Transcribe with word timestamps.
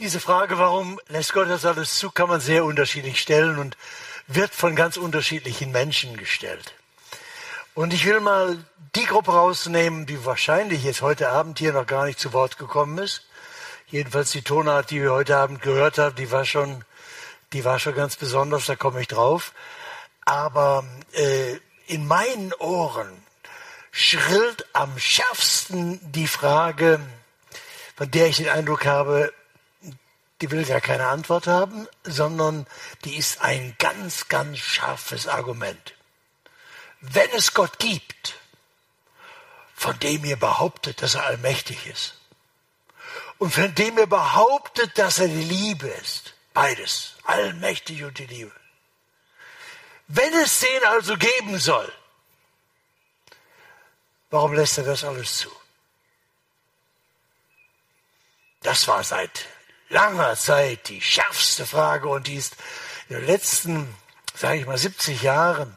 Diese 0.00 0.20
Frage, 0.20 0.58
warum 0.58 1.00
lässt 1.08 1.32
Gott 1.32 1.50
das 1.50 1.64
alles 1.64 1.96
zu, 1.96 2.12
kann 2.12 2.28
man 2.28 2.40
sehr 2.40 2.64
unterschiedlich 2.64 3.20
stellen 3.20 3.58
und 3.58 3.76
wird 4.28 4.54
von 4.54 4.76
ganz 4.76 4.96
unterschiedlichen 4.96 5.72
Menschen 5.72 6.16
gestellt. 6.16 6.72
Und 7.74 7.92
ich 7.92 8.06
will 8.06 8.20
mal 8.20 8.64
die 8.94 9.06
Gruppe 9.06 9.32
rausnehmen, 9.32 10.06
die 10.06 10.24
wahrscheinlich 10.24 10.84
jetzt 10.84 11.02
heute 11.02 11.30
Abend 11.30 11.58
hier 11.58 11.72
noch 11.72 11.86
gar 11.86 12.04
nicht 12.04 12.20
zu 12.20 12.32
Wort 12.32 12.58
gekommen 12.58 12.98
ist. 12.98 13.26
Jedenfalls 13.88 14.30
die 14.30 14.42
Tonart, 14.42 14.92
die 14.92 15.02
wir 15.02 15.10
heute 15.10 15.36
Abend 15.36 15.62
gehört 15.62 15.98
haben, 15.98 16.14
die 16.14 16.30
war 16.30 16.44
schon, 16.44 16.84
die 17.52 17.64
war 17.64 17.80
schon 17.80 17.96
ganz 17.96 18.14
besonders, 18.14 18.66
da 18.66 18.76
komme 18.76 19.00
ich 19.00 19.08
drauf. 19.08 19.52
Aber 20.24 20.84
äh, 21.10 21.56
in 21.88 22.06
meinen 22.06 22.52
Ohren 22.60 23.10
schrillt 23.90 24.64
am 24.74 24.96
schärfsten 24.96 25.98
die 26.12 26.28
Frage, 26.28 27.00
von 27.96 28.08
der 28.08 28.28
ich 28.28 28.36
den 28.36 28.48
Eindruck 28.48 28.86
habe, 28.86 29.32
die 30.40 30.50
will 30.50 30.64
gar 30.64 30.80
keine 30.80 31.08
Antwort 31.08 31.46
haben, 31.46 31.88
sondern 32.04 32.66
die 33.04 33.16
ist 33.16 33.40
ein 33.40 33.74
ganz, 33.78 34.28
ganz 34.28 34.58
scharfes 34.58 35.26
Argument. 35.26 35.94
Wenn 37.00 37.30
es 37.30 37.54
Gott 37.54 37.78
gibt, 37.78 38.36
von 39.74 39.98
dem 40.00 40.24
ihr 40.24 40.36
behauptet, 40.36 41.02
dass 41.02 41.14
er 41.14 41.24
allmächtig 41.24 41.86
ist, 41.86 42.14
und 43.38 43.52
von 43.52 43.72
dem 43.74 43.98
ihr 43.98 44.06
behauptet, 44.06 44.98
dass 44.98 45.18
er 45.18 45.28
die 45.28 45.44
Liebe 45.44 45.88
ist, 45.88 46.34
beides, 46.52 47.14
allmächtig 47.24 48.02
und 48.02 48.18
die 48.18 48.26
Liebe. 48.26 48.52
Wenn 50.08 50.32
es 50.34 50.60
den 50.60 50.84
also 50.84 51.16
geben 51.16 51.58
soll, 51.58 51.92
warum 54.30 54.54
lässt 54.54 54.78
er 54.78 54.84
das 54.84 55.04
alles 55.04 55.36
zu? 55.36 55.50
Das 58.62 58.88
war 58.88 59.04
seit 59.04 59.46
langer 59.88 60.36
Zeit 60.36 60.88
die 60.88 61.00
schärfste 61.00 61.66
Frage 61.66 62.08
und 62.08 62.26
die 62.26 62.36
ist 62.36 62.56
in 63.08 63.16
den 63.16 63.26
letzten, 63.26 63.94
sage 64.34 64.60
ich 64.60 64.66
mal, 64.66 64.78
70 64.78 65.22
Jahren 65.22 65.76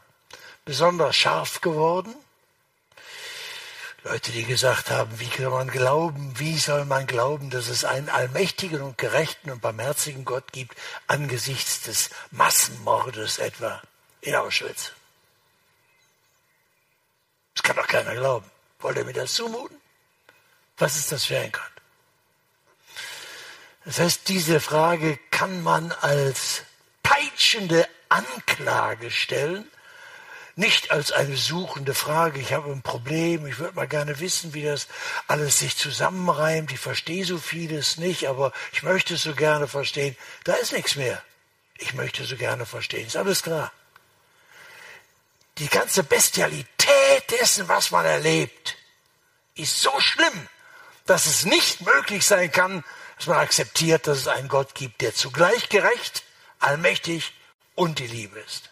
besonders 0.64 1.16
scharf 1.16 1.60
geworden. 1.60 2.14
Leute, 4.04 4.32
die 4.32 4.44
gesagt 4.44 4.90
haben, 4.90 5.20
wie 5.20 5.28
kann 5.28 5.50
man 5.50 5.68
glauben, 5.68 6.34
wie 6.36 6.58
soll 6.58 6.84
man 6.84 7.06
glauben, 7.06 7.50
dass 7.50 7.68
es 7.68 7.84
einen 7.84 8.08
allmächtigen 8.08 8.82
und 8.82 8.98
gerechten 8.98 9.50
und 9.50 9.62
barmherzigen 9.62 10.24
Gott 10.24 10.50
gibt 10.52 10.76
angesichts 11.06 11.82
des 11.82 12.10
Massenmordes 12.32 13.38
etwa 13.38 13.80
in 14.20 14.34
Auschwitz. 14.34 14.92
Das 17.54 17.62
kann 17.62 17.76
doch 17.76 17.86
keiner 17.86 18.14
glauben. 18.14 18.50
Wollt 18.80 18.96
ihr 18.96 19.04
mir 19.04 19.12
das 19.12 19.34
zumuten? 19.34 19.80
Was 20.78 20.96
ist 20.96 21.12
das 21.12 21.26
für 21.26 21.38
ein 21.38 21.52
Gott? 21.52 21.71
Das 23.84 23.98
heißt, 23.98 24.28
diese 24.28 24.60
Frage 24.60 25.18
kann 25.30 25.62
man 25.62 25.92
als 25.92 26.62
peitschende 27.02 27.88
Anklage 28.08 29.10
stellen, 29.10 29.66
nicht 30.54 30.90
als 30.90 31.12
eine 31.12 31.36
suchende 31.36 31.94
Frage. 31.94 32.38
Ich 32.38 32.52
habe 32.52 32.70
ein 32.70 32.82
Problem, 32.82 33.46
ich 33.46 33.58
würde 33.58 33.74
mal 33.74 33.88
gerne 33.88 34.20
wissen, 34.20 34.54
wie 34.54 34.62
das 34.62 34.86
alles 35.26 35.58
sich 35.58 35.76
zusammenreimt. 35.76 36.70
Ich 36.72 36.78
verstehe 36.78 37.24
so 37.24 37.38
vieles 37.38 37.96
nicht, 37.96 38.28
aber 38.28 38.52
ich 38.72 38.82
möchte 38.82 39.14
es 39.14 39.22
so 39.22 39.34
gerne 39.34 39.66
verstehen. 39.66 40.16
Da 40.44 40.54
ist 40.54 40.72
nichts 40.72 40.96
mehr. 40.96 41.22
Ich 41.78 41.94
möchte 41.94 42.24
so 42.24 42.36
gerne 42.36 42.66
verstehen. 42.66 43.06
Ist 43.06 43.16
alles 43.16 43.42
klar. 43.42 43.72
Die 45.58 45.68
ganze 45.68 46.04
Bestialität 46.04 47.30
dessen, 47.30 47.66
was 47.68 47.90
man 47.90 48.04
erlebt, 48.04 48.76
ist 49.54 49.80
so 49.80 49.98
schlimm, 50.00 50.48
dass 51.06 51.26
es 51.26 51.44
nicht 51.44 51.80
möglich 51.80 52.24
sein 52.26 52.52
kann, 52.52 52.84
dass 53.22 53.28
man 53.28 53.38
akzeptiert, 53.38 54.08
dass 54.08 54.18
es 54.18 54.26
einen 54.26 54.48
Gott 54.48 54.74
gibt, 54.74 55.00
der 55.00 55.14
zugleich 55.14 55.68
gerecht, 55.68 56.24
allmächtig 56.58 57.32
und 57.76 58.00
die 58.00 58.08
Liebe 58.08 58.36
ist. 58.40 58.68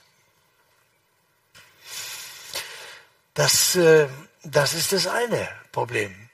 Das, 3.35 3.77
äh, 3.77 4.09
das 4.43 4.75
ist 4.75 4.93
das 4.93 5.07
eine 5.07 5.49
Problem. 5.71 6.29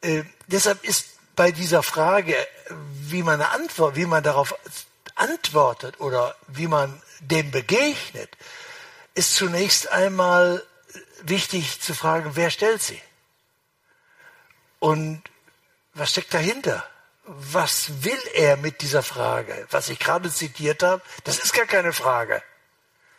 Äh, 0.00 0.24
deshalb 0.48 0.82
ist 0.82 1.10
bei 1.36 1.52
dieser 1.52 1.84
Frage, 1.84 2.34
wie 3.02 3.22
man, 3.22 3.40
antwort, 3.40 3.94
wie 3.94 4.06
man 4.06 4.24
darauf 4.24 4.56
antwortet 5.14 6.00
oder 6.00 6.34
wie 6.48 6.66
man 6.66 7.00
dem 7.20 7.52
begegnet, 7.52 8.36
ist 9.14 9.36
zunächst 9.36 9.92
einmal 9.92 10.60
wichtig 11.22 11.80
zu 11.80 11.94
fragen, 11.94 12.32
wer 12.34 12.50
stellt 12.50 12.82
sie? 12.82 13.00
Und 14.80 15.22
was 15.94 16.10
steckt 16.10 16.34
dahinter? 16.34 16.84
Was 17.26 18.04
will 18.04 18.20
er 18.34 18.56
mit 18.56 18.80
dieser 18.82 19.02
Frage? 19.02 19.66
Was 19.70 19.88
ich 19.88 19.98
gerade 19.98 20.30
zitiert 20.30 20.82
habe, 20.82 21.02
das 21.24 21.38
ist 21.38 21.52
gar 21.52 21.66
keine 21.66 21.92
Frage. 21.92 22.42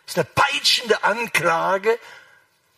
Das 0.06 0.16
ist 0.16 0.18
eine 0.18 0.30
peitschende 0.34 1.04
Anklage, 1.04 2.00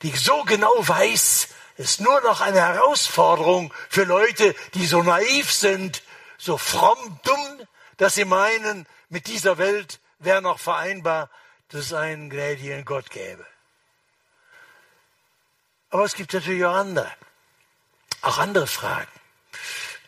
die 0.02 0.12
so 0.16 0.44
genau 0.44 0.74
weiß, 0.78 1.50
ist 1.78 2.02
nur 2.02 2.20
noch 2.22 2.42
eine 2.42 2.62
Herausforderung 2.62 3.74
für 3.90 4.04
Leute, 4.04 4.56
die 4.74 4.86
so 4.86 5.04
naiv 5.04 5.54
sind, 5.54 6.02
so 6.38 6.58
fromm 6.58 7.20
dumm, 7.24 7.68
dass 7.98 8.16
sie 8.16 8.26
meinen, 8.26 8.88
mit 9.10 9.28
dieser 9.28 9.58
Welt 9.58 10.00
wäre 10.18 10.42
noch 10.42 10.60
vereinbar, 10.60 11.30
dass 11.70 11.86
es 11.86 11.94
einen 11.94 12.30
gnädigen 12.30 12.86
Gott 12.86 13.12
gäbe. 13.12 13.46
Aber 15.92 16.06
es 16.06 16.16
gibt 16.16 16.34
natürlich 16.34 16.66
auch 16.66 16.76
andere, 16.76 17.12
auch 18.22 18.40
andere 18.40 18.68
Fragen 18.68 19.19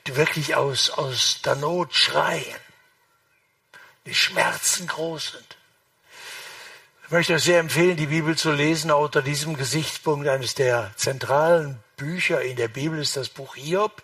wirklich 0.06 0.56
aus, 0.56 0.90
aus 0.90 1.42
der 1.44 1.56
Not 1.56 1.94
schreien, 1.94 2.60
die 4.06 4.16
Schmerzen 4.16 4.88
groß 4.88 5.32
sind. 5.32 5.58
Ich 7.06 7.12
möchte 7.12 7.34
euch 7.34 7.44
sehr 7.44 7.60
empfehlen, 7.60 7.98
die 7.98 8.08
Bibel 8.08 8.38
zu 8.38 8.52
lesen. 8.52 8.90
Auch 8.90 9.04
unter 9.04 9.22
diesem 9.22 9.58
Gesichtspunkt 9.58 10.28
eines 10.28 10.56
der 10.56 10.94
zentralen 10.96 11.78
Bücher 11.98 12.42
in 12.42 12.56
der 12.56 12.70
Bibel 12.70 13.00
ist 13.00 13.18
das 13.18 13.28
Buch 13.28 13.56
Hiob. 13.56 14.02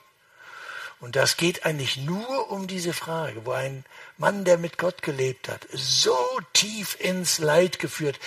Und 0.99 1.15
das 1.15 1.37
geht 1.37 1.65
eigentlich 1.65 1.97
nur 1.97 2.51
um 2.51 2.67
diese 2.67 2.91
Frage, 2.91 3.45
wo 3.45 3.51
ein 3.51 3.85
Mann, 4.17 4.45
der 4.45 4.57
mit 4.57 4.77
Gott 4.77 5.03
gelebt 5.03 5.47
hat, 5.47 5.67
so 5.71 6.17
tief 6.53 6.97
ins 6.99 7.37
Leid 7.37 7.79
geführt, 7.79 8.19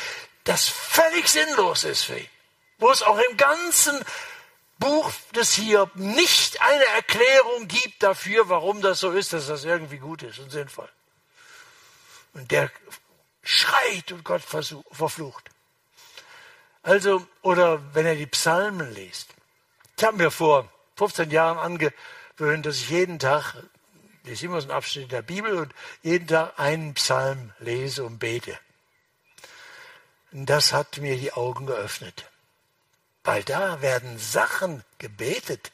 das 0.45 0.69
völlig 0.69 1.29
sinnlos 1.29 1.85
ist 1.85 2.05
für 2.05 2.19
ihn. 2.19 2.29
Wo 2.79 2.91
es 2.91 3.03
auch 3.03 3.19
im 3.19 3.37
ganzen 3.37 4.03
Buch 4.81 5.13
des 5.37 5.53
Hiob 5.53 5.95
nicht 5.95 6.61
eine 6.61 6.87
Erklärung 6.97 7.69
gibt 7.69 8.03
dafür, 8.03 8.49
warum 8.49 8.81
das 8.81 8.99
so 8.99 9.13
ist, 9.13 9.33
dass 9.33 9.47
das 9.47 9.65
irgendwie 9.65 9.99
gut 9.99 10.23
ist 10.23 10.41
und 10.41 10.51
sinnvoll. 10.51 10.89
Und 12.33 12.51
der 12.51 12.71
schreit 13.43 14.11
und 14.11 14.25
Gott 14.25 14.43
verflucht. 14.43 15.51
Also, 16.83 17.27
oder 17.43 17.95
wenn 17.95 18.07
er 18.07 18.17
die 18.17 18.27
Psalmen 18.27 18.93
liest. 18.95 19.29
Ich 19.99 20.05
habe 20.05 20.17
mir 20.17 20.31
vor 20.31 20.69
15 20.97 21.31
Jahren 21.31 21.59
angewöhnt, 21.59 22.65
dass 22.65 22.77
ich 22.77 22.89
jeden 22.89 23.19
Tag, 23.19 23.55
das 24.25 24.33
ist 24.33 24.43
immer 24.43 24.61
so 24.61 24.69
ein 24.69 24.75
Abschnitt 24.75 25.13
der 25.13 25.23
Bibel, 25.23 25.59
und 25.59 25.75
jeden 26.03 26.27
Tag 26.27 26.59
einen 26.59 26.95
Psalm 26.95 27.53
lese 27.59 28.05
und 28.05 28.19
bete. 28.19 28.59
Und 30.33 30.47
das 30.47 30.73
hat 30.73 30.99
mir 30.99 31.17
die 31.17 31.33
Augen 31.33 31.67
geöffnet. 31.67 32.30
Weil 33.31 33.45
da 33.45 33.81
werden 33.81 34.19
Sachen 34.19 34.85
gebetet, 34.99 35.71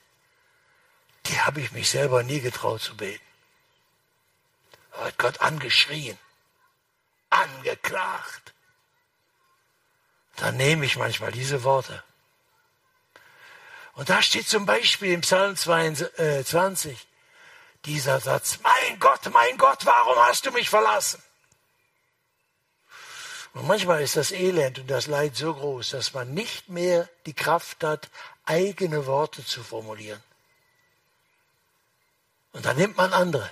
die 1.24 1.40
habe 1.40 1.62
ich 1.62 1.72
mich 1.72 1.88
selber 1.88 2.22
nie 2.22 2.42
getraut 2.42 2.82
zu 2.82 2.94
beten. 2.98 3.24
Da 4.90 5.06
hat 5.06 5.16
Gott 5.16 5.40
angeschrien, 5.40 6.18
angeklagt. 7.30 8.52
Dann 10.36 10.58
nehme 10.58 10.84
ich 10.84 10.98
manchmal 10.98 11.32
diese 11.32 11.64
Worte. 11.64 12.04
Und 13.94 14.10
da 14.10 14.20
steht 14.20 14.46
zum 14.46 14.66
Beispiel 14.66 15.14
im 15.14 15.22
Psalm 15.22 15.56
22 15.56 17.06
dieser 17.86 18.20
Satz, 18.20 18.58
mein 18.62 18.98
Gott, 18.98 19.32
mein 19.32 19.56
Gott, 19.56 19.86
warum 19.86 20.18
hast 20.26 20.44
du 20.44 20.50
mich 20.50 20.68
verlassen? 20.68 21.22
Und 23.56 23.66
manchmal 23.68 24.02
ist 24.02 24.16
das 24.16 24.32
Elend 24.32 24.80
und 24.80 24.90
das 24.90 25.06
Leid 25.06 25.34
so 25.34 25.54
groß, 25.54 25.92
dass 25.92 26.12
man 26.12 26.34
nicht 26.34 26.68
mehr 26.68 27.08
die 27.24 27.32
Kraft 27.32 27.82
hat, 27.82 28.10
eigene 28.44 29.06
Worte 29.06 29.42
zu 29.46 29.64
formulieren. 29.64 30.22
Und 32.52 32.66
dann 32.66 32.76
nimmt 32.76 32.98
man 32.98 33.14
andere, 33.14 33.50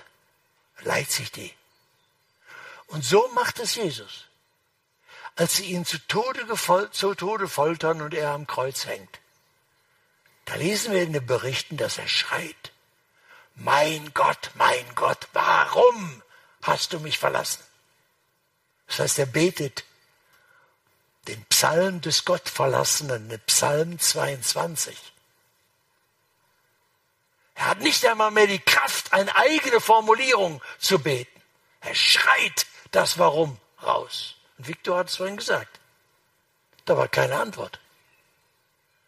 leiht 0.81 1.09
sich 1.09 1.31
die. 1.31 1.51
Und 2.85 3.03
so 3.03 3.27
macht 3.29 3.57
es 3.57 3.73
Jesus, 3.73 4.25
als 5.37 5.55
sie 5.55 5.65
ihn 5.65 5.85
zu 5.85 5.97
Tode, 6.07 6.45
zu 6.91 7.15
Tode 7.15 7.47
foltern 7.47 8.03
und 8.03 8.13
er 8.13 8.29
am 8.29 8.45
Kreuz 8.45 8.85
hängt. 8.85 9.19
Da 10.45 10.53
lesen 10.53 10.93
wir 10.93 11.01
in 11.01 11.13
den 11.13 11.25
Berichten, 11.25 11.77
dass 11.77 11.97
er 11.97 12.07
schreit, 12.07 12.71
mein 13.55 14.13
Gott, 14.13 14.51
mein 14.53 14.85
Gott, 14.93 15.27
warum 15.33 16.21
hast 16.61 16.93
du 16.93 16.99
mich 16.99 17.17
verlassen? 17.17 17.63
Das 18.85 18.99
heißt, 18.99 19.17
er 19.17 19.25
betet 19.25 19.83
den 21.27 21.43
Psalm 21.45 22.01
des 22.01 22.25
Gottverlassenen, 22.25 23.39
Psalm 23.47 23.99
22. 23.99 24.97
Er 27.55 27.67
hat 27.67 27.79
nicht 27.79 28.05
einmal 28.05 28.31
mehr 28.31 28.47
die 28.47 28.59
Kraft, 28.59 29.13
eine 29.13 29.35
eigene 29.35 29.79
Formulierung 29.79 30.61
zu 30.77 30.99
beten. 30.99 31.41
Er 31.81 31.95
schreit 31.95 32.67
das 32.91 33.17
Warum 33.17 33.59
raus. 33.81 34.35
Und 34.57 34.67
Viktor 34.67 34.97
hat 34.97 35.09
es 35.09 35.15
vorhin 35.17 35.37
gesagt. 35.37 35.79
Da 36.85 36.97
war 36.97 37.07
keine 37.07 37.39
Antwort. 37.39 37.79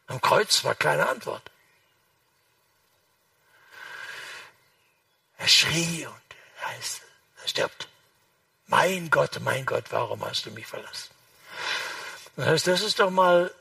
Am 0.08 0.22
Kreuz 0.22 0.64
war 0.64 0.76
keine 0.76 1.08
Antwort. 1.08 1.52
Er 5.38 5.48
schrie 5.48 6.06
und 6.08 6.22
er 7.42 7.48
stirbt. 7.48 7.88
Mein 8.68 9.10
Gott, 9.10 9.40
mein 9.42 9.66
Gott, 9.66 9.86
warum 9.92 10.26
hast 10.26 10.46
du 10.46 10.52
mich 10.52 10.66
verlassen? 10.66 11.10
Das 12.38 12.46
heißt, 12.46 12.68
das 12.68 12.82
ist 12.82 13.00
doch 13.00 13.10
mal 13.10 13.52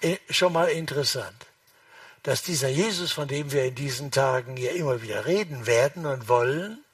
äh, 0.00 0.18
schon 0.28 0.52
mal 0.52 0.68
interessant, 0.68 1.46
dass 2.24 2.42
dieser 2.42 2.68
Jesus, 2.68 3.12
von 3.12 3.28
dem 3.28 3.52
wir 3.52 3.64
in 3.64 3.76
diesen 3.76 4.10
Tagen 4.10 4.56
ja 4.56 4.72
immer 4.72 5.00
wieder 5.00 5.26
reden 5.26 5.66
werden 5.66 6.04
und 6.06 6.28
wollen, 6.28 6.84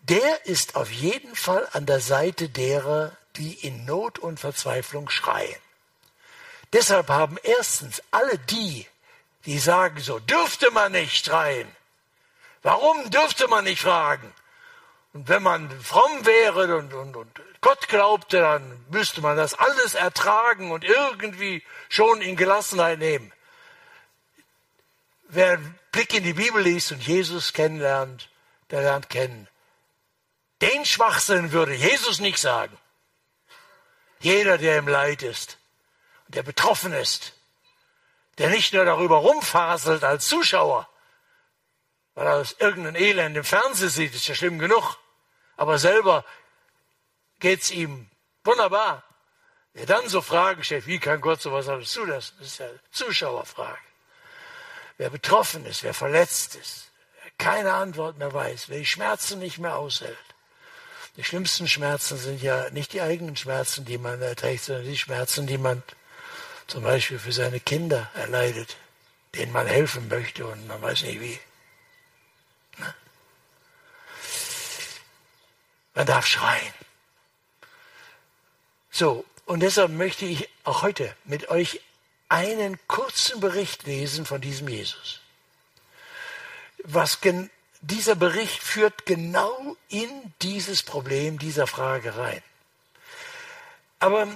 der 0.00 0.46
ist 0.46 0.74
auf 0.74 0.90
jeden 0.90 1.36
Fall 1.36 1.68
an 1.72 1.84
der 1.84 2.00
Seite 2.00 2.48
derer, 2.48 3.12
die 3.36 3.54
in 3.54 3.84
Not 3.84 4.18
und 4.18 4.40
Verzweiflung 4.40 5.10
schreien. 5.10 5.60
Deshalb 6.72 7.08
haben 7.08 7.36
erstens 7.42 8.02
alle 8.10 8.38
die, 8.38 8.86
die 9.44 9.58
sagen, 9.58 10.00
so 10.00 10.18
dürfte 10.18 10.70
man 10.70 10.92
nicht 10.92 11.26
schreien. 11.26 11.68
Warum 12.62 13.10
dürfte 13.10 13.48
man 13.48 13.64
nicht 13.64 13.82
fragen? 13.82 14.32
Und 15.12 15.28
wenn 15.28 15.42
man 15.42 15.70
fromm 15.80 16.24
wäre 16.24 16.76
und, 16.78 16.94
und, 16.94 17.16
und 17.16 17.40
Gott 17.66 17.88
glaubte, 17.88 18.38
dann 18.38 18.86
müsste 18.90 19.20
man 19.20 19.36
das 19.36 19.54
alles 19.54 19.96
ertragen 19.96 20.70
und 20.70 20.84
irgendwie 20.84 21.64
schon 21.88 22.20
in 22.20 22.36
Gelassenheit 22.36 23.00
nehmen. 23.00 23.32
Wer 25.26 25.54
einen 25.54 25.76
Blick 25.90 26.14
in 26.14 26.22
die 26.22 26.34
Bibel 26.34 26.62
liest 26.62 26.92
und 26.92 27.04
Jesus 27.04 27.52
kennenlernt, 27.52 28.30
der 28.70 28.82
lernt 28.82 29.10
kennen. 29.10 29.48
Den 30.62 30.84
Schwachsinn 30.84 31.50
würde 31.50 31.74
Jesus 31.74 32.20
nicht 32.20 32.38
sagen. 32.38 32.78
Jeder, 34.20 34.58
der 34.58 34.78
im 34.78 34.86
Leid 34.86 35.24
ist, 35.24 35.58
der 36.28 36.44
betroffen 36.44 36.92
ist, 36.92 37.32
der 38.38 38.48
nicht 38.50 38.74
nur 38.74 38.84
darüber 38.84 39.16
rumfaselt 39.16 40.04
als 40.04 40.28
Zuschauer, 40.28 40.88
weil 42.14 42.28
er 42.28 42.36
aus 42.36 42.54
irgendeinem 42.60 42.94
Elend 42.94 43.36
im 43.36 43.42
Fernsehen 43.42 43.88
sieht, 43.88 44.14
ist 44.14 44.28
ja 44.28 44.36
schlimm 44.36 44.60
genug, 44.60 44.98
aber 45.56 45.80
selber 45.80 46.24
geht 47.40 47.62
es 47.62 47.70
ihm 47.70 48.08
wunderbar. 48.44 49.02
Wer 49.74 49.86
dann 49.86 50.08
so 50.08 50.22
Fragen 50.22 50.64
stellt, 50.64 50.86
wie 50.86 50.98
kann 50.98 51.20
Gott 51.20 51.42
sowas 51.42 51.68
alles 51.68 51.92
zulassen, 51.92 52.34
das 52.38 52.48
ist 52.48 52.58
ja 52.58 52.66
eine 52.66 52.80
Zuschauerfrage. 52.92 53.78
Wer 54.96 55.10
betroffen 55.10 55.66
ist, 55.66 55.82
wer 55.82 55.92
verletzt 55.92 56.54
ist, 56.54 56.90
wer 57.22 57.30
keine 57.36 57.74
Antwort 57.74 58.16
mehr 58.16 58.32
weiß, 58.32 58.70
wer 58.70 58.78
die 58.78 58.86
Schmerzen 58.86 59.38
nicht 59.38 59.58
mehr 59.58 59.76
aushält, 59.76 60.16
die 61.16 61.24
schlimmsten 61.24 61.66
Schmerzen 61.66 62.18
sind 62.18 62.42
ja 62.42 62.70
nicht 62.70 62.92
die 62.92 63.00
eigenen 63.00 63.36
Schmerzen, 63.36 63.84
die 63.84 63.98
man 63.98 64.20
erträgt, 64.20 64.64
sondern 64.64 64.84
die 64.84 64.98
Schmerzen, 64.98 65.46
die 65.46 65.58
man 65.58 65.82
zum 66.66 66.82
Beispiel 66.82 67.18
für 67.18 67.32
seine 67.32 67.60
Kinder 67.60 68.10
erleidet, 68.14 68.76
denen 69.34 69.52
man 69.52 69.66
helfen 69.66 70.08
möchte 70.08 70.46
und 70.46 70.66
man 70.66 70.80
weiß 70.82 71.02
nicht 71.02 71.20
wie. 71.20 71.38
Ne? 72.78 72.94
Man 75.94 76.06
darf 76.06 76.26
schreien. 76.26 76.74
So, 78.98 79.26
und 79.44 79.60
deshalb 79.60 79.90
möchte 79.90 80.24
ich 80.24 80.48
auch 80.64 80.80
heute 80.80 81.14
mit 81.26 81.50
euch 81.50 81.82
einen 82.30 82.78
kurzen 82.86 83.40
Bericht 83.40 83.82
lesen 83.82 84.24
von 84.24 84.40
diesem 84.40 84.68
Jesus. 84.68 85.20
Was 86.82 87.18
dieser 87.82 88.14
Bericht 88.14 88.62
führt 88.62 89.04
genau 89.04 89.76
in 89.90 90.08
dieses 90.40 90.82
Problem 90.82 91.38
dieser 91.38 91.66
Frage 91.66 92.16
rein. 92.16 92.42
Aber 93.98 94.28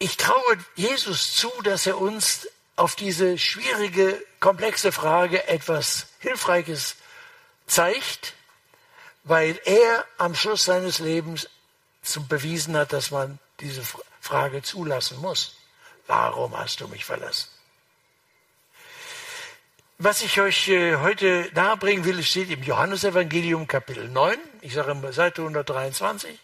ich 0.00 0.16
traue 0.16 0.58
Jesus 0.74 1.34
zu, 1.36 1.52
dass 1.62 1.86
er 1.86 2.00
uns 2.00 2.48
auf 2.74 2.96
diese 2.96 3.38
schwierige, 3.38 4.20
komplexe 4.40 4.90
Frage 4.90 5.46
etwas 5.46 6.08
Hilfreiches 6.18 6.96
zeigt, 7.68 8.34
weil 9.22 9.60
er 9.64 10.04
am 10.18 10.34
Schluss 10.34 10.64
seines 10.64 10.98
Lebens 10.98 11.48
bewiesen 12.28 12.76
hat, 12.76 12.92
dass 12.92 13.12
man 13.12 13.38
diese 13.60 13.82
Frage 14.20 14.62
zulassen 14.62 15.20
muss. 15.20 15.56
Warum 16.06 16.56
hast 16.56 16.80
du 16.80 16.88
mich 16.88 17.04
verlassen? 17.04 17.48
Was 20.04 20.22
ich 20.22 20.40
euch 20.40 20.68
äh, 20.68 20.96
heute 20.96 21.48
nahebringen 21.54 22.04
will, 22.04 22.22
steht 22.24 22.50
im 22.50 22.64
Johannesevangelium 22.64 23.68
Kapitel 23.68 24.08
9, 24.08 24.36
ich 24.60 24.74
sage 24.74 25.12
Seite 25.12 25.42
123, 25.42 26.36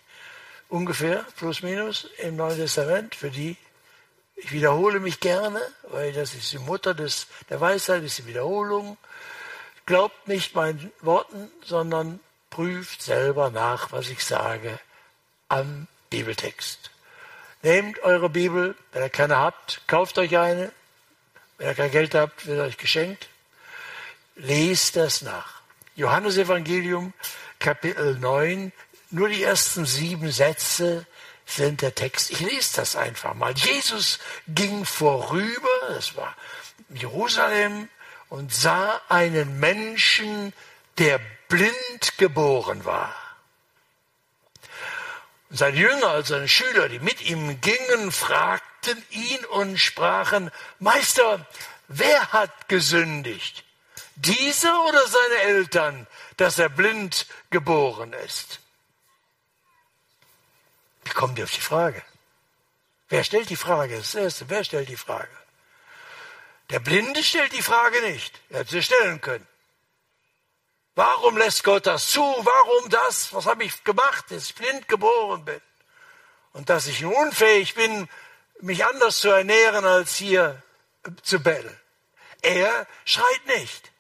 ungefähr, 0.69 1.25
plus 1.37 1.63
minus, 1.63 2.09
im 2.19 2.37
Neuen 2.37 2.57
Testament, 2.57 3.17
für 3.17 3.31
die, 3.31 3.57
ich 4.37 4.53
wiederhole 4.53 5.01
mich 5.01 5.19
gerne, 5.19 5.61
weil 5.89 6.13
das 6.13 6.35
ist 6.35 6.53
die 6.53 6.59
Mutter 6.59 6.95
des, 6.95 7.27
der 7.51 7.61
Weisheit, 7.61 8.05
ist 8.05 8.19
die 8.19 8.27
Wiederholung. 8.27 8.97
Glaubt 9.87 10.29
nicht 10.29 10.55
meinen 10.55 10.93
Worten, 11.01 11.51
sondern 11.65 12.21
prüft 12.51 13.03
selber 13.03 13.51
nach, 13.51 13.91
was 13.91 14.09
ich 14.09 14.25
sage, 14.25 14.79
am 15.49 15.89
Bibeltext. 16.11 16.91
Nehmt 17.63 18.01
eure 18.03 18.31
Bibel, 18.31 18.77
wenn 18.93 19.03
ihr 19.03 19.11
keine 19.11 19.37
habt, 19.37 19.83
kauft 19.87 20.19
euch 20.19 20.37
eine. 20.39 20.71
Wenn 21.57 21.69
ihr 21.69 21.75
kein 21.75 21.91
Geld 21.91 22.15
habt, 22.15 22.47
wird 22.47 22.61
euch 22.61 22.79
geschenkt. 22.79 23.29
Lest 24.37 24.97
das 24.97 25.23
nach. 25.23 25.61
Johannes 25.97 26.37
Evangelium, 26.37 27.13
Kapitel 27.59 28.17
9, 28.17 28.73
nur 29.11 29.29
die 29.29 29.43
ersten 29.43 29.85
sieben 29.85 30.31
Sätze 30.31 31.07
sind 31.45 31.83
der 31.83 31.95
Text. 31.95 32.31
Ich 32.31 32.41
lese 32.41 32.77
das 32.77 32.95
einfach 32.95 33.35
mal. 33.35 33.53
Jesus 33.55 34.21
ging 34.47 34.85
vorüber, 34.85 35.69
das 35.89 36.15
war 36.15 36.37
Jerusalem, 36.91 37.89
und 38.29 38.55
sah 38.55 39.01
einen 39.09 39.59
Menschen, 39.59 40.53
der 40.99 41.21
blind 41.49 42.19
geboren 42.19 42.85
war. 42.85 43.15
Und 45.51 45.57
seine 45.57 45.77
Jünger, 45.77 46.09
also 46.09 46.35
seine 46.35 46.49
Schüler, 46.49 46.89
die 46.89 46.99
mit 46.99 47.23
ihm 47.23 47.61
gingen, 47.61 48.13
fragten 48.13 49.03
ihn 49.11 49.45
und 49.47 49.79
sprachen, 49.79 50.51
Meister, 50.79 51.47
wer 51.89 52.33
hat 52.33 52.69
gesündigt? 52.69 53.65
Dieser 54.17 54.85
oder 54.87 55.07
seine 55.07 55.41
Eltern, 55.43 56.07
dass 56.37 56.59
er 56.59 56.69
blind 56.69 57.27
geboren 57.51 58.13
ist? 58.13 58.61
Wie 61.05 61.11
kommen 61.11 61.35
die 61.35 61.43
auf 61.43 61.53
die 61.53 61.61
Frage? 61.61 62.03
Wer 63.09 63.25
stellt 63.25 63.49
die 63.49 63.57
Frage? 63.57 63.97
Das 63.97 64.15
Erste, 64.15 64.51
wer 64.51 64.65
stellt 64.65 64.89
die 64.89 64.97
Frage? 64.97 65.31
Der 66.69 66.81
Blinde 66.81 67.23
stellt 67.23 67.53
die 67.55 67.63
Frage 67.63 68.03
nicht. 68.03 68.39
Er 68.51 68.61
hätte 68.61 68.73
sie 68.73 68.83
stellen 68.83 69.21
können. 69.23 69.47
Warum 70.99 71.37
lässt 71.37 71.63
Gott 71.63 71.87
das 71.87 72.09
zu? 72.09 72.21
Warum 72.21 72.91
das? 72.91 73.33
Was 73.33 73.47
habe 73.47 73.63
ich 73.63 73.85
gemacht, 73.85 74.25
dass 74.31 74.47
ich 74.47 74.55
blind 74.57 74.89
geboren 74.89 75.45
bin? 75.45 75.61
Und 76.55 76.71
dass 76.71 76.89
ich 76.89 77.05
unfähig 77.05 77.77
bin, 77.77 78.09
mich 78.63 78.85
anders 78.85 79.19
zu 79.19 79.29
ernähren, 79.29 79.85
als 79.85 80.17
hier 80.17 80.61
zu 81.23 81.39
betteln. 81.39 81.81
Er 82.43 82.85
schreit 83.05 83.47
nicht. 83.47 83.93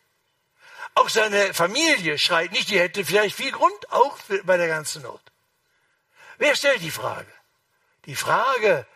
Auch 0.97 1.09
seine 1.09 1.55
Familie 1.55 2.19
schreit 2.19 2.50
nicht. 2.50 2.69
Die 2.69 2.81
hätte 2.81 3.05
vielleicht 3.05 3.37
viel 3.37 3.52
Grund, 3.52 3.93
auch 3.93 4.19
bei 4.43 4.57
der 4.57 4.67
ganzen 4.67 5.02
Not. 5.02 5.23
Wer 6.38 6.57
stellt 6.57 6.83
die 6.83 6.90
Frage? 6.90 7.33
Die 8.07 8.17
Frage, 8.17 8.88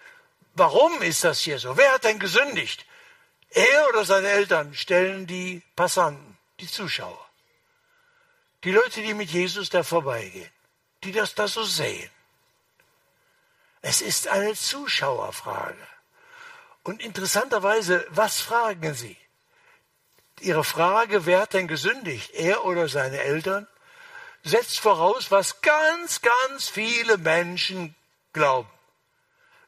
warum 0.54 1.02
ist 1.02 1.22
das 1.22 1.38
hier 1.38 1.60
so? 1.60 1.76
Wer 1.76 1.92
hat 1.92 2.02
denn 2.02 2.18
gesündigt? 2.18 2.84
Er 3.50 3.88
oder 3.90 4.04
seine 4.04 4.26
Eltern 4.26 4.74
stellen 4.74 5.28
die 5.28 5.62
Passanten, 5.76 6.36
die 6.58 6.66
Zuschauer. 6.66 7.28
Die 8.64 8.70
Leute, 8.70 9.02
die 9.02 9.14
mit 9.14 9.30
Jesus 9.30 9.70
da 9.70 9.82
vorbeigehen, 9.82 10.50
die 11.02 11.12
das 11.12 11.34
da 11.34 11.48
so 11.48 11.64
sehen. 11.64 12.10
Es 13.80 14.00
ist 14.00 14.28
eine 14.28 14.54
Zuschauerfrage. 14.54 15.86
Und 16.84 17.02
interessanterweise, 17.02 18.06
was 18.10 18.40
fragen 18.40 18.94
sie? 18.94 19.16
Ihre 20.40 20.64
Frage, 20.64 21.26
wer 21.26 21.40
hat 21.40 21.54
denn 21.54 21.68
gesündigt? 21.68 22.30
Er 22.34 22.64
oder 22.64 22.88
seine 22.88 23.20
Eltern? 23.20 23.66
Setzt 24.44 24.80
voraus, 24.80 25.30
was 25.30 25.60
ganz, 25.60 26.20
ganz 26.20 26.68
viele 26.68 27.18
Menschen 27.18 27.94
glauben. 28.32 28.70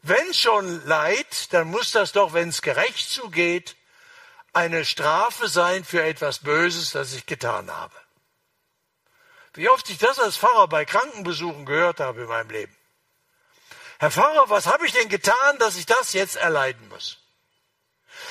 Wenn 0.03 0.35
schon 0.35 0.85
Leid, 0.87 1.53
dann 1.53 1.69
muss 1.69 1.93
das 1.93 2.13
doch, 2.13 2.33
wenn 2.33 2.49
es 2.49 2.63
gerecht 2.63 3.09
zugeht, 3.09 3.77
eine 4.53 4.85
Strafe 4.85 5.49
sein 5.49 5.85
für 5.85 6.03
etwas 6.03 6.41
Böses, 6.41 6.93
das 6.93 7.15
ich 7.15 7.27
getan 7.27 7.71
habe. 7.71 7.95
Wie 9.55 9.69
oft 9.69 9.89
ich 9.89 9.99
das 9.99 10.19
als 10.19 10.37
Pfarrer 10.37 10.67
bei 10.67 10.85
Krankenbesuchen 10.85 11.65
gehört 11.65 12.01
habe 12.01 12.23
in 12.23 12.29
meinem 12.29 12.51
Leben. 12.51 12.77
Herr 13.99 14.11
Pfarrer, 14.11 14.51
was 14.51 14.67
habe 14.67 14.85
ich 14.87 14.93
denn 14.93 15.09
getan, 15.09 15.59
dass 15.59 15.77
ich 15.77 15.87
das 15.87 16.13
jetzt 16.13 16.37
erleiden 16.37 16.89
muss? 16.89 17.19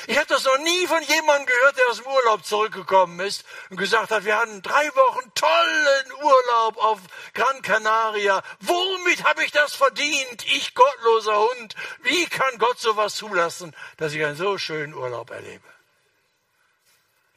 Ich 0.08 0.18
habe 0.18 0.28
das 0.28 0.44
noch 0.44 0.58
nie 0.60 0.88
von 0.88 1.02
jemandem 1.02 1.46
gehört, 1.46 1.78
der 1.78 1.88
aus 1.90 1.98
dem 1.98 2.08
Urlaub 2.08 2.46
zurückgekommen 2.46 3.20
ist 3.22 3.46
und 3.70 3.78
gesagt 3.78 4.12
hat, 4.12 4.26
wir 4.26 4.38
hatten 4.38 4.62
drei 4.62 4.94
Wochen 4.96 5.32
tollen 5.34 6.12
Urlaub 6.22 6.78
auf 6.78 7.00
Gran 7.34 7.62
Canaria. 7.62 8.42
Womit 8.60 9.24
habe 9.24 9.46
ich 9.46 9.52
das 9.52 9.76
verdient? 9.76 10.46
Ich 10.46 10.74
gottloser 10.76 11.40
Hund. 11.40 11.76
Wie 12.02 12.26
kann 12.28 12.58
Gott 12.60 12.80
sowas 12.80 13.16
zulassen, 13.16 13.74
dass 13.98 14.14
ich 14.14 14.24
einen 14.24 14.36
so 14.36 14.58
schönen 14.58 14.94
Urlaub 14.94 15.32
erlebe? 15.32 15.68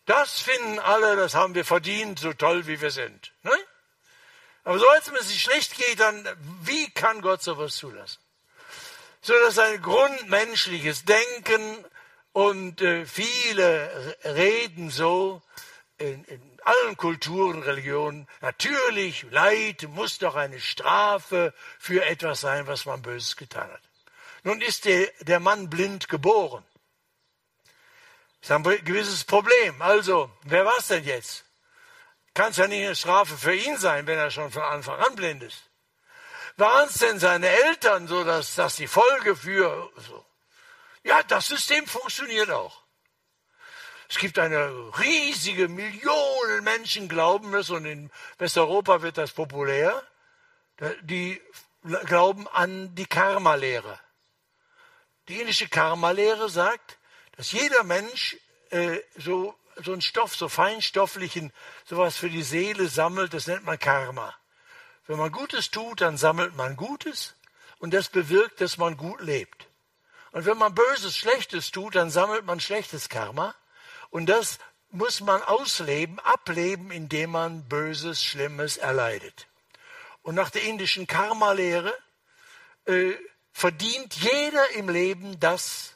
Das 0.06 0.40
finden 0.40 0.78
alle, 0.78 1.16
das 1.16 1.34
haben 1.34 1.54
wir 1.54 1.64
verdient, 1.64 2.18
so 2.18 2.32
toll 2.32 2.66
wie 2.66 2.80
wir 2.80 2.90
sind. 2.90 3.32
Ne? 3.42 3.56
Aber 4.66 4.80
so 4.80 4.88
als 4.88 5.06
es 5.20 5.28
sich 5.28 5.40
schlecht 5.40 5.76
geht, 5.76 6.00
dann 6.00 6.28
wie 6.62 6.90
kann 6.90 7.20
Gott 7.20 7.40
sowas 7.40 7.76
zulassen? 7.76 8.18
So 9.22 9.32
dass 9.44 9.60
ein 9.60 9.80
grundmenschliches 9.80 11.04
Denken 11.04 11.84
und 12.32 12.82
äh, 12.82 13.06
viele 13.06 14.16
reden 14.24 14.90
so 14.90 15.40
in, 15.98 16.24
in 16.24 16.60
allen 16.64 16.96
Kulturen, 16.96 17.62
Religionen, 17.62 18.26
natürlich, 18.40 19.24
Leid 19.30 19.84
muss 19.90 20.18
doch 20.18 20.34
eine 20.34 20.58
Strafe 20.58 21.54
für 21.78 22.04
etwas 22.04 22.40
sein, 22.40 22.66
was 22.66 22.86
man 22.86 23.02
Böses 23.02 23.36
getan 23.36 23.70
hat. 23.70 23.82
Nun 24.42 24.60
ist 24.60 24.84
der, 24.84 25.12
der 25.20 25.38
Mann 25.38 25.70
blind 25.70 26.08
geboren. 26.08 26.64
Das 28.40 28.50
ist 28.50 28.66
ein 28.66 28.84
gewisses 28.84 29.22
Problem. 29.22 29.80
Also, 29.80 30.28
wer 30.42 30.64
war 30.64 30.76
es 30.76 30.88
denn 30.88 31.04
jetzt? 31.04 31.45
Kann 32.36 32.50
es 32.50 32.58
ja 32.58 32.68
nicht 32.68 32.84
eine 32.84 32.94
Strafe 32.94 33.34
für 33.38 33.54
ihn 33.54 33.78
sein, 33.78 34.06
wenn 34.06 34.18
er 34.18 34.30
schon 34.30 34.50
von 34.50 34.62
Anfang 34.62 35.00
an 35.00 35.16
blind 35.16 35.42
ist. 35.42 35.70
Waren 36.58 36.86
es 36.86 36.98
denn 36.98 37.18
seine 37.18 37.48
Eltern, 37.48 38.08
so 38.08 38.24
dass 38.24 38.56
das 38.56 38.76
die 38.76 38.88
Folge 38.88 39.34
für 39.34 39.90
so? 40.06 40.22
Ja, 41.02 41.22
das 41.22 41.48
System 41.48 41.86
funktioniert 41.86 42.50
auch. 42.50 42.82
Es 44.10 44.18
gibt 44.18 44.38
eine 44.38 44.68
riesige 44.98 45.68
Millionen 45.68 46.62
Menschen 46.62 47.08
glauben 47.08 47.54
es 47.54 47.70
und 47.70 47.86
in 47.86 48.10
Westeuropa 48.36 49.00
wird 49.00 49.16
das 49.16 49.32
populär. 49.32 50.02
Die 51.04 51.40
glauben 52.04 52.46
an 52.48 52.94
die 52.94 53.06
Karma-Lehre. 53.06 53.98
Die 55.28 55.40
indische 55.40 55.70
Karma-Lehre 55.70 56.50
sagt, 56.50 56.98
dass 57.38 57.52
jeder 57.52 57.82
Mensch 57.82 58.36
äh, 58.68 58.98
so 59.16 59.58
so 59.84 59.92
einen 59.92 60.02
Stoff, 60.02 60.34
so 60.34 60.48
feinstofflichen, 60.48 61.52
sowas 61.84 62.16
für 62.16 62.30
die 62.30 62.42
Seele 62.42 62.88
sammelt, 62.88 63.34
das 63.34 63.46
nennt 63.46 63.64
man 63.64 63.78
Karma. 63.78 64.34
Wenn 65.06 65.18
man 65.18 65.32
Gutes 65.32 65.70
tut, 65.70 66.00
dann 66.00 66.16
sammelt 66.16 66.56
man 66.56 66.76
Gutes 66.76 67.34
und 67.78 67.92
das 67.94 68.08
bewirkt, 68.08 68.60
dass 68.60 68.78
man 68.78 68.96
gut 68.96 69.20
lebt. 69.20 69.68
Und 70.32 70.44
wenn 70.46 70.58
man 70.58 70.74
Böses, 70.74 71.16
Schlechtes 71.16 71.70
tut, 71.70 71.94
dann 71.94 72.10
sammelt 72.10 72.44
man 72.44 72.60
schlechtes 72.60 73.08
Karma. 73.08 73.54
Und 74.10 74.26
das 74.26 74.58
muss 74.90 75.20
man 75.20 75.42
ausleben, 75.42 76.18
ableben, 76.20 76.90
indem 76.90 77.30
man 77.30 77.68
Böses, 77.68 78.22
Schlimmes 78.22 78.76
erleidet. 78.76 79.46
Und 80.22 80.34
nach 80.34 80.50
der 80.50 80.62
indischen 80.64 81.06
Karma-Lehre 81.06 81.94
äh, 82.86 83.12
verdient 83.52 84.14
jeder 84.14 84.70
im 84.70 84.88
Leben 84.88 85.38
das, 85.38 85.94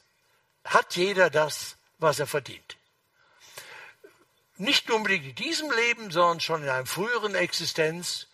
hat 0.63 0.95
jeder 0.95 1.29
das, 1.29 1.77
was 1.99 2.19
er 2.19 2.27
verdient. 2.27 2.77
Nicht 4.61 4.87
nur 4.87 4.97
unbedingt 4.97 5.25
in 5.25 5.35
diesem 5.35 5.71
Leben, 5.71 6.11
sondern 6.11 6.39
schon 6.39 6.63
in 6.63 6.69
einer 6.69 6.85
früheren 6.85 7.35
Existenz. 7.35 8.27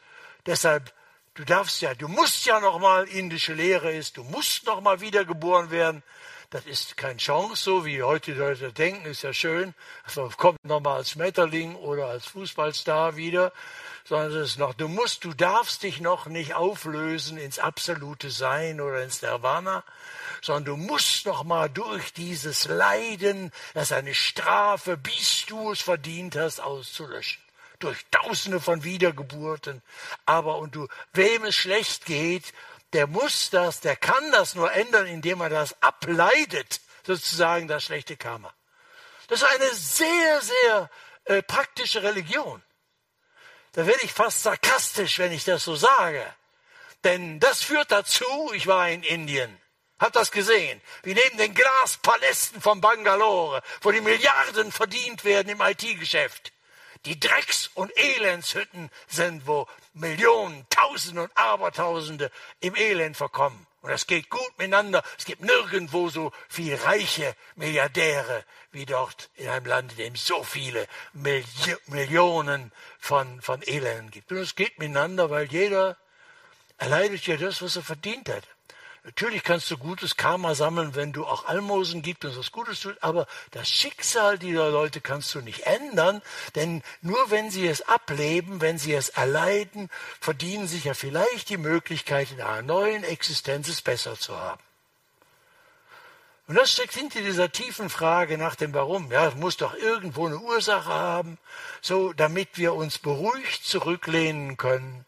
Deshalb 0.45 0.93
Du 1.37 1.45
darfst 1.45 1.81
ja, 1.81 1.93
du 1.93 2.07
musst 2.07 2.47
ja 2.47 2.59
noch 2.59 2.79
mal 2.79 3.07
indische 3.07 3.53
Lehre 3.53 3.91
ist, 3.91 4.17
du 4.17 4.23
musst 4.23 4.65
noch 4.65 4.81
mal 4.81 5.01
wiedergeboren 5.01 5.69
werden. 5.69 6.01
Das 6.49 6.65
ist 6.65 6.97
keine 6.97 7.17
Chance, 7.17 7.63
so 7.63 7.85
wie 7.85 8.01
heute 8.01 8.33
die 8.33 8.39
Leute 8.39 8.73
denken, 8.73 9.05
ist 9.05 9.21
ja 9.21 9.33
schön. 9.33 9.75
Also 10.03 10.31
kommt 10.35 10.57
noch 10.65 10.79
mal 10.79 10.95
als 10.95 11.11
Schmetterling 11.11 11.75
oder 11.75 12.07
als 12.07 12.25
Fußballstar 12.25 13.17
wieder, 13.17 13.53
sondern 14.07 14.41
es 14.41 14.51
ist 14.51 14.59
noch, 14.59 14.73
du 14.73 14.87
musst, 14.87 15.25
du 15.25 15.33
darfst 15.33 15.83
dich 15.83 15.99
noch 15.99 16.27
nicht 16.27 16.53
auflösen 16.53 17.37
ins 17.37 17.59
absolute 17.59 18.31
Sein 18.31 18.79
oder 18.79 19.03
ins 19.03 19.21
Nirvana, 19.21 19.83
sondern 20.41 20.65
du 20.65 20.77
musst 20.77 21.25
noch 21.25 21.43
mal 21.43 21.69
durch 21.69 22.13
dieses 22.13 22.65
Leiden, 22.65 23.51
das 23.73 23.91
eine 23.91 24.13
Strafe, 24.13 24.95
bis 24.95 25.45
du 25.47 25.71
es 25.71 25.81
verdient 25.81 26.37
hast, 26.37 26.61
auszulöschen 26.61 27.41
durch 27.79 28.05
Tausende 28.09 28.59
von 28.59 28.83
Wiedergeburten. 28.83 29.83
Aber 30.25 30.57
und 30.57 30.73
du, 30.73 30.87
wem 31.13 31.43
es 31.43 31.55
schlecht 31.55 32.05
geht, 32.05 32.53
der 32.93 33.05
muss 33.05 33.49
das, 33.51 33.81
der 33.81 33.95
kann 33.95 34.31
das 34.31 34.55
nur 34.55 34.71
ändern, 34.71 35.05
indem 35.05 35.41
er 35.41 35.49
das 35.49 35.79
ableidet, 35.83 36.81
sozusagen 37.05 37.67
das 37.67 37.83
schlechte 37.83 38.17
Karma. 38.17 38.51
Das 39.27 39.41
ist 39.41 39.47
eine 39.47 39.73
sehr, 39.73 40.41
sehr 40.41 40.89
äh, 41.25 41.43
praktische 41.43 42.01
Religion. 42.01 42.63
Da 43.77 43.85
werde 43.85 44.05
ich 44.05 44.11
fast 44.11 44.41
sarkastisch, 44.41 45.19
wenn 45.19 45.31
ich 45.31 45.43
das 45.43 45.63
so 45.63 45.75
sage. 45.75 46.25
Denn 47.03 47.39
das 47.39 47.61
führt 47.61 47.91
dazu, 47.91 48.25
ich 48.55 48.65
war 48.65 48.89
in 48.89 49.03
Indien, 49.03 49.55
hab 49.99 50.13
das 50.13 50.31
gesehen, 50.31 50.81
wie 51.03 51.13
neben 51.13 51.37
den 51.37 51.53
Glaspalästen 51.53 52.59
von 52.59 52.81
Bangalore, 52.81 53.61
wo 53.81 53.91
die 53.91 54.01
Milliarden 54.01 54.71
verdient 54.71 55.23
werden 55.23 55.49
im 55.49 55.61
IT-Geschäft, 55.61 56.53
die 57.05 57.19
Drecks- 57.19 57.69
und 57.75 57.95
Elendshütten 57.95 58.89
sind, 59.09 59.45
wo 59.45 59.67
Millionen, 59.93 60.65
Tausende 60.71 61.21
und 61.21 61.37
Abertausende 61.37 62.31
im 62.61 62.75
Elend 62.75 63.15
verkommen. 63.15 63.67
Und 63.87 63.93
das 63.93 64.05
geht 64.05 64.29
gut 64.29 64.51
miteinander. 64.57 65.01
Es 65.17 65.23
gibt 65.23 65.41
nirgendwo 65.41 66.09
so 66.09 66.33
viel 66.49 66.75
reiche 66.75 67.33
Milliardäre 67.55 68.43
wie 68.73 68.85
dort 68.85 69.29
in 69.35 69.47
einem 69.47 69.65
Land, 69.65 69.93
in 69.93 69.97
dem 69.99 70.13
es 70.15 70.25
so 70.25 70.43
viele 70.43 70.89
Milli 71.13 71.45
Millionen 71.85 72.73
von, 72.99 73.41
von 73.41 73.61
Elenden 73.61 74.11
gibt. 74.11 74.29
Und 74.29 74.39
es 74.39 74.55
geht 74.55 74.77
miteinander, 74.77 75.29
weil 75.29 75.45
jeder 75.45 75.95
erleidet 76.77 77.25
ja 77.27 77.37
das, 77.37 77.61
was 77.61 77.77
er 77.77 77.81
verdient 77.81 78.27
hat. 78.27 78.43
Natürlich 79.07 79.45
kannst 79.45 79.71
du 79.71 79.77
gutes 79.77 80.17
Karma 80.17 80.53
sammeln, 80.53 80.93
wenn 80.93 81.13
du 81.13 81.25
auch 81.25 81.45
Almosen 81.45 82.01
gibst 82.01 82.25
und 82.25 82.37
was 82.37 82.51
Gutes 82.51 82.81
tust, 82.81 83.01
aber 83.01 83.25
das 83.51 83.69
Schicksal 83.69 84.37
dieser 84.37 84.69
Leute 84.69 84.99
kannst 84.99 85.33
du 85.33 85.39
nicht 85.39 85.61
ändern, 85.61 86.21
denn 86.55 86.83
nur 87.01 87.31
wenn 87.31 87.49
sie 87.49 87.65
es 87.67 87.87
ableben, 87.87 88.59
wenn 88.59 88.77
sie 88.77 88.93
es 88.93 89.07
erleiden, 89.07 89.89
verdienen 90.19 90.67
sich 90.67 90.83
ja 90.83 90.93
vielleicht 90.93 91.47
die 91.47 91.55
Möglichkeit, 91.55 92.33
in 92.33 92.41
einer 92.41 92.61
neuen 92.63 93.05
Existenz 93.05 93.69
es 93.69 93.81
besser 93.81 94.19
zu 94.19 94.37
haben. 94.37 94.61
Und 96.47 96.55
das 96.55 96.73
steckt 96.73 96.93
hinter 96.93 97.21
dieser 97.21 97.49
tiefen 97.49 97.89
Frage 97.89 98.37
nach 98.37 98.55
dem 98.55 98.73
Warum. 98.73 99.09
Ja, 99.09 99.27
es 99.29 99.35
muss 99.35 99.55
doch 99.55 99.73
irgendwo 99.73 100.27
eine 100.27 100.39
Ursache 100.39 100.89
haben, 100.89 101.37
so 101.81 102.11
damit 102.11 102.57
wir 102.57 102.73
uns 102.73 102.99
beruhigt 102.99 103.63
zurücklehnen 103.63 104.57
können. 104.57 105.05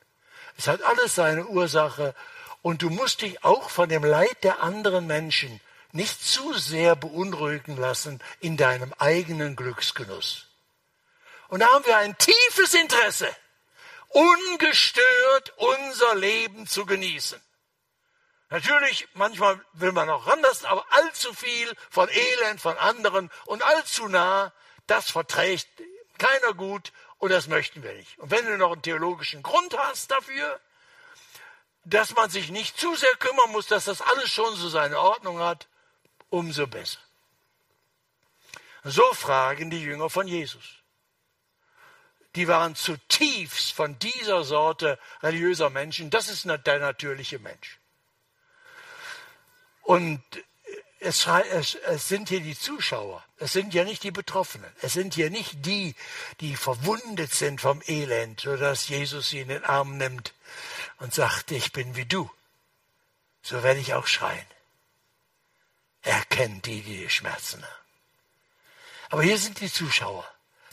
Es 0.58 0.70
hat 0.70 0.84
alles 0.84 1.16
seine 1.16 1.48
Ursache 1.48 2.16
und 2.62 2.82
du 2.82 2.90
musst 2.90 3.22
dich 3.22 3.44
auch 3.44 3.70
von 3.70 3.90
dem 3.90 4.04
Leid 4.04 4.44
der 4.44 4.62
anderen 4.62 5.08
Menschen 5.08 5.62
nicht 5.92 6.24
zu 6.24 6.54
sehr 6.54 6.96
beunruhigen 6.96 7.78
lassen 7.78 8.22
in 8.40 8.58
deinem 8.58 8.94
eigenen 9.00 9.56
Glücksgenuss. 9.56 10.46
Und 11.48 11.62
da 11.62 11.68
haben 11.68 11.86
wir 11.86 11.98
ein 11.98 12.18
tiefes 12.18 12.76
Interesse, 12.76 13.28
ungestört 14.10 15.54
unser 15.58 16.16
Leben 16.16 16.68
zu 16.68 16.86
genießen. 16.86 17.42
Natürlich, 18.52 19.08
manchmal 19.14 19.64
will 19.74 19.92
man 19.92 20.10
auch 20.10 20.28
anders, 20.28 20.66
aber 20.66 20.86
allzu 20.90 21.34
viel 21.34 21.72
von 21.90 22.10
Elend 22.10 22.60
von 22.60 22.78
anderen 22.78 23.30
und 23.46 23.64
allzu 23.64 24.08
nah, 24.08 24.52
das 24.88 25.12
verträgt 25.12 25.68
keiner 26.18 26.54
gut 26.54 26.92
und 27.20 27.32
das 27.32 27.48
möchten 27.48 27.84
wir 27.84 27.94
nicht. 27.94 28.18
Und 28.18 28.32
wenn 28.32 28.46
du 28.46 28.58
noch 28.58 28.72
einen 28.72 28.82
theologischen 28.82 29.44
Grund 29.44 29.78
hast 29.78 30.10
dafür, 30.10 30.60
dass 31.86 32.16
man 32.16 32.30
sich 32.30 32.50
nicht 32.50 32.80
zu 32.80 32.96
sehr 32.96 33.16
kümmern 33.16 33.52
muss, 33.52 33.68
dass 33.68 33.86
das 33.86 34.02
alles 34.02 34.30
schon 34.30 34.56
so 34.56 34.70
seine 34.70 35.00
Ordnung 35.00 35.40
hat, 35.40 35.68
umso 36.30 36.68
besser. 36.68 37.00
So 38.84 39.14
fragen 39.14 39.70
die 39.70 39.82
Jünger 39.82 40.10
von 40.10 40.28
Jesus. 40.28 40.64
Die 42.36 42.48
waren 42.48 42.76
zutiefst 42.76 43.74
von 43.74 43.98
dieser 44.00 44.44
Sorte 44.44 45.00
religiöser 45.22 45.70
Menschen. 45.70 46.10
Das 46.10 46.30
ist 46.30 46.46
der 46.46 46.80
natürliche 46.80 47.40
Mensch. 47.40 47.80
Und 49.82 50.22
es, 51.00 51.26
es, 51.26 51.76
es, 51.76 52.08
sind 52.08 52.30
hier 52.30 52.42
die 52.42 52.58
Zuschauer. 52.58 53.24
Es 53.38 53.54
sind 53.54 53.74
ja 53.74 53.84
nicht 53.84 54.04
die 54.04 54.12
Betroffenen. 54.12 54.72
Es 54.82 54.94
sind 54.94 55.16
hier 55.16 55.30
nicht 55.30 55.66
die, 55.66 55.96
die 56.42 56.56
verwundet 56.56 57.34
sind 57.34 57.62
vom 57.62 57.82
Elend, 57.88 58.42
sodass 58.42 58.88
Jesus 58.90 59.30
sie 59.30 59.40
in 59.40 59.48
den 59.48 59.64
Arm 59.64 59.98
nimmt 59.98 60.34
und 61.00 61.14
sagt, 61.14 61.52
ich 61.52 61.72
bin 61.72 61.96
wie 61.96 62.06
du, 62.06 62.30
so 63.42 63.64
werde 63.64 63.80
ich 63.80 63.94
auch 63.94 64.08
schreien. 64.08 64.46
Er 66.02 66.24
kennt 66.26 66.66
die, 66.66 66.82
die 66.82 67.10
Schmerzen 67.10 67.64
haben. 67.64 67.86
Aber 69.10 69.24
hier 69.24 69.38
sind 69.38 69.60
die 69.60 69.72
Zuschauer, 69.72 70.26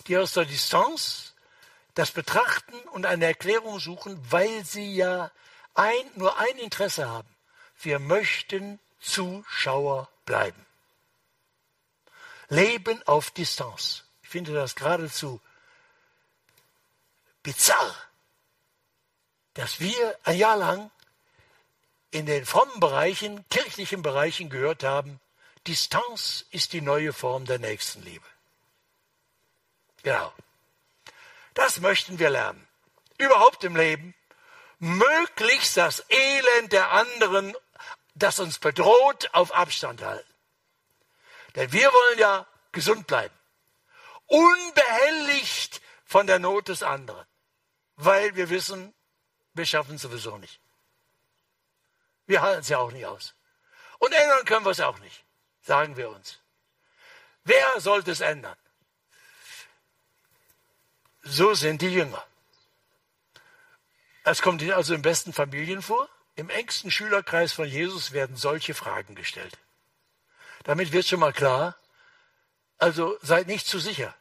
die 0.06 0.16
aus 0.16 0.32
der 0.32 0.44
Distanz 0.44 1.34
das 1.94 2.10
betrachten 2.10 2.78
und 2.90 3.06
eine 3.06 3.24
Erklärung 3.24 3.80
suchen, 3.80 4.20
weil 4.30 4.64
sie 4.64 4.94
ja 4.94 5.30
ein, 5.74 6.10
nur 6.14 6.38
ein 6.38 6.58
Interesse 6.58 7.08
haben. 7.08 7.28
Wir 7.80 7.98
möchten 7.98 8.78
Zuschauer 9.00 10.08
bleiben. 10.26 10.66
Leben 12.48 13.02
auf 13.06 13.30
Distanz. 13.30 14.04
Ich 14.22 14.28
finde 14.28 14.52
das 14.52 14.74
geradezu 14.74 15.40
bizarr, 17.42 17.94
dass 19.56 19.80
wir 19.80 20.18
ein 20.24 20.36
Jahr 20.36 20.56
lang 20.56 20.90
in 22.10 22.26
den 22.26 22.44
frommen 22.44 22.78
Bereichen, 22.78 23.44
kirchlichen 23.48 24.02
Bereichen 24.02 24.50
gehört 24.50 24.84
haben, 24.84 25.18
Distanz 25.66 26.44
ist 26.50 26.72
die 26.72 26.82
neue 26.82 27.12
Form 27.12 27.46
der 27.46 27.58
Nächstenliebe. 27.58 28.24
Genau. 30.02 30.32
Das 31.54 31.80
möchten 31.80 32.18
wir 32.18 32.30
lernen. 32.30 32.68
Überhaupt 33.18 33.64
im 33.64 33.76
Leben. 33.76 34.14
Möglichst 34.78 35.76
das 35.78 36.04
Elend 36.10 36.72
der 36.72 36.92
anderen, 36.92 37.56
das 38.14 38.38
uns 38.38 38.58
bedroht, 38.58 39.30
auf 39.32 39.52
Abstand 39.52 40.02
halten. 40.02 40.32
Denn 41.54 41.72
wir 41.72 41.90
wollen 41.90 42.18
ja 42.18 42.46
gesund 42.72 43.06
bleiben. 43.06 43.34
Unbehelligt 44.26 45.80
von 46.04 46.26
der 46.26 46.38
Not 46.38 46.68
des 46.68 46.82
anderen. 46.82 47.26
Weil 47.96 48.36
wir 48.36 48.50
wissen, 48.50 48.92
wir 49.56 49.66
schaffen 49.66 49.96
es 49.96 50.02
sowieso 50.02 50.38
nicht. 50.38 50.60
Wir 52.26 52.42
halten 52.42 52.60
es 52.60 52.68
ja 52.68 52.78
auch 52.78 52.92
nicht 52.92 53.06
aus. 53.06 53.34
Und 53.98 54.12
ändern 54.12 54.44
können 54.44 54.64
wir 54.64 54.72
es 54.72 54.80
auch 54.80 54.98
nicht, 54.98 55.24
sagen 55.62 55.96
wir 55.96 56.10
uns. 56.10 56.38
Wer 57.44 57.80
sollte 57.80 58.10
es 58.10 58.20
ändern? 58.20 58.56
So 61.22 61.54
sind 61.54 61.82
die 61.82 61.92
Jünger. 61.92 62.24
Es 64.24 64.42
kommt 64.42 64.62
also 64.62 64.94
im 64.94 65.02
besten 65.02 65.32
Familien 65.32 65.82
vor. 65.82 66.08
Im 66.34 66.50
engsten 66.50 66.90
Schülerkreis 66.90 67.52
von 67.52 67.66
Jesus 67.66 68.12
werden 68.12 68.36
solche 68.36 68.74
Fragen 68.74 69.14
gestellt. 69.14 69.56
Damit 70.64 70.92
wird 70.92 71.06
schon 71.06 71.20
mal 71.20 71.32
klar, 71.32 71.76
also 72.78 73.16
seid 73.22 73.46
nicht 73.46 73.66
zu 73.66 73.78
sicher, 73.78 74.14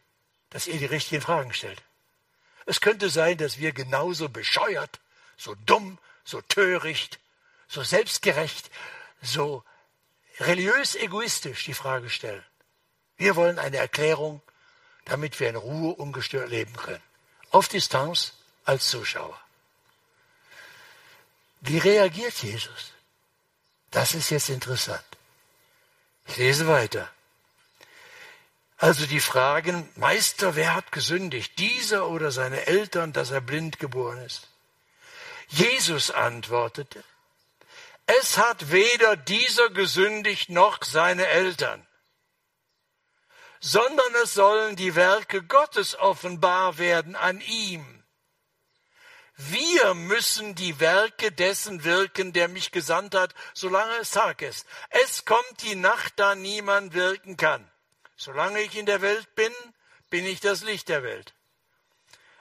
dass 0.51 0.67
ihr 0.67 0.77
die 0.77 0.85
richtigen 0.85 1.21
Fragen 1.21 1.53
stellt. 1.53 1.81
Es 2.65 2.81
könnte 2.81 3.09
sein, 3.09 3.37
dass 3.37 3.57
wir 3.57 3.73
genauso 3.73 4.29
bescheuert, 4.29 4.99
so 5.37 5.55
dumm, 5.65 5.97
so 6.23 6.41
töricht, 6.41 7.19
so 7.67 7.83
selbstgerecht, 7.83 8.69
so 9.21 9.63
religiös 10.39 10.95
egoistisch 10.95 11.65
die 11.65 11.73
Frage 11.73 12.09
stellen. 12.09 12.43
Wir 13.17 13.35
wollen 13.35 13.59
eine 13.59 13.77
Erklärung, 13.77 14.41
damit 15.05 15.39
wir 15.39 15.49
in 15.49 15.55
Ruhe 15.55 15.95
ungestört 15.95 16.49
leben 16.49 16.75
können. 16.75 17.03
Auf 17.51 17.67
Distanz 17.67 18.33
als 18.65 18.89
Zuschauer. 18.89 19.39
Wie 21.61 21.77
reagiert 21.77 22.33
Jesus? 22.43 22.91
Das 23.91 24.13
ist 24.13 24.29
jetzt 24.29 24.49
interessant. 24.49 25.05
Ich 26.27 26.37
lese 26.37 26.67
weiter. 26.67 27.09
Also 28.77 29.05
die 29.05 29.21
Fragen, 29.21 29.89
Meister, 29.95 30.55
wer 30.55 30.75
hat 30.75 30.91
gesündigt, 30.91 31.57
dieser 31.59 32.09
oder 32.09 32.31
seine 32.31 32.65
Eltern, 32.65 33.13
dass 33.13 33.31
er 33.31 33.41
blind 33.41 33.79
geboren 33.79 34.17
ist? 34.19 34.49
Jesus 35.47 36.11
antwortete, 36.11 37.03
es 38.07 38.37
hat 38.37 38.71
weder 38.71 39.15
dieser 39.15 39.69
gesündigt 39.69 40.49
noch 40.49 40.83
seine 40.83 41.27
Eltern, 41.27 41.85
sondern 43.59 44.13
es 44.23 44.35
sollen 44.35 44.75
die 44.75 44.95
Werke 44.95 45.43
Gottes 45.43 45.97
offenbar 45.97 46.77
werden 46.77 47.15
an 47.15 47.41
ihm. 47.41 48.03
Wir 49.37 49.95
müssen 49.95 50.55
die 50.55 50.79
Werke 50.79 51.31
dessen 51.31 51.83
wirken, 51.83 52.31
der 52.31 52.47
mich 52.47 52.71
gesandt 52.71 53.15
hat, 53.15 53.33
solange 53.53 53.93
es 53.97 54.11
Tag 54.11 54.41
ist. 54.41 54.65
Es 54.89 55.25
kommt 55.25 55.61
die 55.63 55.75
Nacht, 55.75 56.13
da 56.17 56.35
niemand 56.35 56.93
wirken 56.93 57.35
kann. 57.35 57.69
Solange 58.15 58.61
ich 58.61 58.77
in 58.77 58.85
der 58.85 59.01
Welt 59.01 59.35
bin, 59.35 59.51
bin 60.09 60.25
ich 60.25 60.39
das 60.39 60.63
Licht 60.63 60.87
der 60.87 61.03
Welt. 61.03 61.33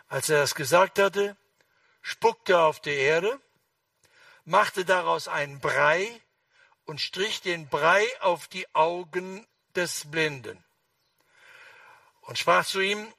Als 0.08 0.28
er 0.28 0.38
das 0.38 0.54
gesagt 0.54 1.00
hatte, 1.00 1.36
spuckte 2.04 2.60
auf 2.60 2.78
die 2.80 2.94
Erde, 2.94 3.40
machte 4.44 4.84
daraus 4.84 5.26
einen 5.26 5.58
Brei 5.58 6.20
und 6.84 7.00
strich 7.00 7.40
den 7.40 7.68
Brei 7.68 8.06
auf 8.20 8.46
die 8.46 8.72
Augen 8.74 9.44
des 9.74 10.08
Blinden 10.08 10.62
und 12.20 12.38
sprach 12.38 12.64
zu 12.64 12.80
ihm, 12.80 13.12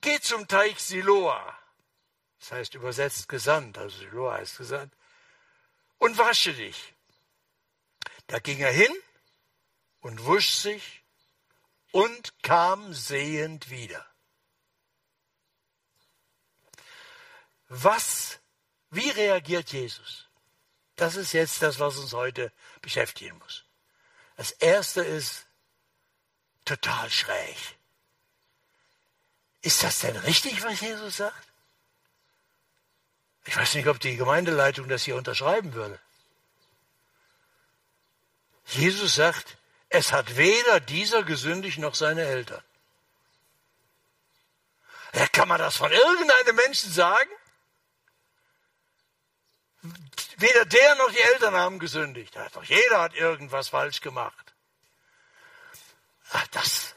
geh 0.00 0.18
zum 0.20 0.48
Teich 0.48 0.80
Siloa 0.80 1.60
das 2.40 2.52
heißt 2.52 2.74
übersetzt 2.74 3.28
gesandt, 3.28 3.78
also 3.78 3.98
Siloa 3.98 4.38
heißt 4.38 4.58
gesandt, 4.58 4.94
und 5.98 6.16
wasche 6.16 6.54
dich. 6.54 6.94
Da 8.26 8.38
ging 8.38 8.58
er 8.58 8.72
hin 8.72 8.92
und 10.00 10.24
wusch 10.24 10.50
sich 10.54 11.02
und 11.92 12.42
kam 12.42 12.94
sehend 12.94 13.68
wieder. 13.70 14.06
Was, 17.68 18.29
wie 18.90 19.10
reagiert 19.10 19.72
Jesus? 19.72 20.26
Das 20.96 21.16
ist 21.16 21.32
jetzt 21.32 21.62
das, 21.62 21.78
was 21.78 21.96
uns 21.96 22.12
heute 22.12 22.52
beschäftigen 22.82 23.38
muss. 23.38 23.64
Das 24.36 24.52
erste 24.52 25.02
ist 25.02 25.46
total 26.64 27.10
schräg. 27.10 27.56
Ist 29.62 29.82
das 29.82 30.00
denn 30.00 30.16
richtig, 30.16 30.62
was 30.62 30.80
Jesus 30.80 31.16
sagt? 31.16 31.48
Ich 33.44 33.56
weiß 33.56 33.74
nicht, 33.74 33.88
ob 33.88 34.00
die 34.00 34.16
Gemeindeleitung 34.16 34.88
das 34.88 35.04
hier 35.04 35.16
unterschreiben 35.16 35.72
würde. 35.74 35.98
Jesus 38.66 39.14
sagt, 39.14 39.56
es 39.88 40.12
hat 40.12 40.36
weder 40.36 40.80
dieser 40.80 41.24
gesündigt 41.24 41.78
noch 41.78 41.94
seine 41.94 42.24
Eltern. 42.24 42.62
Ja, 45.14 45.26
kann 45.28 45.48
man 45.48 45.58
das 45.58 45.76
von 45.76 45.90
irgendeinem 45.90 46.56
Menschen 46.56 46.92
sagen? 46.92 47.30
Weder 50.36 50.64
der 50.64 50.94
noch 50.96 51.10
die 51.10 51.20
Eltern 51.20 51.54
haben 51.54 51.78
gesündigt. 51.78 52.36
Doch 52.54 52.64
jeder 52.64 53.00
hat 53.00 53.14
irgendwas 53.14 53.68
falsch 53.68 54.00
gemacht. 54.00 54.54
Ach, 56.32 56.46
das, 56.48 56.94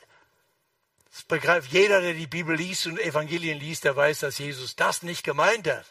das 1.11 1.23
begreift 1.23 1.71
jeder, 1.71 2.01
der 2.01 2.13
die 2.13 2.27
Bibel 2.27 2.55
liest 2.55 2.87
und 2.87 2.99
Evangelien 2.99 3.59
liest, 3.59 3.83
der 3.83 3.95
weiß, 3.95 4.19
dass 4.19 4.37
Jesus 4.37 4.75
das 4.75 5.01
nicht 5.01 5.23
gemeint 5.23 5.67
hat. 5.67 5.85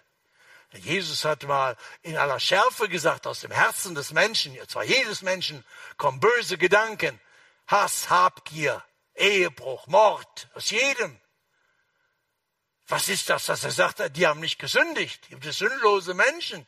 Jesus 0.74 1.24
hat 1.24 1.42
mal 1.42 1.76
in 2.02 2.16
aller 2.16 2.40
Schärfe 2.40 2.88
gesagt, 2.88 3.26
aus 3.26 3.40
dem 3.40 3.50
Herzen 3.50 3.94
des 3.94 4.12
Menschen, 4.12 4.56
zwar 4.68 4.84
jedes 4.84 5.20
Menschen, 5.20 5.64
kommen 5.98 6.18
böse 6.18 6.56
Gedanken, 6.56 7.20
Hass, 7.66 8.08
Habgier, 8.08 8.82
Ehebruch, 9.14 9.86
Mord, 9.86 10.48
aus 10.54 10.70
jedem. 10.70 11.20
Was 12.86 13.08
ist 13.08 13.28
das, 13.28 13.46
dass 13.46 13.64
er 13.64 13.70
sagt, 13.70 14.16
die 14.16 14.26
haben 14.26 14.40
nicht 14.40 14.58
gesündigt, 14.58 15.28
die 15.28 15.34
sind 15.42 15.52
sündlose 15.52 16.14
Menschen? 16.14 16.66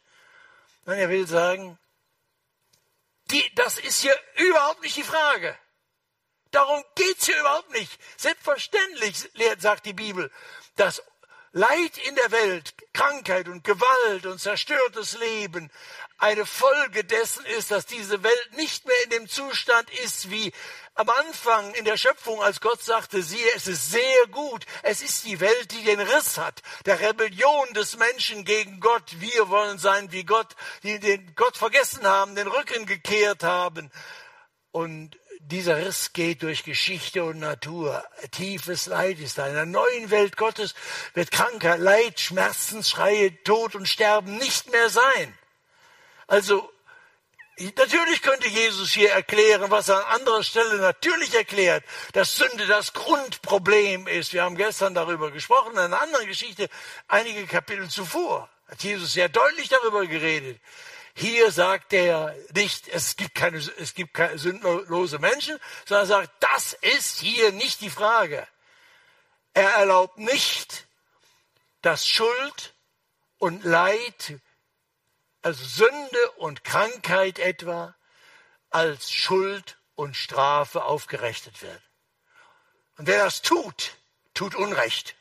Nein, 0.86 0.98
er 0.98 1.08
will 1.08 1.26
sagen, 1.26 1.78
die, 3.30 3.54
das 3.54 3.78
ist 3.78 4.02
hier 4.02 4.14
überhaupt 4.36 4.82
nicht 4.82 4.96
die 4.96 5.02
Frage. 5.02 5.58
Darum 6.50 6.84
geht's 6.94 7.26
hier 7.26 7.38
überhaupt 7.40 7.70
nicht. 7.70 7.98
Selbstverständlich, 8.16 9.30
sagt 9.58 9.86
die 9.86 9.92
Bibel, 9.92 10.30
dass 10.76 11.02
Leid 11.56 11.98
in 11.98 12.16
der 12.16 12.32
Welt, 12.32 12.74
Krankheit 12.92 13.46
und 13.46 13.62
Gewalt 13.62 14.26
und 14.26 14.40
zerstörtes 14.40 15.16
Leben 15.18 15.70
eine 16.18 16.46
Folge 16.46 17.04
dessen 17.04 17.46
ist, 17.46 17.70
dass 17.70 17.86
diese 17.86 18.24
Welt 18.24 18.56
nicht 18.56 18.86
mehr 18.86 19.04
in 19.04 19.10
dem 19.10 19.28
Zustand 19.28 19.88
ist 20.00 20.30
wie 20.30 20.52
am 20.94 21.08
Anfang 21.10 21.74
in 21.74 21.84
der 21.84 21.96
Schöpfung, 21.96 22.40
als 22.40 22.60
Gott 22.60 22.82
sagte, 22.82 23.22
siehe, 23.22 23.46
es 23.56 23.66
ist 23.66 23.90
sehr 23.90 24.26
gut. 24.30 24.64
Es 24.82 25.02
ist 25.02 25.24
die 25.24 25.40
Welt, 25.40 25.72
die 25.72 25.84
den 25.84 26.00
Riss 26.00 26.38
hat, 26.38 26.62
der 26.86 27.00
Rebellion 27.00 27.72
des 27.74 27.96
Menschen 27.96 28.44
gegen 28.44 28.78
Gott. 28.78 29.20
Wir 29.20 29.48
wollen 29.48 29.78
sein 29.78 30.12
wie 30.12 30.24
Gott, 30.24 30.54
die 30.84 31.00
den 31.00 31.34
Gott 31.34 31.56
vergessen 31.56 32.06
haben, 32.06 32.36
den 32.36 32.46
Rücken 32.46 32.86
gekehrt 32.86 33.42
haben. 33.42 33.90
Und 34.70 35.18
dieser 35.40 35.78
Riss 35.78 36.12
geht 36.12 36.42
durch 36.42 36.62
Geschichte 36.62 37.24
und 37.24 37.40
Natur. 37.40 38.04
Tiefes 38.30 38.86
Leid 38.86 39.18
ist 39.18 39.38
da. 39.38 39.48
In 39.48 39.54
der 39.54 39.66
neuen 39.66 40.10
Welt 40.10 40.36
Gottes 40.36 40.74
wird 41.14 41.32
Krankheit, 41.32 41.80
Leid, 41.80 42.20
Schmerzensschreie, 42.20 43.42
Tod 43.42 43.74
und 43.74 43.88
Sterben 43.88 44.36
nicht 44.38 44.70
mehr 44.70 44.88
sein. 44.88 45.36
Also, 46.28 46.70
natürlich 47.58 48.22
könnte 48.22 48.48
Jesus 48.48 48.92
hier 48.92 49.12
erklären, 49.12 49.70
was 49.70 49.88
er 49.88 50.06
an 50.06 50.20
anderer 50.20 50.42
Stelle 50.42 50.76
natürlich 50.76 51.34
erklärt, 51.34 51.84
dass 52.12 52.36
Sünde 52.36 52.66
das 52.66 52.92
Grundproblem 52.92 54.06
ist. 54.06 54.32
Wir 54.32 54.42
haben 54.42 54.56
gestern 54.56 54.94
darüber 54.94 55.30
gesprochen, 55.30 55.72
in 55.72 55.78
einer 55.78 56.00
anderen 56.00 56.26
Geschichte, 56.26 56.68
einige 57.08 57.46
Kapitel 57.46 57.88
zuvor, 57.88 58.48
hat 58.68 58.82
Jesus 58.82 59.12
sehr 59.12 59.28
deutlich 59.28 59.68
darüber 59.68 60.06
geredet. 60.06 60.60
Hier 61.16 61.52
sagt 61.52 61.92
er 61.92 62.34
nicht, 62.54 62.88
es 62.88 63.16
gibt 63.16 63.36
keine, 63.36 63.58
es 63.58 63.94
gibt 63.94 64.14
keine 64.14 64.36
sündlose 64.36 65.20
Menschen, 65.20 65.58
sondern 65.86 66.04
er 66.04 66.08
sagt, 66.08 66.30
das 66.40 66.72
ist 66.72 67.20
hier 67.20 67.52
nicht 67.52 67.80
die 67.82 67.90
Frage. 67.90 68.46
Er 69.52 69.70
erlaubt 69.74 70.18
nicht, 70.18 70.86
dass 71.82 72.08
Schuld 72.08 72.74
und 73.38 73.64
Leid, 73.64 74.40
also 75.44 75.62
Sünde 75.62 76.30
und 76.38 76.64
Krankheit 76.64 77.38
etwa, 77.38 77.94
als 78.70 79.12
Schuld 79.12 79.78
und 79.94 80.16
Strafe 80.16 80.84
aufgerechnet 80.84 81.60
werden. 81.60 81.82
Und 82.96 83.06
wer 83.06 83.24
das 83.24 83.42
tut, 83.42 83.92
tut 84.32 84.54
Unrecht. 84.54 85.14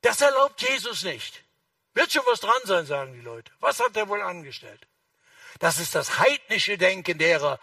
Das 0.00 0.20
erlaubt 0.22 0.62
Jesus 0.62 1.02
nicht. 1.02 1.44
Wird 1.92 2.12
schon 2.12 2.24
was 2.26 2.40
dran 2.40 2.62
sein, 2.64 2.86
sagen 2.86 3.12
die 3.12 3.20
Leute. 3.20 3.52
Was 3.60 3.80
hat 3.80 3.96
er 3.96 4.08
wohl 4.08 4.22
angestellt? 4.22 4.86
Das 5.58 5.78
ist 5.78 5.94
das 5.94 6.18
heidnische 6.18 6.78
Denken 6.78 7.18
derer, 7.18 7.60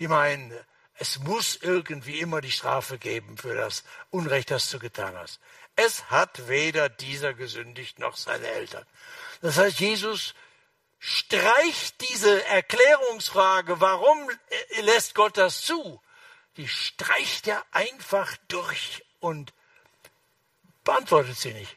die 0.00 0.08
meinen, 0.08 0.52
es 0.94 1.18
muss 1.18 1.56
irgendwie 1.56 2.20
immer 2.20 2.42
die 2.42 2.52
Strafe 2.52 2.98
geben 2.98 3.38
für 3.38 3.54
das 3.54 3.84
Unrecht, 4.10 4.50
das 4.50 4.70
du 4.70 4.78
getan 4.78 5.16
hast. 5.16 5.40
Es 5.76 6.10
hat 6.10 6.48
weder 6.48 6.88
dieser 6.88 7.34
gesündigt 7.34 7.98
noch 7.98 8.16
seine 8.16 8.46
Eltern. 8.48 8.86
Das 9.42 9.58
heißt, 9.58 9.78
Jesus 9.78 10.34
streicht 10.98 12.00
diese 12.10 12.44
Erklärungsfrage, 12.46 13.80
warum 13.80 14.30
lässt 14.80 15.14
Gott 15.14 15.36
das 15.36 15.60
zu, 15.60 16.02
die 16.56 16.66
streicht 16.66 17.46
er 17.46 17.64
einfach 17.70 18.36
durch 18.48 19.04
und 19.20 19.52
beantwortet 20.82 21.36
sie 21.36 21.52
nicht. 21.52 21.76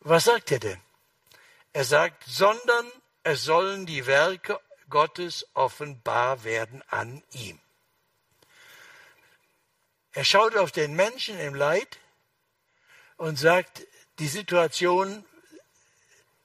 Was 0.00 0.24
sagt 0.24 0.50
er 0.50 0.58
denn? 0.58 0.80
Er 1.74 1.84
sagt, 1.84 2.24
sondern 2.26 2.90
es 3.22 3.44
sollen 3.44 3.86
die 3.86 4.06
Werke 4.06 4.60
Gottes 4.88 5.46
offenbar 5.54 6.44
werden 6.44 6.82
an 6.88 7.22
ihm. 7.32 7.58
Er 10.12 10.24
schaut 10.24 10.56
auf 10.56 10.72
den 10.72 10.94
Menschen 10.94 11.38
im 11.38 11.54
Leid 11.54 11.98
und 13.16 13.38
sagt, 13.38 13.82
die 14.18 14.28
Situation 14.28 15.24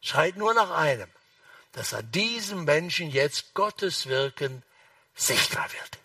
schreit 0.01 0.37
nur 0.37 0.53
nach 0.53 0.71
einem, 0.71 1.09
dass 1.73 1.93
an 1.93 2.09
diesem 2.11 2.63
Menschen 2.63 3.09
jetzt 3.09 3.53
Gottes 3.53 4.07
Wirken 4.07 4.63
sichtbar 5.15 5.71
wird, 5.71 5.99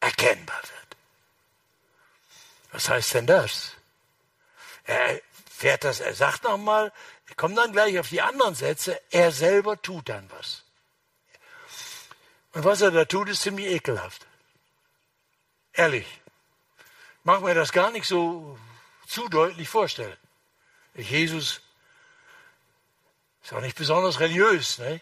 erkennbar 0.00 0.62
wird. 0.62 0.96
Was 2.72 2.88
heißt 2.88 3.14
denn 3.14 3.26
das? 3.26 3.72
Er 4.84 5.20
fährt 5.50 5.84
das, 5.84 6.00
er 6.00 6.14
sagt 6.14 6.44
nochmal, 6.44 6.92
ich 7.28 7.36
komme 7.36 7.54
dann 7.54 7.72
gleich 7.72 7.98
auf 7.98 8.08
die 8.08 8.20
anderen 8.20 8.54
Sätze, 8.54 9.00
er 9.10 9.32
selber 9.32 9.80
tut 9.80 10.08
dann 10.08 10.30
was. 10.30 10.64
Und 12.52 12.64
was 12.64 12.80
er 12.80 12.90
da 12.90 13.04
tut, 13.04 13.28
ist 13.28 13.42
ziemlich 13.42 13.66
ekelhaft. 13.66 14.26
Ehrlich. 15.72 16.06
Ich 16.06 17.24
mag 17.24 17.42
mir 17.42 17.54
das 17.54 17.72
gar 17.72 17.90
nicht 17.90 18.06
so 18.06 18.58
zu 19.06 19.28
deutlich 19.28 19.68
vorstellen. 19.68 20.16
Jesus 20.94 21.60
ist 23.42 23.52
auch 23.52 23.60
nicht 23.60 23.76
besonders 23.76 24.20
religiös. 24.20 24.78
Ne? 24.78 25.00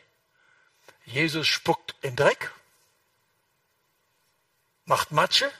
Jesus 1.04 1.46
spuckt 1.46 1.94
in 2.02 2.16
Dreck, 2.16 2.52
macht 4.84 5.12
Matsche 5.12 5.50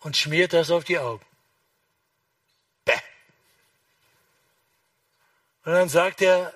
und 0.00 0.16
schmiert 0.16 0.52
das 0.52 0.70
auf 0.70 0.84
die 0.84 0.98
Augen. 0.98 1.24
Bäh. 2.84 2.98
Und 5.64 5.72
dann 5.72 5.88
sagt 5.88 6.22
er, 6.22 6.54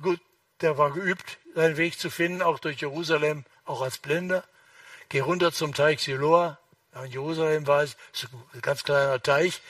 gut, 0.00 0.20
der 0.60 0.76
war 0.76 0.90
geübt, 0.92 1.38
seinen 1.54 1.76
Weg 1.76 1.98
zu 1.98 2.10
finden, 2.10 2.42
auch 2.42 2.58
durch 2.58 2.80
Jerusalem, 2.80 3.44
auch 3.64 3.80
als 3.80 3.98
Blinder. 3.98 4.44
Geh 5.08 5.20
runter 5.20 5.52
zum 5.52 5.74
Teich 5.74 6.02
Siloa. 6.02 6.59
In 6.94 7.06
Jerusalem 7.06 7.66
war 7.66 7.82
es 7.82 7.96
ein 8.52 8.60
ganz 8.60 8.84
kleiner 8.84 9.22
Teich. 9.22 9.62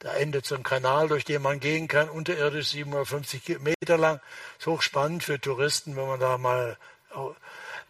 Da 0.00 0.14
endet 0.14 0.46
so 0.46 0.54
ein 0.54 0.62
Kanal, 0.62 1.08
durch 1.08 1.24
den 1.24 1.42
man 1.42 1.60
gehen 1.60 1.88
kann, 1.88 2.08
unterirdisch 2.08 2.68
750 2.68 3.58
Meter 3.60 3.96
lang. 3.96 4.20
Ist 4.58 4.66
hochspannend 4.66 5.24
für 5.24 5.40
Touristen, 5.40 5.96
wenn 5.96 6.06
man 6.06 6.20
da 6.20 6.38
mal 6.38 6.76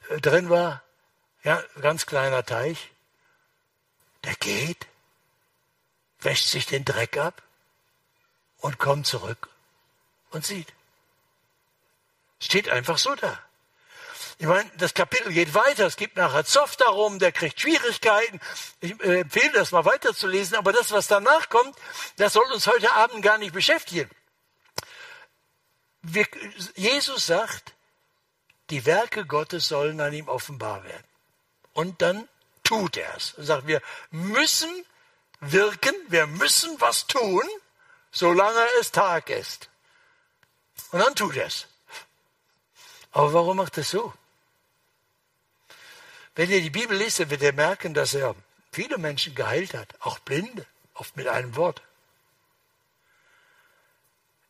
äh, 0.08 0.20
drin 0.20 0.48
war. 0.48 0.82
Ja, 1.42 1.62
ganz 1.80 2.06
kleiner 2.06 2.44
Teich. 2.44 2.90
Der 4.24 4.34
geht, 4.34 4.86
wäscht 6.20 6.46
sich 6.46 6.66
den 6.66 6.84
Dreck 6.84 7.16
ab 7.18 7.42
und 8.58 8.78
kommt 8.78 9.06
zurück 9.06 9.48
und 10.30 10.44
sieht. 10.44 10.72
Steht 12.40 12.68
einfach 12.68 12.98
so 12.98 13.14
da. 13.14 13.38
Ich 14.40 14.46
meine, 14.46 14.70
das 14.76 14.94
Kapitel 14.94 15.32
geht 15.32 15.52
weiter. 15.52 15.86
Es 15.86 15.96
gibt 15.96 16.16
nachher 16.16 16.44
Zoff 16.44 16.76
darum, 16.76 17.18
der 17.18 17.32
kriegt 17.32 17.60
Schwierigkeiten. 17.60 18.40
Ich 18.80 18.92
äh, 19.02 19.20
empfehle 19.20 19.52
das 19.52 19.72
mal 19.72 19.84
weiterzulesen. 19.84 20.56
Aber 20.56 20.72
das, 20.72 20.92
was 20.92 21.08
danach 21.08 21.48
kommt, 21.48 21.76
das 22.16 22.34
soll 22.34 22.50
uns 22.52 22.68
heute 22.68 22.92
Abend 22.92 23.22
gar 23.22 23.38
nicht 23.38 23.52
beschäftigen. 23.52 24.08
Wir, 26.02 26.26
Jesus 26.76 27.26
sagt, 27.26 27.74
die 28.70 28.86
Werke 28.86 29.26
Gottes 29.26 29.66
sollen 29.66 30.00
an 30.00 30.12
ihm 30.12 30.28
offenbar 30.28 30.84
werden. 30.84 31.04
Und 31.72 32.00
dann 32.00 32.28
tut 32.62 32.96
er 32.96 33.16
es. 33.16 33.34
Er 33.38 33.44
sagt, 33.44 33.66
wir 33.66 33.82
müssen 34.10 34.84
wirken, 35.40 35.94
wir 36.08 36.28
müssen 36.28 36.80
was 36.80 37.08
tun, 37.08 37.42
solange 38.12 38.64
es 38.80 38.92
Tag 38.92 39.30
ist. 39.30 39.68
Und 40.92 41.00
dann 41.00 41.16
tut 41.16 41.34
er 41.34 41.46
es. 41.46 41.66
Aber 43.10 43.32
warum 43.32 43.56
macht 43.56 43.76
er 43.78 43.84
so? 43.84 44.12
Wenn 46.38 46.50
ihr 46.52 46.60
die 46.60 46.70
Bibel 46.70 46.96
lest, 46.96 47.18
dann 47.18 47.30
werdet 47.30 47.46
ihr 47.46 47.52
merken, 47.52 47.94
dass 47.94 48.14
er 48.14 48.32
viele 48.70 48.96
Menschen 48.96 49.34
geheilt 49.34 49.74
hat, 49.74 49.92
auch 49.98 50.20
Blinde, 50.20 50.64
oft 50.94 51.16
mit 51.16 51.26
einem 51.26 51.56
Wort. 51.56 51.82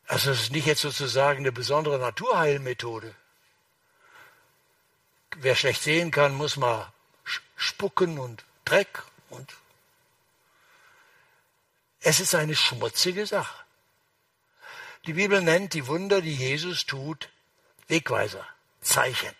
Also 0.06 0.32
es 0.32 0.42
ist 0.42 0.52
nicht 0.52 0.66
jetzt 0.66 0.82
sozusagen 0.82 1.38
eine 1.38 1.50
besondere 1.50 1.98
Naturheilmethode. 1.98 3.14
Wer 5.36 5.54
schlecht 5.54 5.82
sehen 5.82 6.10
kann, 6.10 6.34
muss 6.34 6.58
mal 6.58 6.92
spucken 7.56 8.18
und 8.18 8.44
Dreck 8.66 9.02
und 9.30 9.50
es 12.00 12.20
ist 12.20 12.34
eine 12.34 12.54
schmutzige 12.54 13.24
Sache. 13.24 13.64
Die 15.06 15.14
Bibel 15.14 15.40
nennt 15.40 15.72
die 15.72 15.86
Wunder, 15.86 16.20
die 16.20 16.34
Jesus 16.34 16.84
tut, 16.84 17.30
Wegweiser, 17.86 18.46
Zeichen. 18.82 19.34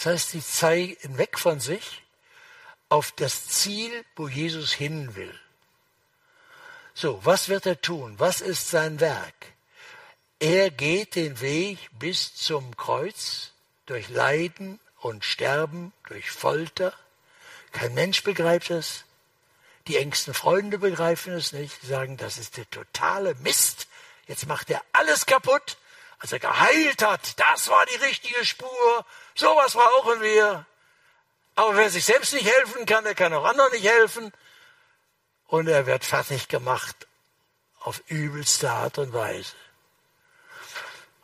Das 0.00 0.14
heißt, 0.14 0.30
sie 0.30 0.42
zeigen 0.42 1.18
weg 1.18 1.38
von 1.38 1.60
sich 1.60 2.02
auf 2.88 3.12
das 3.12 3.48
Ziel, 3.48 4.02
wo 4.16 4.28
Jesus 4.28 4.72
hin 4.72 5.14
will. 5.14 5.38
So, 6.94 7.22
was 7.22 7.50
wird 7.50 7.66
er 7.66 7.82
tun? 7.82 8.14
Was 8.16 8.40
ist 8.40 8.70
sein 8.70 8.98
Werk? 9.00 9.34
Er 10.38 10.70
geht 10.70 11.16
den 11.16 11.42
Weg 11.42 11.90
bis 11.98 12.34
zum 12.34 12.78
Kreuz 12.78 13.52
durch 13.84 14.08
Leiden 14.08 14.80
und 15.00 15.22
Sterben, 15.22 15.92
durch 16.08 16.30
Folter. 16.30 16.94
Kein 17.70 17.92
Mensch 17.92 18.22
begreift 18.22 18.70
es. 18.70 19.04
Die 19.86 19.98
engsten 19.98 20.32
Freunde 20.32 20.78
begreifen 20.78 21.34
es 21.34 21.52
nicht. 21.52 21.78
Sagen, 21.82 22.16
das 22.16 22.38
ist 22.38 22.56
der 22.56 22.70
totale 22.70 23.34
Mist. 23.40 23.86
Jetzt 24.26 24.46
macht 24.46 24.70
er 24.70 24.82
alles 24.92 25.26
kaputt 25.26 25.76
als 26.20 26.32
er 26.32 26.38
geheilt 26.38 27.02
hat, 27.02 27.40
das 27.40 27.68
war 27.68 27.84
die 27.86 27.96
richtige 27.96 28.44
Spur, 28.44 29.06
sowas 29.40 29.72
brauchen 29.72 30.20
wir. 30.20 30.66
Aber 31.56 31.76
wer 31.76 31.90
sich 31.90 32.04
selbst 32.04 32.32
nicht 32.32 32.46
helfen 32.46 32.86
kann, 32.86 33.04
der 33.04 33.14
kann 33.14 33.34
auch 33.34 33.44
anderen 33.44 33.72
nicht 33.72 33.86
helfen. 33.86 34.32
Und 35.46 35.68
er 35.68 35.86
wird 35.86 36.04
fertig 36.04 36.48
gemacht 36.48 37.08
auf 37.80 38.02
übelste 38.06 38.70
Art 38.70 38.98
und 38.98 39.12
Weise. 39.12 39.54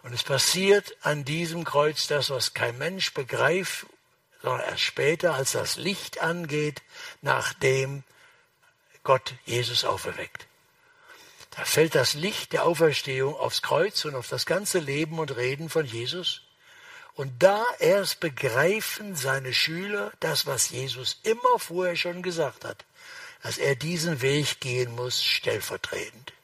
Und 0.03 0.13
es 0.13 0.23
passiert 0.23 0.97
an 1.03 1.25
diesem 1.25 1.65
Kreuz 1.65 2.07
das, 2.07 2.31
was 2.31 2.55
kein 2.55 2.79
Mensch 2.79 3.13
begreift, 3.13 3.87
sondern 4.43 4.69
erst 4.69 4.83
später, 4.83 5.35
als 5.35 5.53
das 5.53 5.77
Licht 5.77 6.21
angeht, 6.21 6.83
nachdem 7.23 8.05
Gott 9.03 9.35
Jesus 9.45 9.85
auferweckt. 9.85 10.47
Da 11.51 11.65
fällt 11.65 11.95
das 11.95 12.15
Licht 12.15 12.53
der 12.53 12.65
Auferstehung 12.65 13.35
aufs 13.35 13.63
Kreuz 13.63 14.05
und 14.05 14.15
auf 14.15 14.29
das 14.29 14.47
ganze 14.47 14.79
Leben 14.79 15.19
und 15.19 15.37
Reden 15.37 15.71
von 15.71 15.87
Jesus. 15.87 16.46
Und 17.17 17.43
da 17.43 17.65
erst 17.79 18.21
begreifen 18.21 19.17
seine 19.17 19.55
Schüler 19.55 20.13
das, 20.21 20.45
was 20.45 20.69
Jesus 20.69 21.19
immer 21.23 21.59
vorher 21.59 21.97
schon 21.97 22.23
gesagt 22.23 22.65
hat, 22.65 22.85
dass 23.43 23.57
er 23.57 23.75
diesen 23.75 24.21
Weg 24.21 24.61
gehen 24.61 24.95
muss, 24.95 25.25
stellvertretend. 25.25 26.35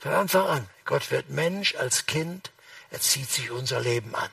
Von 0.00 0.12
Anfang 0.12 0.46
an, 0.46 0.68
Gott 0.84 1.12
wird 1.12 1.30
Mensch 1.30 1.76
als 1.76 2.06
Kind, 2.06 2.50
er 2.90 3.00
zieht 3.00 3.30
sich 3.30 3.52
unser 3.52 3.80
Leben 3.80 4.14
an. 4.16 4.30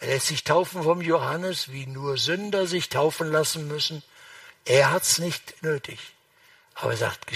Er 0.00 0.08
lässt 0.08 0.26
sich 0.26 0.42
taufen 0.42 0.82
vom 0.82 1.00
Johannes, 1.00 1.70
wie 1.70 1.86
nur 1.86 2.18
Sünder 2.18 2.66
sich 2.66 2.88
taufen 2.88 3.30
lassen 3.30 3.68
müssen. 3.68 4.02
Er 4.64 4.90
hat's 4.90 5.18
nicht 5.18 5.62
nötig. 5.62 6.00
Aber 6.74 6.90
er 6.90 6.96
sagt, 6.96 7.26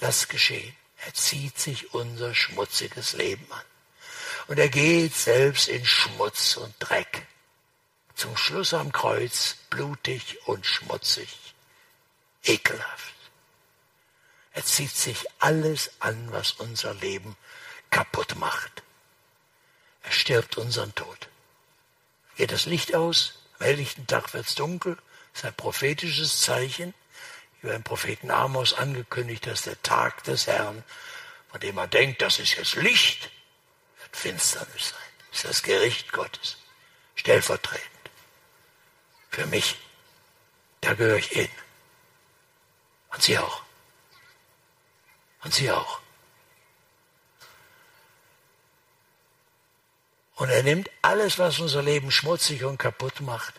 lass 0.00 0.28
geschehen. 0.28 0.76
Er 1.06 1.14
zieht 1.14 1.58
sich 1.58 1.94
unser 1.94 2.34
schmutziges 2.34 3.14
Leben 3.14 3.46
an. 3.50 3.71
Und 4.46 4.58
er 4.58 4.68
geht 4.68 5.14
selbst 5.14 5.68
in 5.68 5.84
Schmutz 5.84 6.56
und 6.56 6.74
Dreck. 6.78 7.26
Zum 8.14 8.36
Schluss 8.36 8.74
am 8.74 8.92
Kreuz 8.92 9.56
blutig 9.70 10.38
und 10.46 10.66
schmutzig. 10.66 11.54
Ekelhaft. 12.44 13.14
Er 14.52 14.64
zieht 14.64 14.94
sich 14.94 15.24
alles 15.38 15.92
an, 16.00 16.30
was 16.32 16.52
unser 16.52 16.94
Leben 16.94 17.36
kaputt 17.90 18.36
macht. 18.36 18.82
Er 20.02 20.12
stirbt 20.12 20.58
unseren 20.58 20.94
Tod. 20.94 21.28
Geht 22.36 22.52
das 22.52 22.66
Licht 22.66 22.94
aus, 22.94 23.34
am 23.58 23.66
helllichten 23.66 24.06
Tag 24.06 24.34
wird's 24.34 24.54
dunkel, 24.54 24.96
Das 25.32 25.42
ist 25.42 25.44
ein 25.46 25.54
prophetisches 25.54 26.40
Zeichen, 26.40 26.92
über 27.62 27.72
den 27.72 27.84
Propheten 27.84 28.30
Amos 28.30 28.74
angekündigt, 28.74 29.46
dass 29.46 29.62
der 29.62 29.80
Tag 29.82 30.24
des 30.24 30.46
Herrn, 30.46 30.82
von 31.50 31.60
dem 31.60 31.76
man 31.76 31.88
denkt, 31.88 32.20
das 32.20 32.38
ist 32.38 32.56
jetzt 32.56 32.74
Licht, 32.74 33.22
wird 33.24 33.32
Finsternis 34.12 34.90
sein. 34.90 34.98
Das 35.30 35.38
ist 35.38 35.44
das 35.44 35.62
Gericht 35.62 36.12
Gottes. 36.12 36.56
Stellvertretend. 37.14 37.88
Für 39.30 39.46
mich. 39.46 39.76
Da 40.80 40.94
gehöre 40.94 41.18
ich 41.18 41.28
hin. 41.28 41.48
Und 43.10 43.22
Sie 43.22 43.38
auch. 43.38 43.62
Und 45.42 45.54
Sie 45.54 45.70
auch. 45.70 46.00
Und 50.36 50.48
er 50.48 50.62
nimmt 50.62 50.90
alles, 51.02 51.38
was 51.38 51.58
unser 51.60 51.82
Leben 51.82 52.10
schmutzig 52.10 52.64
und 52.64 52.78
kaputt 52.78 53.20
macht, 53.20 53.54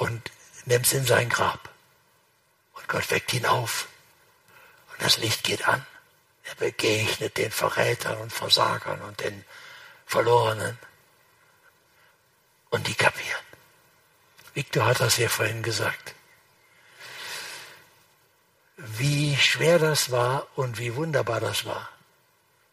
und 0.00 0.30
nimmt 0.64 0.86
es 0.86 0.94
in 0.94 1.04
sein 1.04 1.28
Grab. 1.28 1.68
Und 2.72 2.88
Gott 2.88 3.10
weckt 3.10 3.34
ihn 3.34 3.44
auf. 3.44 3.86
Und 4.92 5.02
das 5.02 5.18
Licht 5.18 5.44
geht 5.44 5.68
an. 5.68 5.84
Er 6.50 6.56
begegnet 6.56 7.36
den 7.36 7.52
Verrätern 7.52 8.18
und 8.18 8.32
Versagern 8.32 9.00
und 9.02 9.20
den 9.20 9.44
Verlorenen. 10.04 10.76
Und 12.70 12.86
die 12.88 12.94
kapieren. 12.94 13.44
Victor 14.54 14.86
hat 14.86 15.00
das 15.00 15.16
ja 15.16 15.28
vorhin 15.28 15.62
gesagt. 15.62 16.14
Wie 18.76 19.36
schwer 19.36 19.78
das 19.78 20.10
war 20.10 20.46
und 20.56 20.78
wie 20.78 20.96
wunderbar 20.96 21.40
das 21.40 21.64
war, 21.64 21.88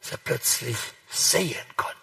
dass 0.02 0.12
er 0.12 0.18
plötzlich 0.18 0.78
sehen 1.10 1.66
konnte. 1.76 1.96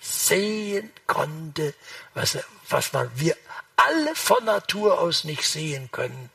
Sehen 0.00 0.92
konnte, 1.06 1.74
was, 2.14 2.38
was 2.68 2.92
man, 2.92 3.10
wir 3.14 3.36
alle 3.76 4.14
von 4.16 4.44
Natur 4.44 5.00
aus 5.00 5.24
nicht 5.24 5.44
sehen 5.44 5.90
können. 5.92 6.30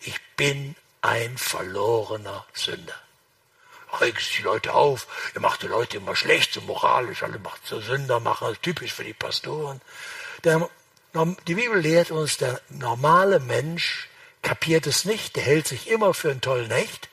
Ich 0.00 0.20
bin 0.36 0.74
ein 1.02 1.38
verlorener 1.38 2.44
Sünder. 2.52 3.05
Regt 4.00 4.18
sich 4.18 4.36
die 4.36 4.42
Leute 4.42 4.74
auf, 4.74 5.06
ihr 5.34 5.40
macht 5.40 5.62
die 5.62 5.66
Leute 5.66 5.96
immer 5.98 6.16
schlecht, 6.16 6.52
so 6.52 6.60
moralisch, 6.62 7.22
alle 7.22 7.38
macht 7.38 7.66
so 7.66 7.80
Sünder 7.80 8.20
machen, 8.20 8.48
das 8.48 8.60
typisch 8.60 8.92
für 8.92 9.04
die 9.04 9.12
Pastoren. 9.12 9.80
Der, 10.44 10.68
die 11.46 11.54
Bibel 11.54 11.80
lehrt 11.80 12.10
uns, 12.10 12.36
der 12.36 12.60
normale 12.68 13.40
Mensch 13.40 14.08
kapiert 14.42 14.86
es 14.86 15.04
nicht, 15.04 15.36
der 15.36 15.42
hält 15.42 15.66
sich 15.66 15.88
immer 15.88 16.14
für 16.14 16.30
einen 16.30 16.40
tollen 16.40 16.70
Hecht. 16.70 17.08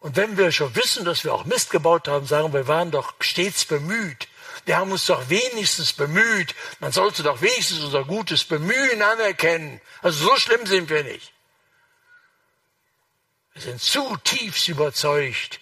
Und 0.00 0.16
wenn 0.16 0.38
wir 0.38 0.50
schon 0.50 0.74
wissen, 0.74 1.04
dass 1.04 1.24
wir 1.24 1.34
auch 1.34 1.44
Mist 1.44 1.70
gebaut 1.70 2.08
haben, 2.08 2.26
sagen 2.26 2.52
wir, 2.52 2.66
waren 2.66 2.90
doch 2.90 3.14
stets 3.20 3.66
bemüht, 3.66 4.28
wir 4.64 4.76
haben 4.76 4.92
uns 4.92 5.06
doch 5.06 5.28
wenigstens 5.28 5.92
bemüht. 5.92 6.54
Man 6.80 6.92
sollte 6.92 7.22
doch 7.22 7.40
wenigstens 7.40 7.80
unser 7.80 8.04
gutes 8.04 8.44
Bemühen 8.44 9.02
anerkennen. 9.02 9.80
Also 10.02 10.24
so 10.26 10.36
schlimm 10.36 10.66
sind 10.66 10.90
wir 10.90 11.02
nicht. 11.04 11.32
Wir 13.60 13.72
sind 13.72 13.82
zutiefst 13.82 14.68
überzeugt, 14.68 15.60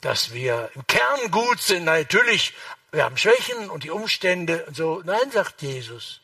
dass 0.00 0.32
wir 0.32 0.70
im 0.76 0.86
Kern 0.86 1.28
gut 1.32 1.60
sind. 1.60 1.82
Natürlich, 1.82 2.54
wir 2.92 3.02
haben 3.02 3.16
Schwächen 3.16 3.68
und 3.68 3.82
die 3.82 3.90
Umstände 3.90 4.64
und 4.66 4.76
so. 4.76 5.02
Nein, 5.04 5.28
sagt 5.32 5.60
Jesus. 5.60 6.20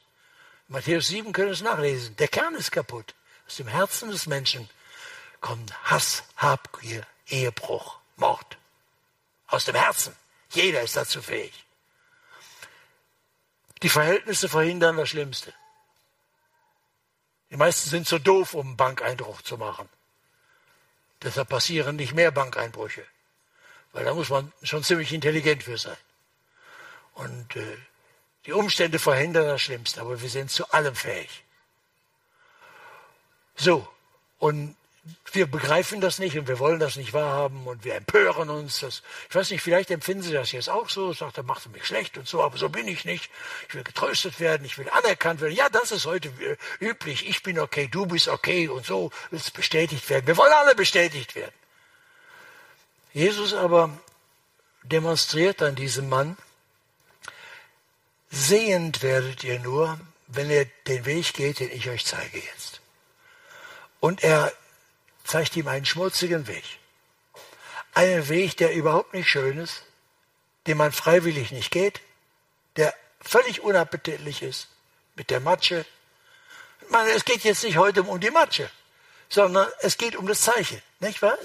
Matthäus 0.68 1.08
7 1.08 1.32
können 1.32 1.50
es 1.50 1.60
nachlesen. 1.60 2.14
Der 2.18 2.28
Kern 2.28 2.54
ist 2.54 2.70
kaputt. 2.70 3.16
Aus 3.48 3.56
dem 3.56 3.66
Herzen 3.66 4.12
des 4.12 4.28
Menschen 4.28 4.70
kommt 5.40 5.74
Hass, 5.90 6.22
Habgier, 6.36 7.04
Ehebruch, 7.26 7.98
Mord. 8.14 8.56
Aus 9.48 9.64
dem 9.64 9.74
Herzen. 9.74 10.14
Jeder 10.50 10.82
ist 10.82 10.94
dazu 10.94 11.20
fähig. 11.20 11.64
Die 13.82 13.88
Verhältnisse 13.88 14.48
verhindern 14.48 14.96
das 14.96 15.08
Schlimmste. 15.08 15.52
Die 17.50 17.56
meisten 17.56 17.90
sind 17.90 18.06
zu 18.06 18.20
doof, 18.20 18.54
um 18.54 18.68
einen 18.68 18.76
Bankeinbruch 18.76 19.42
zu 19.42 19.58
machen. 19.58 19.88
Deshalb 21.22 21.48
passieren 21.48 21.96
nicht 21.96 22.14
mehr 22.14 22.30
Bankeinbrüche. 22.30 23.04
Weil 23.92 24.04
da 24.04 24.14
muss 24.14 24.28
man 24.28 24.52
schon 24.62 24.84
ziemlich 24.84 25.12
intelligent 25.12 25.62
für 25.62 25.78
sein. 25.78 25.96
Und 27.14 27.56
äh, 27.56 27.78
die 28.46 28.52
Umstände 28.52 28.98
verhindern 28.98 29.46
das 29.46 29.62
Schlimmste, 29.62 30.00
aber 30.00 30.20
wir 30.20 30.30
sind 30.30 30.50
zu 30.50 30.70
allem 30.70 30.94
fähig. 30.94 31.44
So, 33.56 33.88
und 34.38 34.76
wir 35.32 35.46
begreifen 35.46 36.00
das 36.00 36.18
nicht 36.18 36.38
und 36.38 36.48
wir 36.48 36.58
wollen 36.58 36.80
das 36.80 36.96
nicht 36.96 37.12
wahrhaben 37.12 37.66
und 37.66 37.84
wir 37.84 37.94
empören 37.94 38.48
uns. 38.50 38.80
Das, 38.80 39.02
ich 39.28 39.34
weiß 39.34 39.50
nicht, 39.50 39.62
vielleicht 39.62 39.90
empfinden 39.90 40.22
Sie 40.22 40.32
das 40.32 40.52
jetzt 40.52 40.70
auch 40.70 40.88
so, 40.88 41.12
sagt, 41.12 41.36
er 41.36 41.42
macht 41.42 41.70
mich 41.70 41.84
schlecht 41.84 42.16
und 42.18 42.26
so, 42.26 42.42
aber 42.42 42.56
so 42.56 42.68
bin 42.68 42.88
ich 42.88 43.04
nicht. 43.04 43.30
Ich 43.68 43.74
will 43.74 43.84
getröstet 43.84 44.40
werden, 44.40 44.64
ich 44.64 44.78
will 44.78 44.88
anerkannt 44.90 45.40
werden. 45.40 45.54
Ja, 45.54 45.68
das 45.68 45.92
ist 45.92 46.06
heute 46.06 46.32
üblich. 46.80 47.28
Ich 47.28 47.42
bin 47.42 47.58
okay, 47.58 47.88
du 47.88 48.06
bist 48.06 48.28
okay 48.28 48.68
und 48.68 48.86
so 48.86 49.10
willst 49.30 49.52
bestätigt 49.54 50.08
werden. 50.08 50.26
Wir 50.26 50.36
wollen 50.36 50.52
alle 50.52 50.74
bestätigt 50.74 51.34
werden. 51.34 51.54
Jesus 53.12 53.54
aber 53.54 53.90
demonstriert 54.82 55.62
an 55.62 55.74
diesem 55.74 56.08
Mann, 56.08 56.36
sehend 58.30 59.02
werdet 59.02 59.44
ihr 59.44 59.58
nur, 59.60 59.98
wenn 60.26 60.50
ihr 60.50 60.66
den 60.86 61.04
Weg 61.04 61.34
geht, 61.34 61.60
den 61.60 61.70
ich 61.72 61.88
euch 61.88 62.04
zeige 62.04 62.38
jetzt. 62.38 62.80
Und 64.00 64.22
er 64.22 64.52
zeigt 65.28 65.56
ihm 65.56 65.68
einen 65.68 65.84
schmutzigen 65.84 66.46
Weg. 66.46 66.64
Einen 67.94 68.28
Weg, 68.28 68.56
der 68.56 68.72
überhaupt 68.72 69.12
nicht 69.12 69.28
schön 69.28 69.58
ist, 69.58 69.82
den 70.66 70.78
man 70.78 70.90
freiwillig 70.90 71.52
nicht 71.52 71.70
geht, 71.70 72.00
der 72.76 72.94
völlig 73.20 73.60
unappetitlich 73.62 74.42
ist, 74.42 74.68
mit 75.16 75.30
der 75.30 75.40
Matsche. 75.40 75.84
Meine, 76.88 77.10
es 77.10 77.24
geht 77.24 77.44
jetzt 77.44 77.62
nicht 77.62 77.76
heute 77.76 78.02
um 78.02 78.20
die 78.20 78.30
Matsche, 78.30 78.70
sondern 79.28 79.68
es 79.80 79.98
geht 79.98 80.16
um 80.16 80.26
das 80.26 80.40
Zeichen. 80.40 80.80
Nicht 81.00 81.20
wahr? 81.20 81.36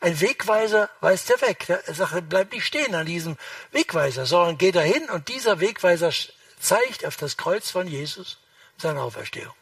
Ein 0.00 0.20
Wegweiser 0.20 0.90
weist 1.00 1.30
er 1.30 1.40
weg. 1.40 1.68
Er 1.68 1.94
sagt, 1.94 2.28
bleib 2.28 2.52
nicht 2.52 2.66
stehen 2.66 2.94
an 2.94 3.06
diesem 3.06 3.38
Wegweiser, 3.72 4.26
sondern 4.26 4.58
geht 4.58 4.76
dahin 4.76 5.08
und 5.10 5.28
dieser 5.28 5.60
Wegweiser 5.60 6.12
zeigt 6.60 7.06
auf 7.06 7.16
das 7.16 7.38
Kreuz 7.38 7.70
von 7.70 7.88
Jesus 7.88 8.38
seine 8.76 9.00
Auferstehung. 9.00 9.54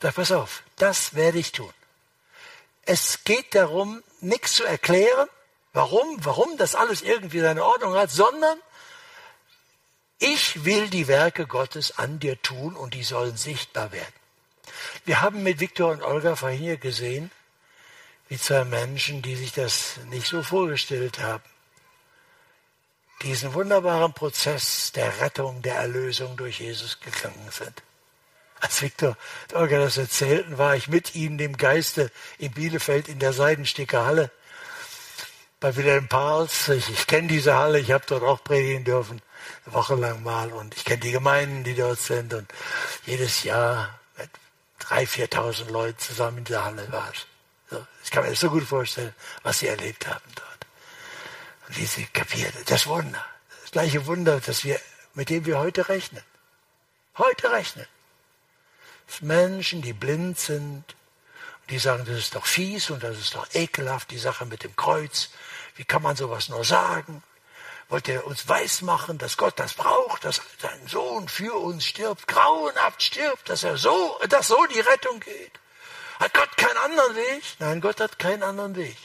Sag, 0.00 0.14
pass 0.14 0.32
auf, 0.32 0.62
das 0.76 1.14
werde 1.14 1.38
ich 1.38 1.52
tun. 1.52 1.72
Es 2.84 3.24
geht 3.24 3.54
darum, 3.54 4.02
nichts 4.20 4.54
zu 4.54 4.64
erklären, 4.64 5.28
warum, 5.72 6.24
warum 6.24 6.56
das 6.56 6.74
alles 6.74 7.02
irgendwie 7.02 7.40
seine 7.40 7.64
Ordnung 7.64 7.94
hat, 7.94 8.10
sondern 8.10 8.58
ich 10.18 10.64
will 10.64 10.88
die 10.88 11.08
Werke 11.08 11.46
Gottes 11.46 11.98
an 11.98 12.18
dir 12.20 12.40
tun 12.42 12.76
und 12.76 12.94
die 12.94 13.02
sollen 13.02 13.36
sichtbar 13.36 13.92
werden. 13.92 14.12
Wir 15.04 15.20
haben 15.20 15.42
mit 15.42 15.60
Viktor 15.60 15.90
und 15.90 16.02
Olga 16.02 16.36
vorhin 16.36 16.60
hier 16.60 16.76
gesehen, 16.76 17.30
wie 18.28 18.38
zwei 18.38 18.64
Menschen, 18.64 19.20
die 19.20 19.36
sich 19.36 19.52
das 19.52 19.96
nicht 20.10 20.26
so 20.26 20.42
vorgestellt 20.42 21.18
haben, 21.18 21.42
diesen 23.22 23.54
wunderbaren 23.54 24.12
Prozess 24.14 24.92
der 24.92 25.20
Rettung, 25.20 25.62
der 25.62 25.76
Erlösung 25.76 26.36
durch 26.36 26.60
Jesus 26.60 27.00
gegangen 27.00 27.48
sind. 27.50 27.82
Als 28.62 28.80
Viktor 28.80 29.16
Olga 29.54 29.80
das 29.80 29.96
erzählten, 29.96 30.56
war 30.56 30.76
ich 30.76 30.86
mit 30.86 31.16
ihnen 31.16 31.36
im 31.40 31.56
Geiste 31.56 32.12
in 32.38 32.52
Bielefeld 32.52 33.08
in 33.08 33.18
der 33.18 33.32
Seidensticker 33.32 34.06
Halle 34.06 34.30
bei 35.58 35.74
Wilhelm 35.74 36.06
Pals. 36.06 36.68
Ich, 36.68 36.88
ich 36.88 37.08
kenne 37.08 37.26
diese 37.26 37.56
Halle, 37.56 37.80
ich 37.80 37.90
habe 37.90 38.04
dort 38.06 38.22
auch 38.22 38.44
predigen 38.44 38.84
dürfen, 38.84 39.20
eine 39.66 39.74
Woche 39.74 39.96
lang 39.96 40.22
mal. 40.22 40.52
Und 40.52 40.76
ich 40.76 40.84
kenne 40.84 41.00
die 41.00 41.10
Gemeinden, 41.10 41.64
die 41.64 41.74
dort 41.74 41.98
sind. 41.98 42.32
Und 42.34 42.48
jedes 43.04 43.42
Jahr 43.42 43.98
mit 44.16 44.30
drei, 44.78 45.08
viertausend 45.08 45.68
Leuten 45.68 45.98
zusammen 45.98 46.38
in 46.38 46.44
dieser 46.44 46.64
Halle 46.64 46.86
war 46.92 47.10
es. 47.12 47.26
So, 47.68 47.84
ich 48.04 48.12
kann 48.12 48.22
mir 48.22 48.30
das 48.30 48.38
so 48.38 48.48
gut 48.48 48.62
vorstellen, 48.62 49.12
was 49.42 49.58
sie 49.58 49.66
erlebt 49.66 50.06
haben 50.06 50.32
dort. 50.36 50.66
Und 51.66 51.78
wie 51.78 51.86
sie 51.86 52.06
kapiert. 52.06 52.54
Das 52.66 52.86
Wunder. 52.86 53.24
Das 53.62 53.72
gleiche 53.72 54.06
Wunder, 54.06 54.38
das 54.38 54.62
wir, 54.62 54.78
mit 55.14 55.30
dem 55.30 55.46
wir 55.46 55.58
heute 55.58 55.88
rechnen. 55.88 56.22
Heute 57.18 57.50
rechnen. 57.50 57.86
Menschen, 59.20 59.82
die 59.82 59.92
blind 59.92 60.38
sind, 60.38 60.84
die 61.70 61.78
sagen, 61.78 62.04
das 62.04 62.16
ist 62.16 62.34
doch 62.34 62.46
fies 62.46 62.90
und 62.90 63.02
das 63.02 63.18
ist 63.18 63.34
doch 63.34 63.46
ekelhaft, 63.54 64.10
die 64.10 64.18
Sache 64.18 64.46
mit 64.46 64.64
dem 64.64 64.74
Kreuz. 64.76 65.30
Wie 65.76 65.84
kann 65.84 66.02
man 66.02 66.16
sowas 66.16 66.48
nur 66.48 66.64
sagen? 66.64 67.22
Wollt 67.88 68.08
ihr 68.08 68.26
uns 68.26 68.48
weismachen, 68.48 69.18
dass 69.18 69.36
Gott 69.36 69.58
das 69.58 69.74
braucht, 69.74 70.24
dass 70.24 70.40
sein 70.58 70.86
Sohn 70.86 71.28
für 71.28 71.54
uns 71.54 71.84
stirbt, 71.84 72.26
grauenhaft 72.26 73.02
stirbt, 73.02 73.48
dass 73.48 73.64
er 73.64 73.76
so, 73.76 74.18
dass 74.28 74.48
so 74.48 74.64
die 74.66 74.80
Rettung 74.80 75.20
geht? 75.20 75.52
Hat 76.18 76.32
Gott 76.34 76.56
keinen 76.56 76.76
anderen 76.78 77.16
Weg? 77.16 77.42
Nein, 77.58 77.80
Gott 77.80 78.00
hat 78.00 78.18
keinen 78.18 78.42
anderen 78.42 78.76
Weg. 78.76 78.96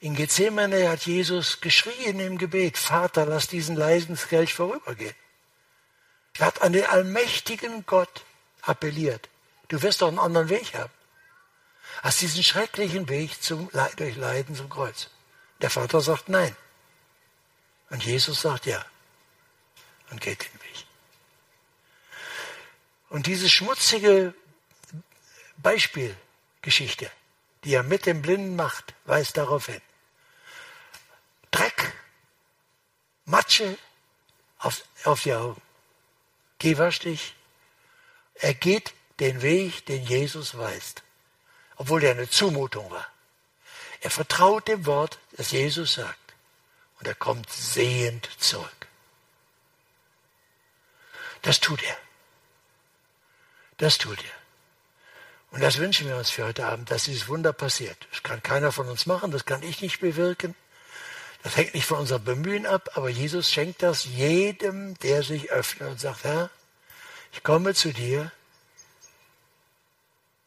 In 0.00 0.16
Gethsemane 0.16 0.88
hat 0.88 1.02
Jesus 1.02 1.60
geschrien 1.60 2.20
im 2.20 2.38
Gebet, 2.38 2.78
Vater, 2.78 3.26
lass 3.26 3.48
diesen 3.48 3.76
Leidenskelch 3.76 4.54
vorübergehen. 4.54 5.14
Er 6.38 6.46
hat 6.46 6.62
an 6.62 6.72
den 6.72 6.86
allmächtigen 6.86 7.84
Gott 7.84 8.24
appelliert. 8.70 9.28
Du 9.68 9.82
wirst 9.82 10.00
doch 10.00 10.08
einen 10.08 10.18
anderen 10.18 10.48
Weg 10.48 10.74
haben. 10.74 10.92
Als 12.02 12.18
diesen 12.18 12.42
schrecklichen 12.42 13.08
Weg 13.08 13.42
zum, 13.42 13.68
durch 13.96 14.16
Leiden 14.16 14.54
zum 14.54 14.70
Kreuz. 14.70 15.10
Der 15.60 15.70
Vater 15.70 16.00
sagt 16.00 16.28
nein. 16.28 16.56
Und 17.90 18.04
Jesus 18.04 18.40
sagt 18.40 18.66
ja. 18.66 18.84
Und 20.10 20.20
geht 20.20 20.42
den 20.42 20.60
Weg. 20.62 20.86
Und 23.10 23.26
diese 23.26 23.50
schmutzige 23.50 24.34
Beispielgeschichte, 25.58 27.10
die 27.64 27.74
er 27.74 27.82
mit 27.82 28.06
dem 28.06 28.22
Blinden 28.22 28.56
macht, 28.56 28.94
weist 29.04 29.36
darauf 29.36 29.66
hin. 29.66 29.82
Dreck, 31.50 31.92
Matsche 33.24 33.76
auf, 34.58 34.84
auf 35.04 35.22
die 35.22 35.34
Augen. 35.34 35.60
Geh 36.58 36.78
wasch 36.78 37.00
dich. 37.00 37.34
Er 38.40 38.54
geht 38.54 38.94
den 39.20 39.42
Weg, 39.42 39.86
den 39.86 40.02
Jesus 40.04 40.56
weist, 40.56 41.02
obwohl 41.76 42.02
er 42.02 42.12
eine 42.12 42.28
Zumutung 42.28 42.90
war. 42.90 43.06
Er 44.00 44.10
vertraut 44.10 44.66
dem 44.66 44.86
Wort, 44.86 45.18
das 45.32 45.50
Jesus 45.50 45.94
sagt. 45.94 46.16
Und 46.98 47.06
er 47.06 47.14
kommt 47.14 47.50
sehend 47.50 48.28
zurück. 48.38 48.86
Das 51.42 51.60
tut 51.60 51.82
er. 51.82 51.96
Das 53.78 53.98
tut 53.98 54.18
er. 54.22 54.40
Und 55.50 55.62
das 55.62 55.78
wünschen 55.78 56.06
wir 56.06 56.16
uns 56.16 56.30
für 56.30 56.44
heute 56.44 56.66
Abend, 56.66 56.90
dass 56.90 57.04
dieses 57.04 57.28
Wunder 57.28 57.52
passiert. 57.52 58.06
Das 58.10 58.22
kann 58.22 58.42
keiner 58.42 58.72
von 58.72 58.88
uns 58.88 59.06
machen, 59.06 59.30
das 59.30 59.46
kann 59.46 59.62
ich 59.62 59.80
nicht 59.80 60.00
bewirken. 60.00 60.54
Das 61.42 61.56
hängt 61.56 61.74
nicht 61.74 61.86
von 61.86 61.98
unserem 61.98 62.24
Bemühen 62.24 62.66
ab, 62.66 62.90
aber 62.94 63.08
Jesus 63.08 63.50
schenkt 63.50 63.82
das 63.82 64.04
jedem, 64.04 64.98
der 64.98 65.22
sich 65.22 65.50
öffnet 65.50 65.90
und 65.90 66.00
sagt, 66.00 66.24
Herr, 66.24 66.50
ich 67.32 67.42
komme 67.42 67.74
zu 67.74 67.92
dir 67.92 68.32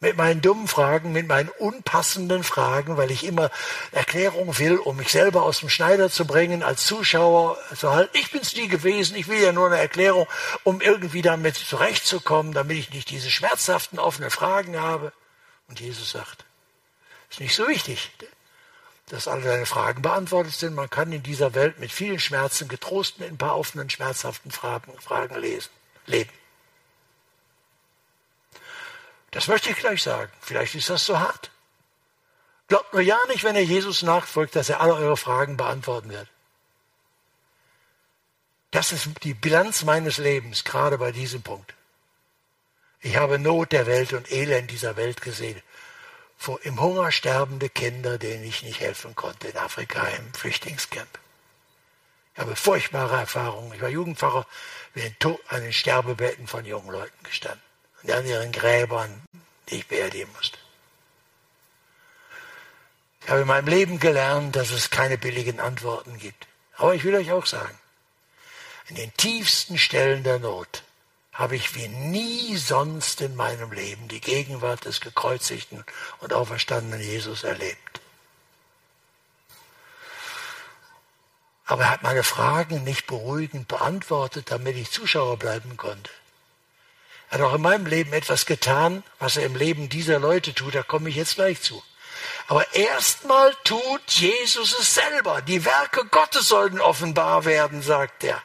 mit 0.03 0.17
meinen 0.17 0.41
dummen 0.41 0.67
Fragen, 0.67 1.13
mit 1.13 1.27
meinen 1.27 1.47
unpassenden 1.47 2.43
Fragen, 2.43 2.97
weil 2.97 3.09
ich 3.09 3.23
immer 3.23 3.49
Erklärung 3.93 4.59
will, 4.59 4.77
um 4.77 4.97
mich 4.97 5.09
selber 5.09 5.43
aus 5.43 5.61
dem 5.61 5.69
Schneider 5.69 6.09
zu 6.09 6.27
bringen, 6.27 6.61
als 6.61 6.85
Zuschauer 6.85 7.57
zu 7.73 7.93
halten. 7.93 8.17
Ich 8.17 8.29
bin's 8.29 8.53
nie 8.53 8.67
gewesen, 8.67 9.15
ich 9.15 9.29
will 9.29 9.41
ja 9.41 9.53
nur 9.53 9.67
eine 9.67 9.77
Erklärung, 9.77 10.27
um 10.63 10.81
irgendwie 10.81 11.21
damit 11.21 11.55
zurechtzukommen, 11.55 12.51
damit 12.51 12.77
ich 12.77 12.89
nicht 12.91 13.09
diese 13.11 13.31
schmerzhaften 13.31 13.97
offenen 13.97 14.29
Fragen 14.29 14.77
habe. 14.77 15.13
Und 15.69 15.79
Jesus 15.79 16.11
sagt, 16.11 16.43
ist 17.29 17.39
nicht 17.39 17.55
so 17.55 17.65
wichtig, 17.69 18.11
dass 19.07 19.29
alle 19.29 19.43
deine 19.43 19.65
Fragen 19.65 20.01
beantwortet 20.01 20.53
sind. 20.53 20.75
Man 20.75 20.89
kann 20.89 21.13
in 21.13 21.23
dieser 21.23 21.53
Welt 21.55 21.79
mit 21.79 21.93
vielen 21.93 22.19
Schmerzen 22.19 22.67
getrost 22.67 23.19
mit 23.19 23.29
ein 23.29 23.37
paar 23.37 23.57
offenen, 23.57 23.89
schmerzhaften 23.89 24.51
Fragen, 24.51 24.91
Fragen 24.99 25.39
lesen, 25.39 25.69
leben. 26.07 26.29
Das 29.33 29.47
möchte 29.47 29.71
ich 29.71 29.77
gleich 29.77 30.01
sagen. 30.01 30.31
Vielleicht 30.41 30.75
ist 30.75 30.89
das 30.91 31.05
zu 31.05 31.19
hart. 31.19 31.49
Glaubt 32.67 32.93
nur 32.93 33.01
ja 33.01 33.17
nicht, 33.27 33.43
wenn 33.43 33.55
ihr 33.55 33.65
Jesus 33.65 34.03
nachfolgt, 34.03 34.55
dass 34.55 34.69
er 34.69 34.79
alle 34.79 34.93
eure 34.93 35.17
Fragen 35.17 35.57
beantworten 35.57 36.09
wird. 36.09 36.27
Das 38.71 38.91
ist 38.91 39.09
die 39.23 39.33
Bilanz 39.33 39.83
meines 39.83 40.17
Lebens, 40.17 40.63
gerade 40.63 40.97
bei 40.97 41.11
diesem 41.11 41.41
Punkt. 41.41 41.73
Ich 43.01 43.17
habe 43.17 43.37
Not 43.37 43.71
der 43.71 43.85
Welt 43.85 44.13
und 44.13 44.31
Elend 44.31 44.71
dieser 44.71 44.95
Welt 44.95 45.21
gesehen. 45.21 45.61
Vor 46.37 46.59
im 46.63 46.79
Hunger 46.79 47.11
sterbende 47.11 47.69
Kinder, 47.69 48.17
denen 48.17 48.43
ich 48.43 48.63
nicht 48.63 48.79
helfen 48.79 49.15
konnte 49.15 49.47
in 49.47 49.57
Afrika 49.57 50.05
im 50.07 50.33
Flüchtlingscamp. 50.33 51.19
Ich 52.33 52.39
habe 52.39 52.55
furchtbare 52.55 53.17
Erfahrungen. 53.17 53.73
Ich 53.73 53.81
war 53.81 53.89
Jugendpfarrer, 53.89 54.45
bin 54.93 55.15
an 55.49 55.61
den 55.61 55.73
Sterbebetten 55.73 56.47
von 56.47 56.65
jungen 56.65 56.91
Leuten 56.91 57.23
gestanden 57.23 57.72
und 58.03 58.11
an 58.11 58.25
ihren 58.25 58.51
Gräbern, 58.51 59.23
die 59.69 59.75
ich 59.75 59.87
beerdigen 59.87 60.31
musste. 60.33 60.57
Ich 63.21 63.29
habe 63.29 63.41
in 63.41 63.47
meinem 63.47 63.67
Leben 63.67 63.99
gelernt, 63.99 64.55
dass 64.55 64.71
es 64.71 64.89
keine 64.89 65.17
billigen 65.17 65.59
Antworten 65.59 66.17
gibt. 66.17 66.47
Aber 66.75 66.93
ich 66.93 67.03
will 67.03 67.15
euch 67.15 67.31
auch 67.31 67.45
sagen, 67.45 67.77
in 68.89 68.95
den 68.95 69.13
tiefsten 69.15 69.77
Stellen 69.77 70.23
der 70.23 70.39
Not 70.39 70.83
habe 71.31 71.55
ich 71.55 71.73
wie 71.75 71.87
nie 71.87 72.57
sonst 72.57 73.21
in 73.21 73.35
meinem 73.35 73.71
Leben 73.71 74.07
die 74.07 74.21
Gegenwart 74.21 74.85
des 74.85 74.99
gekreuzigten 74.99 75.83
und 76.19 76.33
auferstandenen 76.33 77.01
Jesus 77.01 77.43
erlebt. 77.43 78.01
Aber 81.65 81.83
er 81.83 81.91
hat 81.91 82.03
meine 82.03 82.23
Fragen 82.23 82.83
nicht 82.83 83.07
beruhigend 83.07 83.67
beantwortet, 83.67 84.51
damit 84.51 84.75
ich 84.75 84.91
Zuschauer 84.91 85.37
bleiben 85.37 85.77
konnte. 85.77 86.11
Hat 87.33 87.41
auch 87.41 87.55
in 87.55 87.61
meinem 87.63 87.87
Leben 87.87 88.13
etwas 88.13 88.45
getan, 88.45 89.03
was 89.17 89.37
er 89.37 89.45
im 89.47 89.55
Leben 89.55 89.89
dieser 89.89 90.19
Leute 90.19 90.53
tut. 90.53 90.75
Da 90.75 90.83
komme 90.83 91.09
ich 91.09 91.15
jetzt 91.15 91.33
gleich 91.33 91.59
zu. 91.63 91.81
Aber 92.47 92.75
erstmal 92.75 93.55
tut 93.63 94.07
Jesus 94.07 94.77
es 94.77 94.93
selber. 94.93 95.41
Die 95.41 95.65
Werke 95.65 96.05
Gottes 96.05 96.47
sollten 96.47 96.79
offenbar 96.79 97.43
werden, 97.45 97.81
sagt 97.81 98.23
er. 98.23 98.39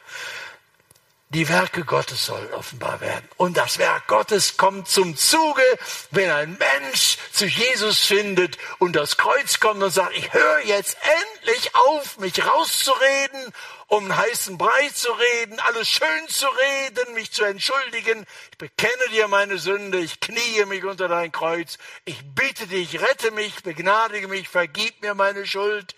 Die 1.31 1.47
Werke 1.47 1.85
Gottes 1.85 2.25
sollen 2.25 2.51
offenbar 2.55 2.99
werden. 2.99 3.29
Und 3.37 3.57
das 3.57 3.77
Werk 3.77 4.07
Gottes 4.07 4.57
kommt 4.57 4.89
zum 4.89 5.15
Zuge, 5.15 5.61
wenn 6.09 6.31
ein 6.31 6.57
Mensch 6.57 7.17
zu 7.31 7.45
Jesus 7.45 7.99
findet 7.99 8.57
und 8.79 8.95
das 8.95 9.17
Kreuz 9.17 9.59
kommt 9.59 9.83
und 9.83 9.91
sagt, 9.91 10.17
ich 10.17 10.33
höre 10.33 10.65
jetzt 10.65 10.97
endlich 11.35 11.75
auf, 11.75 12.17
mich 12.17 12.43
rauszureden 12.43 13.53
um 13.89 14.03
einen 14.03 14.17
heißen 14.17 14.57
Brei 14.57 14.89
zu 14.93 15.11
reden, 15.11 15.59
alles 15.59 15.89
schön 15.89 16.27
zu 16.27 16.45
reden, 16.47 17.13
mich 17.15 17.31
zu 17.31 17.43
entschuldigen. 17.43 18.25
Ich 18.51 18.57
bekenne 18.57 19.09
dir 19.11 19.27
meine 19.27 19.57
Sünde, 19.57 19.99
ich 19.99 20.19
kniee 20.19 20.65
mich 20.65 20.85
unter 20.85 21.07
dein 21.07 21.31
Kreuz, 21.31 21.79
ich 22.05 22.21
bitte 22.35 22.67
dich, 22.67 23.01
rette 23.01 23.31
mich, 23.31 23.63
begnadige 23.63 24.27
mich, 24.27 24.47
vergib 24.47 25.01
mir 25.01 25.15
meine 25.15 25.45
Schuld. 25.47 25.95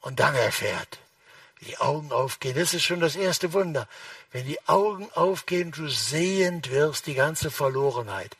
Und 0.00 0.20
dann 0.20 0.36
erfährt, 0.36 1.00
wie 1.58 1.66
die 1.66 1.78
Augen 1.78 2.12
aufgehen. 2.12 2.56
Das 2.56 2.74
ist 2.74 2.84
schon 2.84 3.00
das 3.00 3.16
erste 3.16 3.52
Wunder. 3.52 3.88
Wenn 4.30 4.46
die 4.46 4.60
Augen 4.68 5.10
aufgehen, 5.14 5.72
du 5.72 5.88
sehend 5.88 6.70
wirst 6.70 7.06
die 7.06 7.14
ganze 7.14 7.50
Verlorenheit. 7.50 8.36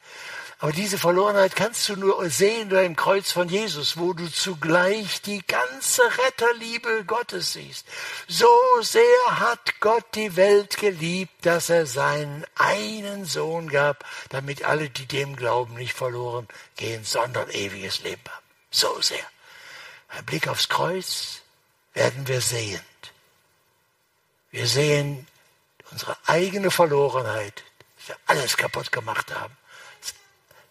Aber 0.62 0.72
diese 0.72 0.98
Verlorenheit 0.98 1.56
kannst 1.56 1.88
du 1.88 1.96
nur 1.96 2.28
sehen 2.28 2.68
durch 2.68 2.84
im 2.84 2.94
Kreuz 2.94 3.32
von 3.32 3.48
Jesus, 3.48 3.96
wo 3.96 4.12
du 4.12 4.30
zugleich 4.30 5.22
die 5.22 5.40
ganze 5.46 6.02
Retterliebe 6.02 7.04
Gottes 7.06 7.54
siehst. 7.54 7.86
So 8.28 8.46
sehr 8.82 9.40
hat 9.40 9.80
Gott 9.80 10.04
die 10.14 10.36
Welt 10.36 10.76
geliebt, 10.76 11.46
dass 11.46 11.70
er 11.70 11.86
seinen 11.86 12.44
einen 12.56 13.24
Sohn 13.24 13.70
gab, 13.70 14.04
damit 14.28 14.62
alle, 14.62 14.90
die 14.90 15.06
dem 15.06 15.34
glauben, 15.34 15.76
nicht 15.76 15.94
verloren 15.94 16.46
gehen, 16.76 17.04
sondern 17.04 17.48
ewiges 17.48 18.02
Leben 18.02 18.22
haben. 18.28 18.44
So 18.70 19.00
sehr. 19.00 19.24
Ein 20.10 20.26
Blick 20.26 20.46
aufs 20.46 20.68
Kreuz 20.68 21.40
werden 21.94 22.28
wir 22.28 22.42
sehend. 22.42 22.82
Wir 24.50 24.66
sehen 24.66 25.26
unsere 25.90 26.18
eigene 26.26 26.70
Verlorenheit, 26.70 27.64
dass 27.96 28.08
wir 28.08 28.16
alles 28.26 28.58
kaputt 28.58 28.92
gemacht 28.92 29.34
haben 29.34 29.56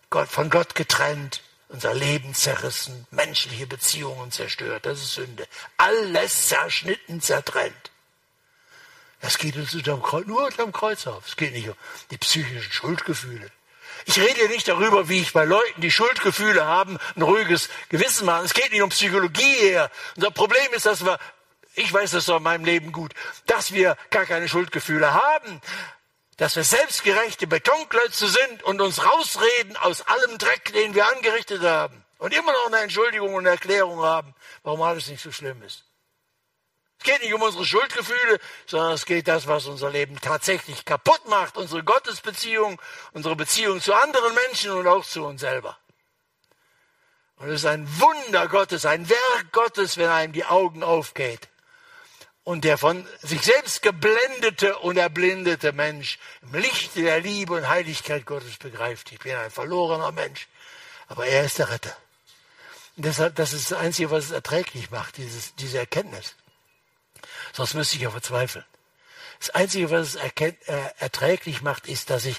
Gott, 0.10 0.28
von 0.28 0.50
Gott 0.50 0.76
getrennt, 0.76 1.42
unser 1.68 1.94
Leben 1.94 2.34
zerrissen, 2.34 3.06
menschliche 3.12 3.68
Beziehungen 3.68 4.32
zerstört. 4.32 4.86
Das 4.86 5.00
ist 5.00 5.14
Sünde. 5.14 5.48
Alles 5.78 6.48
zerschnitten, 6.48 7.22
zertrennt. 7.22 7.92
Das 9.22 9.38
geht 9.38 9.56
uns 9.56 9.76
unterm 9.76 10.02
Kreuz, 10.02 10.26
nur 10.26 10.46
unterm 10.46 10.72
Kreuz 10.72 11.06
auf. 11.06 11.28
Es 11.28 11.36
geht 11.36 11.54
nicht 11.54 11.68
um 11.68 11.76
die 12.10 12.18
psychischen 12.18 12.72
Schuldgefühle. 12.72 13.52
Ich 14.06 14.20
rede 14.20 14.48
nicht 14.48 14.68
darüber, 14.68 15.10
wie 15.10 15.20
ich 15.20 15.34
bei 15.34 15.46
Leuten, 15.46 15.82
die 15.82 15.92
Schuldgefühle 15.92 16.66
haben, 16.66 16.98
ein 17.16 17.22
ruhiges 17.22 17.70
Gewissen 17.90 18.26
machen. 18.26 18.46
Es 18.46 18.54
geht 18.54 18.72
nicht 18.72 18.82
um 18.82 18.90
Psychologie 18.90 19.56
hier. 19.60 19.92
Unser 20.16 20.32
Problem 20.32 20.74
ist, 20.74 20.86
dass 20.86 21.04
wir, 21.04 21.20
ich 21.76 21.92
weiß 21.92 22.12
das 22.12 22.26
doch 22.26 22.38
in 22.38 22.44
meinem 22.44 22.66
Leben 22.66 22.92
gut, 22.92 23.14
dass 23.46 23.74
wir 23.74 23.98
gar 24.10 24.26
keine 24.26 24.48
Schuldgefühle 24.48 25.14
haben 25.14 25.62
dass 26.40 26.56
wir 26.56 26.64
selbstgerechte 26.64 27.48
Betonklötze 27.48 28.30
sind 28.30 28.64
und 28.64 28.80
uns 28.80 29.06
rausreden 29.06 29.76
aus 29.76 30.02
allem 30.08 30.38
Dreck, 30.38 30.72
den 30.72 30.96
wir 30.96 31.06
angerichtet 31.10 31.62
haben 31.62 32.04
und 32.18 32.34
immer 32.34 32.54
noch 32.54 32.68
eine 32.68 32.78
Entschuldigung 32.78 33.34
und 33.34 33.42
eine 33.42 33.50
Erklärung 33.50 34.02
haben, 34.02 34.34
warum 34.64 34.82
alles 34.82 35.10
nicht 35.10 35.22
so 35.22 35.34
schlimm 35.34 35.62
ist. 35.64 35.84
Es 36.98 37.06
geht 37.06 37.22
nicht 37.22 37.34
um 37.34 37.42
unsere 37.42 37.66
Schuldgefühle, 37.66 38.40
sondern 38.68 38.94
es 38.94 39.06
geht 39.06 39.28
das, 39.28 39.48
was 39.48 39.66
unser 39.66 39.90
Leben 39.90 40.20
tatsächlich 40.20 40.86
kaputt 40.86 41.28
macht, 41.28 41.58
unsere 41.58 41.84
Gottesbeziehung, 41.84 42.82
unsere 43.12 43.36
Beziehung 43.36 43.82
zu 43.82 43.94
anderen 43.94 44.34
Menschen 44.34 44.72
und 44.72 44.88
auch 44.88 45.06
zu 45.06 45.26
uns 45.26 45.42
selber. 45.42 45.78
Und 47.36 47.50
es 47.50 47.62
ist 47.62 47.66
ein 47.66 47.88
Wunder 48.00 48.48
Gottes, 48.48 48.86
ein 48.86 49.10
Werk 49.10 49.52
Gottes, 49.52 49.98
wenn 49.98 50.10
einem 50.10 50.32
die 50.32 50.46
Augen 50.46 50.84
aufgeht 50.84 51.49
und 52.44 52.64
der 52.64 52.78
von 52.78 53.08
sich 53.22 53.42
selbst 53.42 53.82
geblendete 53.82 54.78
und 54.80 54.98
erblindete 54.98 55.72
Mensch 55.72 56.18
im 56.42 56.54
Lichte 56.54 57.02
der 57.02 57.20
Liebe 57.20 57.54
und 57.54 57.70
Heiligkeit 57.70 58.26
Gottes 58.26 58.58
begreift. 58.58 59.12
Ich 59.12 59.20
bin 59.20 59.36
ein 59.36 59.52
verlorener 59.52 60.12
Mensch, 60.12 60.48
aber 61.08 61.26
er 61.26 61.46
ist 61.46 61.60
der 61.60 61.70
Retter. 61.70 61.96
Und 62.96 63.06
deshalb, 63.06 63.36
das 63.36 63.54
ist 63.54 63.72
das 63.72 63.78
Einzige, 63.78 64.12
was 64.12 64.26
es 64.26 64.32
erträglich 64.32 64.92
macht, 64.92 65.18
dieses, 65.18 65.56
diese 65.56 65.78
Erkenntnis. 65.78 66.36
Sonst 67.54 67.74
müsste 67.74 67.96
ich 67.96 68.04
ja 68.04 68.12
verzweifeln. 68.12 68.66
Das 69.40 69.52
Einzige, 69.52 69.90
was 69.90 70.10
es 70.10 70.16
erkennt, 70.16 70.58
äh, 70.68 70.82
erträglich 70.98 71.62
macht, 71.62 71.88
ist, 71.88 72.10
dass 72.10 72.26
ich 72.26 72.38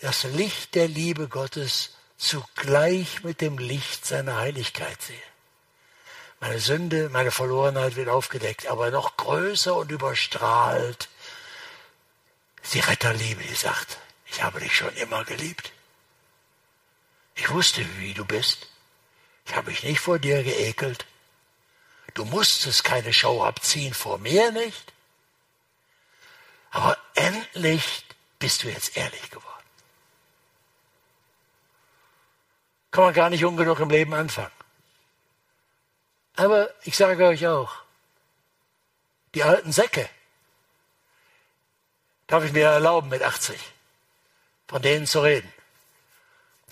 das 0.00 0.24
Licht 0.24 0.74
der 0.74 0.88
Liebe 0.88 1.28
Gottes 1.28 1.90
zugleich 2.16 3.22
mit 3.22 3.40
dem 3.40 3.58
Licht 3.58 4.04
seiner 4.04 4.38
Heiligkeit 4.38 5.00
sehe. 5.00 5.31
Meine 6.42 6.58
Sünde, 6.58 7.08
meine 7.08 7.30
Verlorenheit 7.30 7.94
wird 7.94 8.08
aufgedeckt, 8.08 8.66
aber 8.66 8.90
noch 8.90 9.16
größer 9.16 9.76
und 9.76 9.92
überstrahlt 9.92 11.08
die 12.72 12.80
Retterliebe, 12.80 13.44
die 13.44 13.54
sagt, 13.54 13.98
ich 14.26 14.42
habe 14.42 14.58
dich 14.58 14.76
schon 14.76 14.92
immer 14.96 15.24
geliebt. 15.24 15.70
Ich 17.36 17.48
wusste, 17.50 17.86
wie 17.98 18.12
du 18.12 18.24
bist. 18.24 18.66
Ich 19.46 19.54
habe 19.54 19.70
mich 19.70 19.84
nicht 19.84 20.00
vor 20.00 20.18
dir 20.18 20.42
geekelt. 20.42 21.06
Du 22.14 22.24
musstest 22.24 22.82
keine 22.82 23.12
Show 23.12 23.44
abziehen, 23.44 23.94
vor 23.94 24.18
mir 24.18 24.50
nicht. 24.50 24.92
Aber 26.72 26.98
endlich 27.14 28.04
bist 28.40 28.64
du 28.64 28.68
jetzt 28.68 28.96
ehrlich 28.96 29.30
geworden. 29.30 29.46
Kann 32.90 33.04
man 33.04 33.14
gar 33.14 33.30
nicht 33.30 33.44
ungenug 33.44 33.78
im 33.78 33.90
Leben 33.90 34.12
anfangen. 34.12 34.61
Aber 36.42 36.74
ich 36.82 36.96
sage 36.96 37.24
euch 37.24 37.46
auch, 37.46 37.72
die 39.32 39.44
alten 39.44 39.70
Säcke, 39.70 40.08
darf 42.26 42.42
ich 42.42 42.52
mir 42.52 42.66
erlauben 42.66 43.10
mit 43.10 43.22
80, 43.22 43.60
von 44.66 44.82
denen 44.82 45.06
zu 45.06 45.20
reden. 45.20 45.52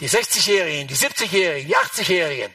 Die 0.00 0.08
60-Jährigen, 0.08 0.88
die 0.88 0.96
70-Jährigen, 0.96 1.68
die 1.68 1.76
80-Jährigen, 1.76 2.52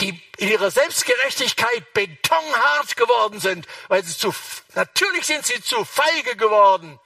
die 0.00 0.22
in 0.38 0.48
ihrer 0.48 0.70
Selbstgerechtigkeit 0.70 1.92
betonhart 1.92 2.96
geworden 2.96 3.40
sind, 3.40 3.66
weil 3.88 4.02
sie 4.02 4.16
zu, 4.16 4.34
natürlich 4.74 5.26
sind 5.26 5.44
sie 5.44 5.60
zu 5.60 5.84
feige 5.84 6.34
geworden, 6.36 6.98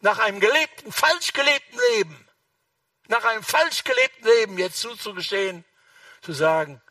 nach 0.00 0.18
einem 0.18 0.40
gelebten, 0.40 0.90
falsch 0.90 1.32
gelebten 1.32 1.78
Leben, 1.92 2.28
nach 3.06 3.22
einem 3.24 3.44
falsch 3.44 3.84
gelebten 3.84 4.26
Leben 4.26 4.58
jetzt 4.58 4.80
zuzugestehen, 4.80 5.64
zu 6.22 6.32
sagen, 6.32 6.82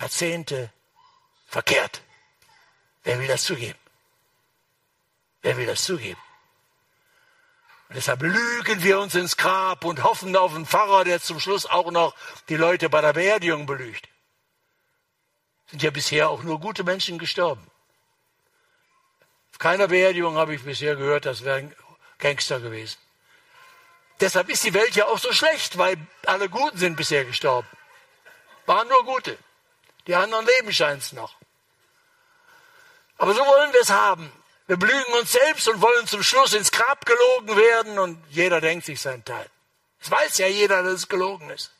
Jahrzehnte 0.00 0.72
verkehrt. 1.46 2.02
Wer 3.04 3.18
will 3.18 3.28
das 3.28 3.44
zugeben? 3.44 3.78
Wer 5.42 5.56
will 5.56 5.66
das 5.66 5.84
zugeben? 5.84 6.20
Und 7.88 7.94
deshalb 7.94 8.22
lügen 8.22 8.82
wir 8.82 8.98
uns 8.98 9.14
ins 9.14 9.36
Grab 9.36 9.84
und 9.84 10.02
hoffen 10.02 10.34
auf 10.36 10.54
einen 10.54 10.66
Pfarrer, 10.66 11.04
der 11.04 11.20
zum 11.20 11.38
Schluss 11.38 11.66
auch 11.66 11.90
noch 11.92 12.16
die 12.48 12.56
Leute 12.56 12.90
bei 12.90 13.00
der 13.00 13.12
Beerdigung 13.12 13.66
belügt. 13.66 14.08
Sind 15.70 15.82
ja 15.82 15.90
bisher 15.90 16.28
auch 16.30 16.42
nur 16.42 16.58
gute 16.60 16.82
Menschen 16.82 17.18
gestorben. 17.18 17.64
Auf 19.52 19.58
keiner 19.58 19.88
Beerdigung 19.88 20.36
habe 20.36 20.54
ich 20.54 20.64
bisher 20.64 20.96
gehört, 20.96 21.26
das 21.26 21.44
wären 21.44 21.74
Gangster 22.18 22.60
gewesen. 22.60 22.98
Deshalb 24.20 24.48
ist 24.48 24.64
die 24.64 24.74
Welt 24.74 24.96
ja 24.96 25.06
auch 25.06 25.18
so 25.18 25.32
schlecht, 25.32 25.78
weil 25.78 25.96
alle 26.24 26.48
Guten 26.48 26.78
sind 26.78 26.96
bisher 26.96 27.24
gestorben. 27.24 27.68
Waren 28.64 28.88
nur 28.88 29.04
Gute. 29.04 29.38
Die 30.06 30.14
anderen 30.14 30.46
leben 30.46 30.72
scheint 30.72 31.02
es 31.02 31.12
noch. 31.12 31.34
Aber 33.18 33.34
so 33.34 33.40
wollen 33.40 33.72
wir 33.72 33.80
es 33.80 33.90
haben. 33.90 34.30
Wir 34.66 34.76
belügen 34.76 35.12
uns 35.14 35.32
selbst 35.32 35.68
und 35.68 35.80
wollen 35.80 36.06
zum 36.06 36.22
Schluss 36.22 36.52
ins 36.52 36.70
Grab 36.70 37.06
gelogen 37.06 37.56
werden 37.56 37.98
und 37.98 38.22
jeder 38.30 38.60
denkt 38.60 38.86
sich 38.86 39.00
seinen 39.00 39.24
Teil. 39.24 39.48
Es 40.00 40.10
weiß 40.10 40.38
ja 40.38 40.48
jeder, 40.48 40.82
dass 40.82 40.92
es 40.92 41.08
gelogen 41.08 41.50
ist. 41.50 41.70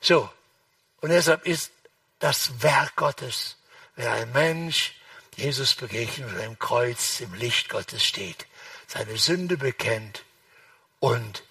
So. 0.00 0.30
Und 1.00 1.10
deshalb 1.10 1.46
ist 1.46 1.72
das 2.18 2.62
Werk 2.62 2.96
Gottes, 2.96 3.56
wenn 3.96 4.08
ein 4.08 4.32
Mensch 4.32 4.94
Jesus 5.36 5.74
begegnet 5.74 6.28
und 6.28 6.40
im 6.40 6.58
Kreuz 6.58 7.20
im 7.20 7.34
Licht 7.34 7.68
Gottes 7.68 8.04
steht, 8.04 8.46
seine 8.86 9.16
Sünde 9.16 9.56
bekennt 9.56 10.24
und 11.00 11.42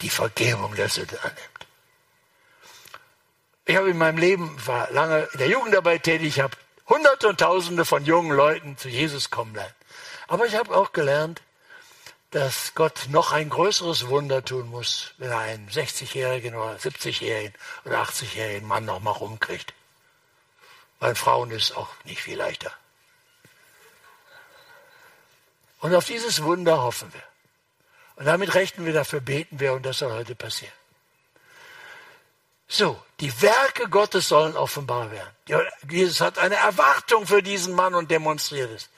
die 0.00 0.10
Vergebung 0.10 0.74
der 0.74 0.88
Sünde 0.88 1.18
annimmt. 1.22 1.55
Ich 3.66 3.76
habe 3.76 3.90
in 3.90 3.98
meinem 3.98 4.18
Leben, 4.18 4.56
war 4.64 4.90
lange 4.92 5.28
in 5.32 5.38
der 5.38 5.48
Jugendarbeit 5.48 6.04
tätig, 6.04 6.38
habe 6.40 6.56
Hunderte 6.88 7.28
und 7.28 7.40
Tausende 7.40 7.84
von 7.84 8.04
jungen 8.04 8.30
Leuten 8.30 8.78
zu 8.78 8.88
Jesus 8.88 9.30
kommen 9.30 9.56
lernen. 9.56 9.74
Aber 10.28 10.46
ich 10.46 10.54
habe 10.54 10.74
auch 10.74 10.92
gelernt, 10.92 11.42
dass 12.30 12.74
Gott 12.76 13.06
noch 13.10 13.32
ein 13.32 13.50
größeres 13.50 14.06
Wunder 14.06 14.44
tun 14.44 14.68
muss, 14.68 15.14
wenn 15.18 15.30
er 15.30 15.38
einen 15.40 15.68
60-jährigen 15.68 16.54
oder 16.54 16.76
70-jährigen 16.76 17.54
oder 17.84 18.02
80-jährigen 18.02 18.68
Mann 18.68 18.84
noch 18.84 19.00
mal 19.00 19.10
rumkriegt. 19.10 19.74
Bei 21.00 21.14
Frauen 21.16 21.50
ist 21.50 21.70
es 21.70 21.76
auch 21.76 21.88
nicht 22.04 22.22
viel 22.22 22.38
leichter. 22.38 22.72
Und 25.80 25.92
auf 25.92 26.06
dieses 26.06 26.42
Wunder 26.44 26.82
hoffen 26.82 27.12
wir. 27.12 27.22
Und 28.14 28.26
damit 28.26 28.54
rechnen 28.54 28.86
wir, 28.86 28.92
dafür 28.92 29.20
beten 29.20 29.58
wir 29.58 29.72
und 29.72 29.84
das 29.84 29.98
soll 29.98 30.12
heute 30.12 30.36
passieren. 30.36 30.72
So, 32.68 33.00
die 33.20 33.42
Werke 33.42 33.88
Gottes 33.88 34.28
sollen 34.28 34.56
offenbar 34.56 35.10
werden. 35.10 35.30
Jesus 35.88 36.20
hat 36.20 36.38
eine 36.38 36.56
Erwartung 36.56 37.26
für 37.26 37.42
diesen 37.42 37.74
Mann 37.74 37.94
und 37.94 38.10
demonstriert 38.10 38.70
es. 38.70 38.88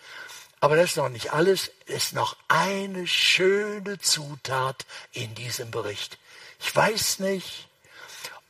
Aber 0.61 0.77
das 0.77 0.91
ist 0.91 0.97
noch 0.97 1.09
nicht 1.09 1.33
alles. 1.33 1.71
Es 1.87 2.07
ist 2.07 2.13
noch 2.15 2.37
eine 2.49 3.07
schöne 3.07 3.99
Zutat 4.01 4.87
in 5.13 5.35
diesem 5.35 5.71
Bericht. 5.71 6.19
Ich 6.61 6.75
weiß 6.75 7.21
nicht, 7.21 7.69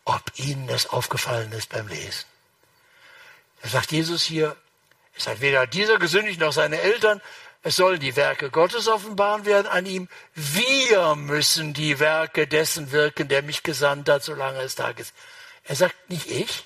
ob 0.04 0.22
Ihnen 0.36 0.66
das 0.66 0.88
aufgefallen 0.88 1.52
ist 1.52 1.68
beim 1.68 1.86
Lesen. 1.86 2.24
Da 3.62 3.68
sagt 3.68 3.92
Jesus 3.92 4.22
hier, 4.22 4.56
es 5.14 5.26
hat 5.26 5.40
weder 5.40 5.66
dieser 5.66 5.98
gesündigt 5.98 6.40
noch 6.40 6.52
seine 6.52 6.80
Eltern. 6.80 7.20
Es 7.62 7.76
sollen 7.76 8.00
die 8.00 8.16
Werke 8.16 8.50
Gottes 8.50 8.88
offenbaren 8.88 9.44
werden 9.44 9.66
an 9.66 9.84
ihm. 9.84 10.08
Wir 10.34 11.14
müssen 11.16 11.74
die 11.74 11.98
Werke 11.98 12.46
dessen 12.46 12.92
wirken, 12.92 13.28
der 13.28 13.42
mich 13.42 13.64
gesandt 13.64 14.08
hat, 14.08 14.22
solange 14.22 14.60
es 14.60 14.76
Tag 14.76 14.98
ist. 15.00 15.12
Er 15.68 15.76
sagt 15.76 16.08
nicht 16.08 16.26
ich, 16.26 16.64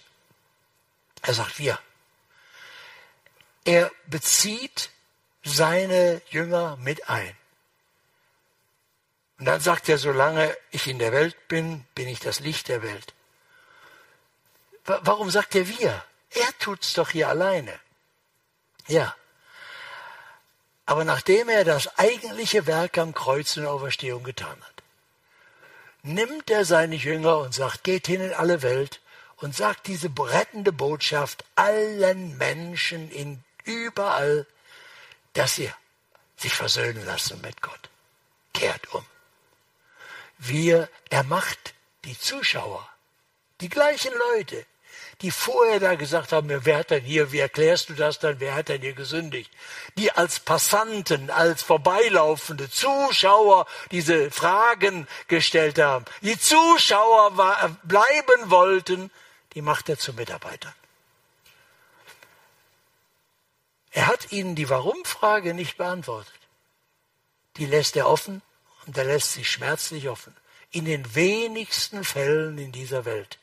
er 1.22 1.34
sagt 1.34 1.58
wir. 1.58 1.78
Er 3.64 3.90
bezieht 4.06 4.90
seine 5.44 6.22
Jünger 6.30 6.76
mit 6.78 7.08
ein. 7.10 7.36
Und 9.38 9.46
dann 9.46 9.60
sagt 9.60 9.88
er, 9.88 9.98
solange 9.98 10.56
ich 10.70 10.86
in 10.86 11.00
der 11.00 11.10
Welt 11.10 11.48
bin, 11.48 11.84
bin 11.96 12.06
ich 12.06 12.20
das 12.20 12.38
Licht 12.38 12.68
der 12.68 12.82
Welt. 12.82 13.12
Warum 14.84 15.30
sagt 15.30 15.56
er 15.56 15.66
wir? 15.66 16.04
Er 16.30 16.58
tut's 16.60 16.92
doch 16.92 17.10
hier 17.10 17.28
alleine. 17.28 17.78
Ja. 18.86 19.16
Aber 20.86 21.04
nachdem 21.04 21.48
er 21.48 21.64
das 21.64 21.98
eigentliche 21.98 22.66
Werk 22.66 22.98
am 22.98 23.14
Kreuz 23.14 23.56
in 23.56 23.62
der 23.62 23.72
Auferstehung 23.72 24.22
getan 24.22 24.60
hat, 24.60 24.71
nimmt 26.02 26.50
er 26.50 26.64
seine 26.64 26.96
Jünger 26.96 27.38
und 27.38 27.54
sagt, 27.54 27.84
geht 27.84 28.06
hin 28.06 28.20
in 28.20 28.34
alle 28.34 28.62
Welt 28.62 29.00
und 29.36 29.54
sagt 29.54 29.86
diese 29.86 30.10
rettende 30.18 30.72
Botschaft 30.72 31.44
allen 31.54 32.36
Menschen 32.38 33.10
in 33.10 33.42
überall, 33.64 34.46
dass 35.32 35.56
sie 35.56 35.70
sich 36.36 36.52
versöhnen 36.52 37.04
lassen 37.06 37.40
mit 37.40 37.62
Gott. 37.62 37.88
Kehrt 38.52 38.92
um. 38.94 39.04
Wir, 40.38 40.88
er 41.10 41.22
macht 41.24 41.74
die 42.04 42.18
Zuschauer, 42.18 42.88
die 43.60 43.68
gleichen 43.68 44.12
Leute, 44.12 44.66
die 45.22 45.30
vorher 45.30 45.78
da 45.78 45.94
gesagt 45.94 46.32
haben, 46.32 46.48
wer 46.48 46.78
hat 46.78 46.90
denn 46.90 47.04
hier, 47.04 47.30
wie 47.30 47.38
erklärst 47.38 47.88
du 47.88 47.94
das 47.94 48.18
dann, 48.18 48.40
wer 48.40 48.54
hat 48.54 48.68
denn 48.68 48.80
hier 48.80 48.92
gesündigt? 48.92 49.50
Die 49.96 50.10
als 50.10 50.40
Passanten, 50.40 51.30
als 51.30 51.62
vorbeilaufende 51.62 52.68
Zuschauer 52.68 53.66
diese 53.92 54.32
Fragen 54.32 55.06
gestellt 55.28 55.78
haben. 55.78 56.04
Die 56.22 56.38
Zuschauer 56.38 57.36
war, 57.36 57.76
bleiben 57.84 58.50
wollten, 58.50 59.12
die 59.54 59.62
macht 59.62 59.88
er 59.88 59.98
zu 59.98 60.12
Mitarbeitern. 60.12 60.74
Er 63.92 64.08
hat 64.08 64.32
ihnen 64.32 64.56
die 64.56 64.68
Warum-Frage 64.68 65.54
nicht 65.54 65.76
beantwortet. 65.76 66.32
Die 67.58 67.66
lässt 67.66 67.94
er 67.96 68.08
offen 68.08 68.42
und 68.86 68.96
er 68.98 69.04
lässt 69.04 69.34
sie 69.34 69.44
schmerzlich 69.44 70.08
offen. 70.08 70.34
In 70.70 70.86
den 70.86 71.14
wenigsten 71.14 72.02
Fällen 72.02 72.58
in 72.58 72.72
dieser 72.72 73.04
Welt 73.04 73.38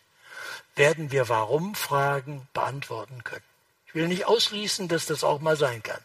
werden 0.80 1.12
wir 1.12 1.28
Warum-Fragen 1.28 2.48
beantworten 2.54 3.24
können. 3.26 3.44
Ich 3.86 3.96
will 3.96 4.08
nicht 4.08 4.26
ausschließen, 4.26 4.88
dass 4.88 5.06
das 5.06 5.26
auch 5.26 5.42
mal 5.42 5.58
sein 5.58 5.84
kann. 5.84 6.00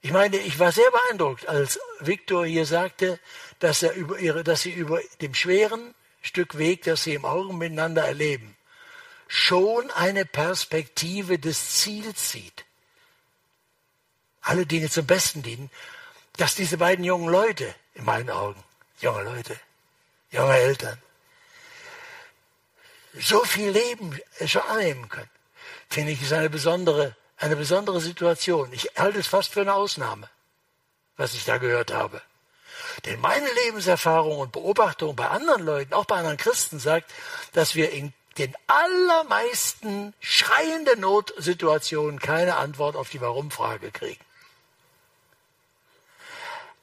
Ich 0.00 0.12
meine, 0.12 0.36
ich 0.36 0.58
war 0.58 0.70
sehr 0.70 0.90
beeindruckt, 0.90 1.48
als 1.48 1.80
Viktor 1.98 2.46
hier 2.46 2.64
sagte, 2.64 3.18
dass, 3.58 3.82
er 3.82 3.94
über 3.94 4.18
ihre, 4.18 4.44
dass 4.44 4.62
sie 4.62 4.72
über 4.72 5.00
dem 5.20 5.34
schweren 5.34 5.94
Stück 6.22 6.56
Weg, 6.56 6.84
das 6.84 7.02
sie 7.02 7.14
im 7.14 7.24
Augen 7.24 7.58
miteinander 7.58 8.04
erleben, 8.04 8.56
schon 9.26 9.90
eine 9.90 10.24
Perspektive 10.24 11.40
des 11.40 11.78
Ziels 11.80 12.30
sieht. 12.30 12.64
Alle 14.40 14.66
Dinge 14.66 14.88
zum 14.88 15.06
Besten 15.06 15.42
dienen, 15.42 15.70
dass 16.36 16.54
diese 16.54 16.78
beiden 16.78 17.04
jungen 17.04 17.28
Leute, 17.28 17.74
in 17.94 18.04
meinen 18.04 18.30
Augen, 18.30 18.62
junge 19.00 19.22
Leute, 19.22 19.58
junge 20.30 20.56
Eltern, 20.56 21.00
so 23.18 23.44
viel 23.44 23.70
Leben 23.70 24.18
schon 24.46 24.62
annehmen 24.62 25.08
können, 25.08 25.30
finde 25.88 26.12
ich, 26.12 26.22
ist 26.22 26.32
eine 26.32 26.50
besondere, 26.50 27.16
eine 27.36 27.56
besondere 27.56 28.00
Situation. 28.00 28.72
Ich 28.72 28.90
halte 28.96 29.18
es 29.18 29.26
fast 29.26 29.52
für 29.52 29.60
eine 29.60 29.74
Ausnahme, 29.74 30.28
was 31.16 31.34
ich 31.34 31.44
da 31.44 31.58
gehört 31.58 31.92
habe. 31.92 32.22
Denn 33.04 33.20
meine 33.20 33.50
Lebenserfahrung 33.64 34.38
und 34.38 34.52
Beobachtung 34.52 35.16
bei 35.16 35.28
anderen 35.28 35.64
Leuten, 35.64 35.94
auch 35.94 36.04
bei 36.04 36.16
anderen 36.16 36.36
Christen, 36.36 36.78
sagt, 36.78 37.10
dass 37.52 37.74
wir 37.74 37.90
in 37.90 38.12
den 38.38 38.54
allermeisten 38.66 40.14
schreienden 40.20 41.00
Notsituationen 41.00 42.18
keine 42.18 42.56
Antwort 42.56 42.96
auf 42.96 43.10
die 43.10 43.20
Warum-Frage 43.20 43.90
kriegen. 43.90 44.24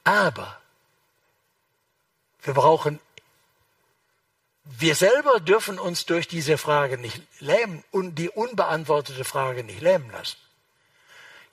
Aber 0.04 0.60
wir 2.44 2.54
brauchen, 2.54 3.00
wir 4.78 4.96
selber 4.96 5.40
dürfen 5.40 5.80
uns 5.80 6.06
durch 6.06 6.28
diese 6.28 6.58
Frage 6.58 6.98
nicht 6.98 7.22
lähmen 7.40 7.84
und 7.92 8.16
die 8.16 8.30
unbeantwortete 8.30 9.24
Frage 9.24 9.64
nicht 9.64 9.82
lähmen 9.82 10.10
lassen. 10.12 10.38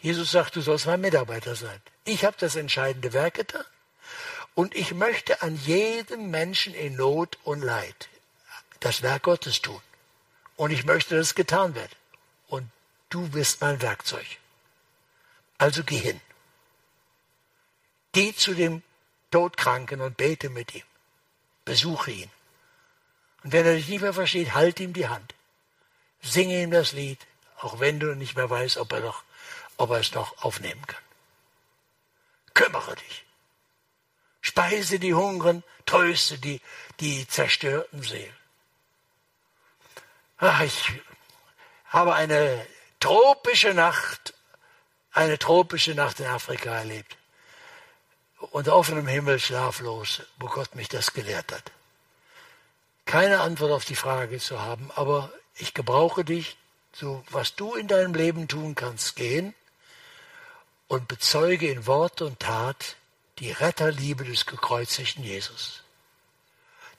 Jesus 0.01 0.31
sagt, 0.31 0.55
du 0.57 0.61
sollst 0.61 0.87
mein 0.87 1.01
Mitarbeiter 1.01 1.57
sein. 1.57 1.81
Ich 2.05 2.25
habe 2.25 2.37
das 2.39 2.57
entscheidende 2.57 3.13
Werk 3.13 3.35
getan 3.35 3.65
und 4.55 4.75
ich 4.75 4.93
möchte 4.93 5.43
an 5.43 5.57
jedem 5.57 6.31
Menschen 6.31 6.75
in 6.75 6.97
Not 6.97 7.39
und 7.45 7.63
Leid 7.63 8.09
das 8.81 9.03
Werk 9.03 9.25
Gottes 9.25 9.63
tun. 9.63 9.81
Und 10.57 10.71
ich 10.71 10.85
möchte, 10.85 11.17
dass 11.17 11.29
es 11.29 11.35
getan 11.35 11.75
wird. 11.75 11.91
Und 12.49 12.71
du 13.09 13.29
bist 13.29 13.61
mein 13.61 13.81
Werkzeug. 13.83 14.27
Also 15.59 15.83
geh 15.85 15.99
hin. 15.99 16.21
Geh 18.13 18.35
zu 18.35 18.55
dem 18.55 18.83
Todkranken 19.31 20.01
und 20.01 20.17
bete 20.17 20.49
mit 20.49 20.75
ihm. 20.75 20.85
Besuche 21.65 22.11
ihn. 22.11 22.31
Und 23.47 23.53
wenn 23.53 23.65
er 23.65 23.77
dich 23.77 23.87
nicht 23.87 24.01
mehr 24.01 24.13
versteht, 24.13 24.55
halt 24.55 24.81
ihm 24.81 24.93
die 24.93 25.07
Hand. 25.07 25.33
Singe 26.21 26.61
ihm 26.61 26.73
das 26.73 26.91
Lied, 26.91 27.25
auch 27.61 27.79
wenn 27.79 28.01
du 28.01 28.17
nicht 28.17 28.35
mehr 28.35 28.51
weißt, 28.51 28.77
ob 28.77 28.91
er, 28.91 28.99
noch, 28.99 29.23
ob 29.77 29.91
er 29.91 30.01
es 30.01 30.13
noch 30.15 30.43
aufnehmen 30.43 30.85
kann. 30.85 31.03
Kümmere 32.55 32.97
dich. 32.97 33.25
Speise 34.41 34.99
die 34.99 35.15
Hungern, 35.15 35.63
tröste 35.85 36.39
die, 36.39 36.61
die 36.99 37.29
zerstörten 37.29 38.03
Seelen. 38.03 38.35
Ach, 40.39 40.61
ich 40.63 40.91
habe 41.85 42.17
eine 42.17 42.67
tropische 42.99 43.75
Nacht, 43.75 44.35
eine 45.13 45.39
tropische 45.39 45.95
Nacht 45.95 46.19
in 46.19 46.27
Afrika 46.27 46.75
erlebt. 46.75 47.17
Unter 48.51 48.75
offenem 48.75 49.07
Himmel 49.07 49.39
schlaflos, 49.39 50.23
wo 50.39 50.49
Gott 50.49 50.75
mich 50.75 50.89
das 50.89 51.13
gelehrt 51.13 51.53
hat. 51.53 51.76
Keine 53.07 53.41
Antwort 53.41 53.73
auf 53.73 53.85
die 53.85 53.97
Frage 53.97 54.39
zu 54.39 54.61
haben, 54.61 54.91
aber 54.95 55.33
ich 55.55 55.73
gebrauche 55.73 56.25
dich, 56.25 56.59
so 56.93 57.25
was 57.31 57.55
du 57.55 57.75
in 57.75 57.89
deinem 57.89 58.15
Leben 58.15 58.49
tun 58.49 58.75
kannst, 58.75 59.17
gehen 59.17 59.55
und 60.89 61.09
bezeuge 61.09 61.71
in 61.71 61.87
Wort 61.87 62.21
und 62.21 62.41
Tat 62.41 62.97
die 63.39 63.53
Retterliebe 63.53 64.25
des 64.25 64.45
gekreuzigten 64.45 65.25
Jesus, 65.25 65.83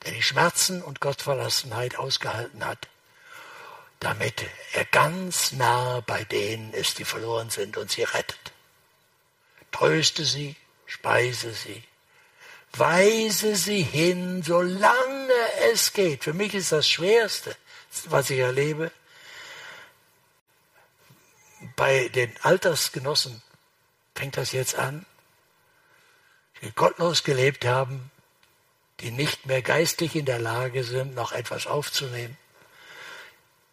der 0.04 0.12
die 0.12 0.22
Schmerzen 0.22 0.82
und 0.82 1.00
Gottverlassenheit 1.00 1.96
ausgehalten 1.96 2.64
hat 2.64 2.88
damit 4.00 4.46
er 4.72 4.84
ganz 4.84 5.52
nah 5.52 6.00
bei 6.06 6.24
denen 6.24 6.72
ist, 6.72 6.98
die 6.98 7.04
verloren 7.04 7.50
sind 7.50 7.76
und 7.76 7.90
sie 7.90 8.04
rettet. 8.04 8.52
Tröste 9.72 10.24
sie, 10.24 10.56
speise 10.86 11.52
sie, 11.52 11.82
weise 12.72 13.56
sie 13.56 13.82
hin, 13.82 14.42
solange 14.42 15.32
es 15.72 15.92
geht. 15.92 16.24
Für 16.24 16.32
mich 16.32 16.54
ist 16.54 16.72
das 16.72 16.88
Schwerste, 16.88 17.56
was 18.06 18.30
ich 18.30 18.38
erlebe, 18.38 18.92
bei 21.76 22.08
den 22.08 22.32
Altersgenossen 22.42 23.42
fängt 24.14 24.36
das 24.36 24.52
jetzt 24.52 24.76
an, 24.76 25.06
die 26.62 26.72
gottlos 26.72 27.24
gelebt 27.24 27.64
haben, 27.64 28.10
die 29.00 29.10
nicht 29.10 29.46
mehr 29.46 29.62
geistlich 29.62 30.16
in 30.16 30.24
der 30.24 30.38
Lage 30.38 30.82
sind, 30.84 31.14
noch 31.14 31.32
etwas 31.32 31.66
aufzunehmen 31.66 32.36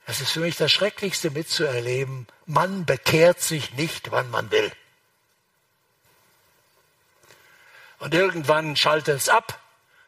es 0.07 0.21
ist 0.21 0.31
für 0.31 0.39
mich 0.39 0.55
das 0.55 0.71
Schrecklichste 0.71 1.31
mitzuerleben. 1.31 2.27
Man 2.45 2.85
bekehrt 2.85 3.41
sich 3.41 3.73
nicht, 3.73 4.11
wann 4.11 4.29
man 4.29 4.51
will. 4.51 4.71
Und 7.99 8.13
irgendwann 8.13 8.75
schaltet 8.75 9.17
es 9.17 9.29
ab. 9.29 9.59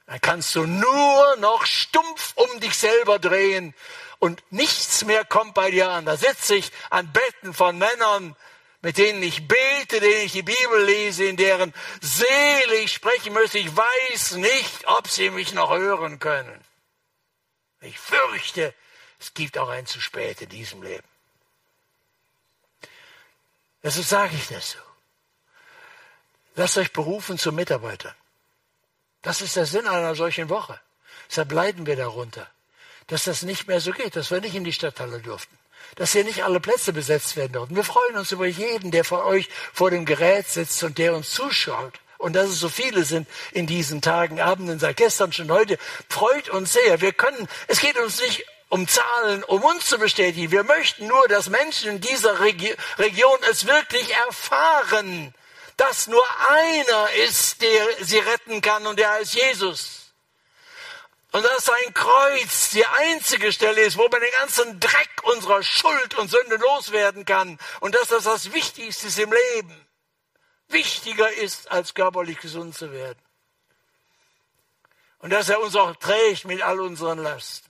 Dann 0.05 0.21
kannst 0.21 0.55
du 0.55 0.65
nur 0.65 1.35
noch 1.37 1.65
stumpf 1.65 2.33
um 2.35 2.59
dich 2.59 2.77
selber 2.77 3.19
drehen 3.19 3.73
und 4.19 4.41
nichts 4.51 5.03
mehr 5.05 5.25
kommt 5.25 5.53
bei 5.53 5.69
dir 5.69 5.89
an. 5.89 6.05
Da 6.05 6.17
sitze 6.17 6.55
ich 6.55 6.71
an 6.89 7.11
Betten 7.11 7.53
von 7.53 7.77
Männern, 7.77 8.35
mit 8.81 8.97
denen 8.97 9.21
ich 9.21 9.47
bete, 9.47 9.99
denen 9.99 10.25
ich 10.25 10.31
die 10.31 10.43
Bibel 10.43 10.83
lese, 10.85 11.25
in 11.25 11.37
deren 11.37 11.73
Seele 12.01 12.75
ich 12.75 12.93
sprechen 12.93 13.33
müsste. 13.33 13.59
Ich 13.59 13.75
weiß 13.75 14.33
nicht, 14.33 14.87
ob 14.87 15.07
sie 15.07 15.29
mich 15.29 15.53
noch 15.53 15.71
hören 15.71 16.19
können. 16.19 16.63
Ich 17.81 17.99
fürchte, 17.99 18.73
es 19.19 19.33
gibt 19.33 19.57
auch 19.57 19.69
ein 19.69 19.85
zu 19.85 19.99
spät 19.99 20.41
in 20.41 20.49
diesem 20.49 20.81
Leben. 20.83 21.07
Deshalb 23.83 24.05
sage 24.05 24.35
ich 24.35 24.47
das 24.47 24.71
so. 24.71 24.86
Lasst 26.57 26.77
euch 26.79 26.91
berufen 26.91 27.37
zu 27.37 27.51
Mitarbeitern. 27.51 28.15
Das 29.21 29.41
ist 29.41 29.55
der 29.55 29.67
Sinn 29.67 29.85
einer 29.85 30.15
solchen 30.15 30.49
Woche. 30.49 30.79
Deshalb 31.29 31.51
leiden 31.51 31.85
wir 31.85 31.95
darunter, 31.95 32.47
dass 33.05 33.25
das 33.25 33.43
nicht 33.43 33.67
mehr 33.67 33.79
so 33.79 33.91
geht, 33.91 34.15
dass 34.15 34.31
wir 34.31 34.41
nicht 34.41 34.55
in 34.55 34.63
die 34.63 34.73
Stadthalle 34.73 35.19
durften, 35.19 35.55
dass 35.97 36.13
hier 36.13 36.23
nicht 36.23 36.43
alle 36.43 36.59
Plätze 36.59 36.93
besetzt 36.93 37.35
werden 37.35 37.53
durften. 37.53 37.75
Wir 37.75 37.83
freuen 37.83 38.17
uns 38.17 38.31
über 38.31 38.47
jeden, 38.47 38.89
der 38.89 39.03
von 39.03 39.19
euch 39.19 39.49
vor 39.71 39.91
dem 39.91 40.05
Gerät 40.05 40.47
sitzt 40.47 40.83
und 40.83 40.97
der 40.97 41.13
uns 41.13 41.29
zuschaut. 41.29 41.99
Und 42.17 42.35
dass 42.35 42.49
es 42.49 42.59
so 42.59 42.69
viele 42.69 43.03
sind 43.05 43.27
in 43.51 43.67
diesen 43.67 44.01
Tagen, 44.01 44.41
Abenden, 44.41 44.79
seit 44.79 44.97
gestern 44.97 45.31
schon 45.31 45.51
heute, 45.51 45.77
freut 46.09 46.49
uns 46.49 46.73
sehr. 46.73 47.01
Wir 47.01 47.13
können, 47.13 47.47
es 47.67 47.79
geht 47.81 47.99
uns 47.99 48.19
nicht 48.19 48.47
um 48.69 48.87
Zahlen, 48.87 49.43
um 49.43 49.63
uns 49.63 49.85
zu 49.85 49.99
bestätigen. 49.99 50.51
Wir 50.51 50.63
möchten 50.63 51.05
nur, 51.05 51.27
dass 51.27 51.49
Menschen 51.49 51.91
in 51.91 52.01
dieser 52.01 52.39
Regi 52.39 52.75
Region 52.97 53.37
es 53.51 53.67
wirklich 53.67 54.15
erfahren, 54.15 55.35
dass 55.77 56.07
nur 56.07 56.25
einer 56.49 57.11
ist, 57.13 57.61
der 57.61 58.03
sie 58.03 58.17
retten 58.17 58.61
kann 58.61 58.87
und 58.87 58.97
der 58.97 59.11
heißt 59.11 59.35
Jesus. 59.35 60.13
Und 61.31 61.43
dass 61.43 61.65
sein 61.65 61.93
Kreuz 61.93 62.71
die 62.71 62.85
einzige 62.85 63.51
Stelle 63.51 63.81
ist, 63.81 63.97
wo 63.97 64.07
man 64.07 64.21
den 64.21 64.31
ganzen 64.39 64.79
Dreck 64.79 65.09
unserer 65.23 65.61
Schuld 65.61 66.15
und 66.15 66.29
Sünde 66.29 66.55
loswerden 66.55 67.25
kann. 67.25 67.59
Und 67.79 67.95
dass 67.95 68.07
das 68.07 68.23
das 68.23 68.53
Wichtigste 68.53 69.07
ist 69.07 69.19
im 69.19 69.31
Leben. 69.31 69.87
Wichtiger 70.69 71.31
ist, 71.31 71.69
als 71.69 71.93
körperlich 71.93 72.39
gesund 72.39 72.75
zu 72.75 72.91
werden. 72.91 73.21
Und 75.19 75.29
dass 75.31 75.49
er 75.49 75.59
uns 75.59 75.75
auch 75.75 75.95
trägt 75.97 76.45
mit 76.45 76.61
all 76.61 76.79
unseren 76.79 77.19
Lasten. 77.19 77.69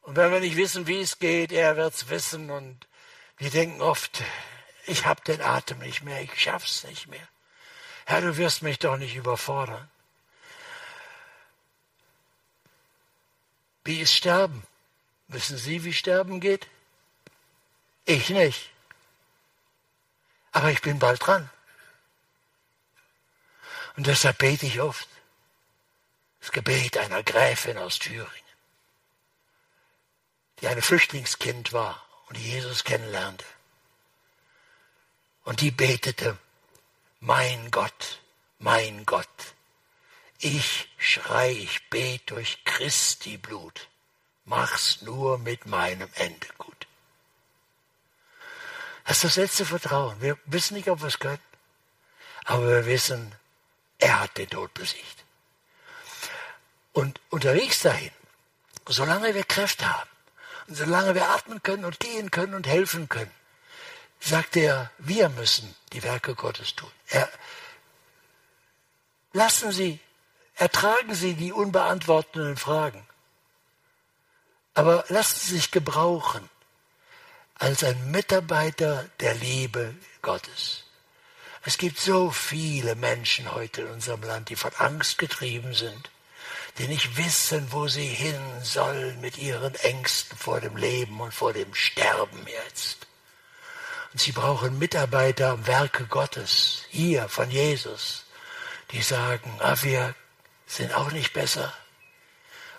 Und 0.00 0.16
wenn 0.16 0.32
wir 0.32 0.40
nicht 0.40 0.56
wissen, 0.56 0.86
wie 0.86 1.00
es 1.00 1.18
geht, 1.18 1.52
er 1.52 1.76
wird 1.76 1.94
es 1.94 2.08
wissen. 2.08 2.50
Und 2.50 2.88
wir 3.36 3.50
denken 3.50 3.82
oft, 3.82 4.22
ich 4.86 5.06
habe 5.06 5.22
den 5.22 5.40
Atem 5.40 5.78
nicht 5.78 6.02
mehr, 6.02 6.22
ich 6.22 6.40
schaff's 6.40 6.84
nicht 6.84 7.06
mehr. 7.08 7.28
Herr, 8.04 8.20
du 8.20 8.36
wirst 8.36 8.62
mich 8.62 8.78
doch 8.78 8.96
nicht 8.96 9.16
überfordern. 9.16 9.90
Wie 13.84 14.00
ist 14.00 14.12
Sterben? 14.12 14.66
Wissen 15.28 15.58
Sie, 15.58 15.84
wie 15.84 15.92
Sterben 15.92 16.40
geht? 16.40 16.66
Ich 18.04 18.30
nicht. 18.30 18.70
Aber 20.52 20.70
ich 20.70 20.80
bin 20.80 20.98
bald 20.98 21.24
dran. 21.24 21.50
Und 23.96 24.06
deshalb 24.06 24.38
bete 24.38 24.66
ich 24.66 24.80
oft. 24.80 25.08
Das 26.40 26.52
Gebet 26.52 26.96
einer 26.96 27.22
Gräfin 27.22 27.78
aus 27.78 27.98
Thüringen 27.98 28.46
die 30.60 30.68
ein 30.68 30.80
Flüchtlingskind 30.80 31.72
war 31.72 32.02
und 32.28 32.38
Jesus 32.38 32.84
kennenlernte. 32.84 33.44
Und 35.46 35.60
die 35.60 35.70
betete, 35.70 36.36
mein 37.20 37.70
Gott, 37.70 38.20
mein 38.58 39.06
Gott, 39.06 39.54
ich 40.40 40.88
schrei, 40.98 41.52
ich 41.52 41.88
bete 41.88 42.34
durch 42.34 42.64
Christi 42.64 43.36
Blut, 43.36 43.86
mach's 44.44 45.02
nur 45.02 45.38
mit 45.38 45.64
meinem 45.64 46.10
Ende 46.16 46.48
gut. 46.58 46.88
Das 49.04 49.18
ist 49.18 49.24
das 49.24 49.36
letzte 49.36 49.64
Vertrauen. 49.64 50.20
Wir 50.20 50.36
wissen 50.46 50.74
nicht, 50.74 50.90
ob 50.90 51.00
wir 51.00 51.06
es 51.06 51.20
können, 51.20 51.38
aber 52.44 52.66
wir 52.66 52.86
wissen, 52.86 53.32
er 53.98 54.22
hat 54.22 54.36
den 54.36 54.50
Tod 54.50 54.74
besiegt. 54.74 55.24
Und 56.92 57.20
unterwegs 57.30 57.82
dahin, 57.82 58.10
solange 58.88 59.32
wir 59.32 59.44
Kräfte 59.44 59.88
haben, 59.96 60.10
und 60.66 60.74
solange 60.74 61.14
wir 61.14 61.30
atmen 61.30 61.62
können 61.62 61.84
und 61.84 62.00
gehen 62.00 62.32
können 62.32 62.54
und 62.54 62.66
helfen 62.66 63.08
können, 63.08 63.30
sagt 64.26 64.56
er, 64.56 64.90
wir 64.98 65.28
müssen 65.28 65.74
die 65.92 66.02
Werke 66.02 66.34
Gottes 66.34 66.74
tun. 66.74 66.90
Er, 67.08 67.28
lassen 69.32 69.72
Sie, 69.72 70.00
ertragen 70.54 71.14
Sie 71.14 71.34
die 71.34 71.52
unbeantworteten 71.52 72.56
Fragen. 72.56 73.06
Aber 74.74 75.04
lassen 75.08 75.38
Sie 75.40 75.54
sich 75.54 75.70
gebrauchen 75.70 76.48
als 77.54 77.84
ein 77.84 78.10
Mitarbeiter 78.10 79.08
der 79.20 79.34
Liebe 79.34 79.94
Gottes. 80.22 80.84
Es 81.64 81.78
gibt 81.78 81.98
so 81.98 82.30
viele 82.30 82.94
Menschen 82.94 83.52
heute 83.52 83.82
in 83.82 83.88
unserem 83.88 84.22
Land, 84.22 84.50
die 84.50 84.56
von 84.56 84.72
Angst 84.74 85.18
getrieben 85.18 85.72
sind, 85.72 86.10
die 86.78 86.86
nicht 86.86 87.16
wissen, 87.16 87.72
wo 87.72 87.88
sie 87.88 88.06
hin 88.06 88.40
sollen 88.62 89.20
mit 89.20 89.38
ihren 89.38 89.74
Ängsten 89.76 90.36
vor 90.36 90.60
dem 90.60 90.76
Leben 90.76 91.20
und 91.20 91.32
vor 91.32 91.52
dem 91.52 91.74
Sterben 91.74 92.46
jetzt. 92.46 93.05
Und 94.16 94.22
sie 94.22 94.32
brauchen 94.32 94.78
Mitarbeiter 94.78 95.50
am 95.50 95.66
Werke 95.66 96.06
Gottes, 96.06 96.84
hier 96.88 97.28
von 97.28 97.50
Jesus. 97.50 98.24
die 98.90 99.02
sagen, 99.02 99.54
ah, 99.60 99.76
wir 99.82 100.14
sind 100.66 100.94
auch 100.94 101.10
nicht 101.10 101.34
besser 101.34 101.70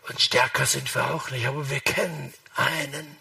und 0.09 0.19
stärker 0.19 0.65
sind 0.65 0.95
wir 0.95 1.13
auch 1.13 1.29
nicht, 1.29 1.45
aber 1.45 1.69
wir 1.69 1.79
kennen 1.79 2.33
einen, 2.55 3.17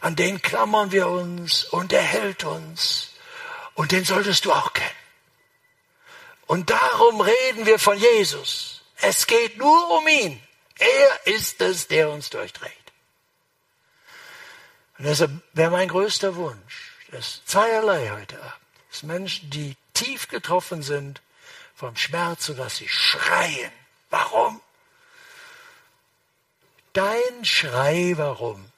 an 0.00 0.16
den 0.16 0.40
klammern 0.40 0.92
wir 0.92 1.08
uns 1.08 1.64
und 1.64 1.92
er 1.92 2.00
hält 2.00 2.44
uns 2.44 3.10
und 3.74 3.92
den 3.92 4.06
solltest 4.06 4.46
du 4.46 4.52
auch 4.54 4.72
kennen. 4.72 4.88
Und 6.46 6.70
darum 6.70 7.20
reden 7.20 7.66
wir 7.66 7.78
von 7.78 7.98
Jesus. 7.98 8.80
Es 9.02 9.26
geht 9.26 9.58
nur 9.58 9.98
um 9.98 10.08
ihn. 10.08 10.42
Er 10.78 11.34
ist 11.34 11.60
es, 11.60 11.86
der 11.86 12.08
uns 12.08 12.30
durchträgt. 12.30 12.92
Und 14.96 15.04
deshalb 15.04 15.32
wäre 15.52 15.70
mein 15.70 15.88
größter 15.88 16.34
Wunsch, 16.36 16.85
dass 17.10 17.44
zweierlei 17.44 18.10
heute 18.10 18.38
Abend, 18.38 18.54
dass 18.90 19.02
Menschen, 19.02 19.50
die 19.50 19.76
tief 19.94 20.28
getroffen 20.28 20.82
sind 20.82 21.20
vom 21.74 21.96
Schmerz, 21.96 22.46
sodass 22.46 22.76
sie 22.76 22.88
schreien. 22.88 23.72
Warum? 24.10 24.60
Dein 26.92 27.44
Schrei, 27.44 28.14
warum, 28.16 28.70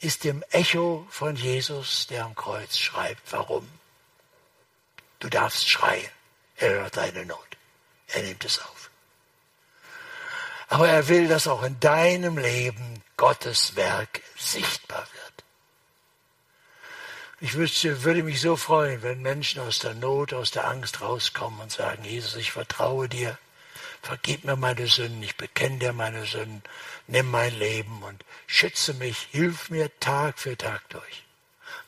ist 0.00 0.24
dem 0.24 0.42
Echo 0.50 1.06
von 1.10 1.36
Jesus, 1.36 2.06
der 2.06 2.24
am 2.24 2.34
Kreuz 2.34 2.76
schreibt, 2.76 3.32
warum. 3.32 3.68
Du 5.18 5.28
darfst 5.28 5.68
schreien. 5.68 6.10
Er 6.56 6.70
hört 6.70 6.96
deine 6.96 7.24
Not. 7.24 7.56
Er 8.08 8.22
nimmt 8.22 8.44
es 8.44 8.58
auf. 8.58 8.90
Aber 10.68 10.88
er 10.88 11.08
will, 11.08 11.28
dass 11.28 11.48
auch 11.48 11.62
in 11.62 11.78
deinem 11.80 12.38
Leben 12.38 13.02
Gottes 13.16 13.76
Werk 13.76 14.22
sichtbar 14.36 15.06
wird. 15.12 15.19
Ich 17.42 17.54
wüsste, 17.54 18.04
würde 18.04 18.22
mich 18.22 18.42
so 18.42 18.54
freuen, 18.54 19.02
wenn 19.02 19.22
Menschen 19.22 19.62
aus 19.62 19.78
der 19.78 19.94
Not, 19.94 20.34
aus 20.34 20.50
der 20.50 20.68
Angst 20.68 21.00
rauskommen 21.00 21.60
und 21.60 21.72
sagen, 21.72 22.04
Jesus, 22.04 22.36
ich 22.36 22.52
vertraue 22.52 23.08
dir, 23.08 23.38
vergib 24.02 24.44
mir 24.44 24.56
meine 24.56 24.86
Sünden, 24.86 25.22
ich 25.22 25.36
bekenne 25.36 25.78
dir 25.78 25.94
meine 25.94 26.26
Sünden, 26.26 26.62
nimm 27.06 27.30
mein 27.30 27.58
Leben 27.58 28.02
und 28.02 28.26
schütze 28.46 28.92
mich, 28.92 29.28
hilf 29.30 29.70
mir 29.70 29.90
Tag 30.00 30.38
für 30.38 30.54
Tag 30.58 30.86
durch. 30.90 31.24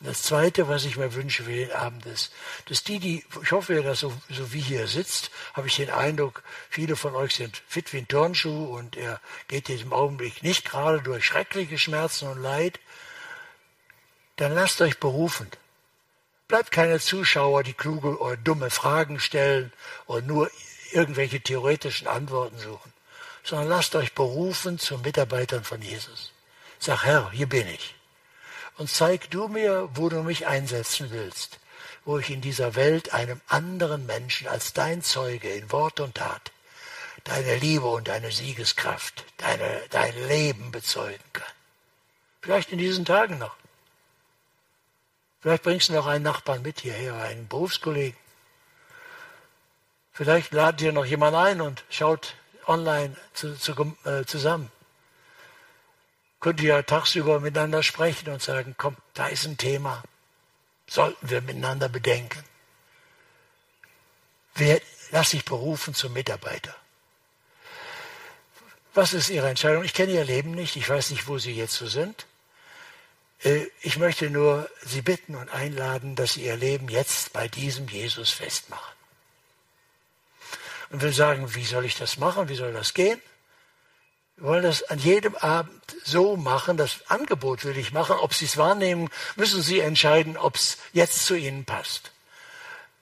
Das 0.00 0.22
Zweite, 0.22 0.68
was 0.68 0.86
ich 0.86 0.96
mir 0.96 1.12
wünsche 1.12 1.44
für 1.44 1.53
den 1.53 1.70
Abend 1.72 2.07
ist, 2.07 2.32
dass 2.70 2.82
die, 2.82 2.98
die, 2.98 3.24
ich 3.42 3.53
hoffe, 3.53 3.82
dass 3.82 4.00
so, 4.00 4.12
so 4.30 4.55
wie 4.55 4.61
hier 4.61 4.88
sitzt, 4.88 5.30
habe 5.53 5.68
ich 5.68 5.76
den 5.76 5.90
Eindruck, 5.90 6.42
viele 6.70 6.96
von 6.96 7.14
euch 7.14 7.34
sind 7.34 7.62
fit 7.68 7.92
wie 7.92 7.98
ein 7.98 8.09
Turnschuh 8.09 8.74
und 8.74 8.96
er 8.96 9.20
geht 9.48 9.68
in 9.68 9.76
diesem 9.76 9.92
Augenblick 9.92 10.42
nicht 10.42 10.64
gerade 10.64 11.03
durch 11.03 11.26
schreckliche 11.26 11.78
Schmerzen 11.78 12.28
und 12.28 12.40
Leid. 12.40 12.80
Dann 14.37 14.55
lasst 14.55 14.80
euch 14.80 14.99
berufen. 14.99 15.51
Bleibt 16.49 16.70
keine 16.70 17.01
Zuschauer, 17.01 17.62
die 17.62 17.72
kluge 17.72 18.18
oder 18.18 18.37
dumme 18.37 18.70
Fragen 18.70 19.20
stellen 19.20 19.72
und 20.07 20.26
nur 20.26 20.51
irgendwelche 20.93 21.41
theoretischen 21.41 22.07
Antworten 22.07 22.59
suchen, 22.59 22.93
sondern 23.45 23.68
lasst 23.68 23.95
euch 23.95 24.14
berufen 24.14 24.78
zu 24.78 24.99
Mitarbeitern 24.99 25.64
von 25.64 25.80
Jesus. 25.80 26.33
Sag, 26.78 27.05
Herr, 27.05 27.30
hier 27.30 27.49
bin 27.49 27.68
ich 27.68 27.95
und 28.76 28.91
zeig 28.91 29.30
du 29.30 29.49
mir, 29.49 29.89
wo 29.95 30.09
du 30.09 30.22
mich 30.22 30.47
einsetzen 30.47 31.11
willst, 31.11 31.59
wo 32.05 32.18
ich 32.18 32.30
in 32.30 32.41
dieser 32.41 32.74
Welt 32.74 33.14
einem 33.14 33.41
anderen 33.49 34.05
Menschen 34.07 34.49
als 34.49 34.72
dein 34.72 35.03
Zeuge 35.03 35.49
in 35.49 35.70
Wort 35.72 36.01
und 36.01 36.16
Tat 36.16 36.53
deine 37.24 37.57
Liebe 37.57 37.87
und 37.87 38.09
deine 38.09 38.33
Siegeskraft, 38.33 39.24
deine, 39.37 39.83
dein 39.91 40.14
Leben 40.28 40.70
bezeugen 40.70 41.24
kann. 41.33 41.45
Vielleicht 42.41 42.72
in 42.72 42.78
diesen 42.78 43.05
Tagen 43.05 43.39
noch. 43.39 43.57
Vielleicht 45.43 45.64
bringst 45.64 45.90
du 45.90 45.93
noch 45.93 46.07
einen 46.07 46.24
Nachbarn 46.24 46.62
mit 46.62 46.80
hierher, 46.80 47.14
einen 47.16 47.49
Berufskollegen. 47.49 48.18
Vielleicht 50.12 50.53
ladet 50.53 50.80
ihr 50.80 50.93
noch 50.93 51.05
jemand 51.05 51.36
ein 51.36 51.61
und 51.61 51.84
schaut 51.90 52.36
online 52.66 53.16
zu, 53.34 53.59
zu, 53.59 53.97
äh, 54.05 54.24
zusammen 54.24 54.70
könnt 56.43 56.61
ihr 56.61 56.74
ja 56.74 56.82
tagsüber 56.82 57.40
miteinander 57.40 57.82
sprechen 57.82 58.28
und 58.28 58.43
sagen, 58.43 58.74
komm, 58.76 58.97
da 59.14 59.28
ist 59.28 59.47
ein 59.47 59.57
Thema, 59.57 60.03
sollten 60.88 61.30
wir 61.30 61.40
miteinander 61.40 61.88
bedenken. 61.88 62.45
Wer, 64.57 64.82
lass 65.12 65.30
dich 65.30 65.45
berufen 65.45 65.95
zum 65.95 66.12
Mitarbeiter. 66.12 66.74
Was 68.93 69.14
ist 69.14 69.30
Ihre 69.30 69.49
Entscheidung? 69.49 69.84
Ich 69.84 69.95
kenne 69.95 70.12
Ihr 70.12 70.24
Leben 70.24 70.51
nicht, 70.51 70.76
ich 70.76 70.86
weiß 70.86 71.11
nicht, 71.11 71.28
wo 71.28 71.38
Sie 71.38 71.53
jetzt 71.53 71.74
so 71.74 71.86
sind. 71.86 72.26
Äh, 73.43 73.66
ich 73.80 73.99
möchte 73.99 74.30
nur 74.30 74.68
Sie 74.84 75.03
bitten 75.03 75.34
und 75.34 75.49
einladen, 75.51 76.14
dass 76.14 76.34
Sie 76.34 76.45
Ihr 76.45 76.57
Leben 76.57 76.88
jetzt 76.88 77.32
bei 77.32 77.49
diesem 77.49 77.88
Jesus 77.88 78.30
festmachen. 78.30 78.95
Und 80.90 81.03
wir 81.03 81.12
sagen, 81.12 81.55
wie 81.55 81.64
soll 81.64 81.84
ich 81.84 81.97
das 81.97 82.18
machen? 82.18 82.49
Wie 82.49 82.55
soll 82.55 82.72
das 82.72 82.95
gehen? 82.95 83.20
Wir 84.36 84.49
wollen 84.49 84.62
das 84.62 84.82
an 84.84 84.99
jedem 84.99 85.36
Abend 85.36 85.80
so 86.05 86.36
machen, 86.36 86.76
das 86.76 87.01
Angebot 87.09 87.64
will 87.64 87.76
ich 87.78 87.93
machen. 87.93 88.16
Ob 88.16 88.34
Sie 88.34 88.45
es 88.45 88.57
wahrnehmen, 88.57 89.09
müssen 89.36 89.62
Sie 89.62 89.80
entscheiden, 89.80 90.36
ob 90.36 90.57
es 90.57 90.78
jetzt 90.93 91.26
zu 91.26 91.34
Ihnen 91.34 91.64
passt. 91.64 92.12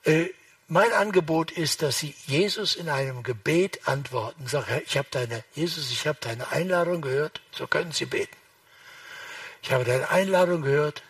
Äh, 0.05 0.27
mein 0.69 0.93
Angebot 0.93 1.51
ist, 1.51 1.83
dass 1.83 1.99
Sie 1.99 2.15
Jesus 2.27 2.77
in 2.77 2.89
einem 2.89 3.25
Gebet 3.25 3.89
antworten. 3.89 4.47
Sag, 4.47 4.67
ich 4.87 4.97
habe 4.97 5.09
deine, 5.11 5.43
Jesus, 5.55 5.91
ich 5.91 6.07
habe 6.07 6.19
deine 6.21 6.49
Einladung 6.53 7.01
gehört, 7.01 7.41
so 7.51 7.67
können 7.67 7.91
Sie 7.91 8.07
beten. 8.07 8.37
Ich 9.63 9.73
habe 9.73 9.85
deine 9.85 10.09
Einladung 10.11 10.63
gehört, 10.63 11.03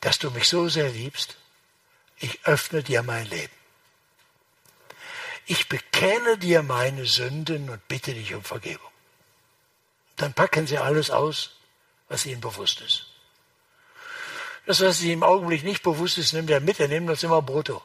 dass 0.00 0.18
du 0.18 0.30
mich 0.30 0.48
so 0.48 0.68
sehr 0.68 0.88
liebst. 0.88 1.36
Ich 2.18 2.44
öffne 2.44 2.82
dir 2.82 3.02
mein 3.02 3.26
Leben 3.26 3.52
ich 5.46 5.68
bekenne 5.68 6.38
dir 6.38 6.62
meine 6.62 7.04
Sünden 7.06 7.68
und 7.68 7.86
bitte 7.88 8.14
dich 8.14 8.34
um 8.34 8.42
Vergebung. 8.42 8.90
Dann 10.16 10.32
packen 10.32 10.66
sie 10.66 10.78
alles 10.78 11.10
aus, 11.10 11.56
was 12.08 12.24
ihnen 12.26 12.40
bewusst 12.40 12.80
ist. 12.80 13.06
Das, 14.66 14.80
was 14.80 15.02
ihnen 15.02 15.14
im 15.14 15.22
Augenblick 15.22 15.64
nicht 15.64 15.82
bewusst 15.82 16.16
ist, 16.16 16.32
nimmt 16.32 16.48
er 16.48 16.60
mit, 16.60 16.80
er 16.80 16.88
nimmt 16.88 17.08
das 17.08 17.22
immer 17.22 17.42
brutto. 17.42 17.82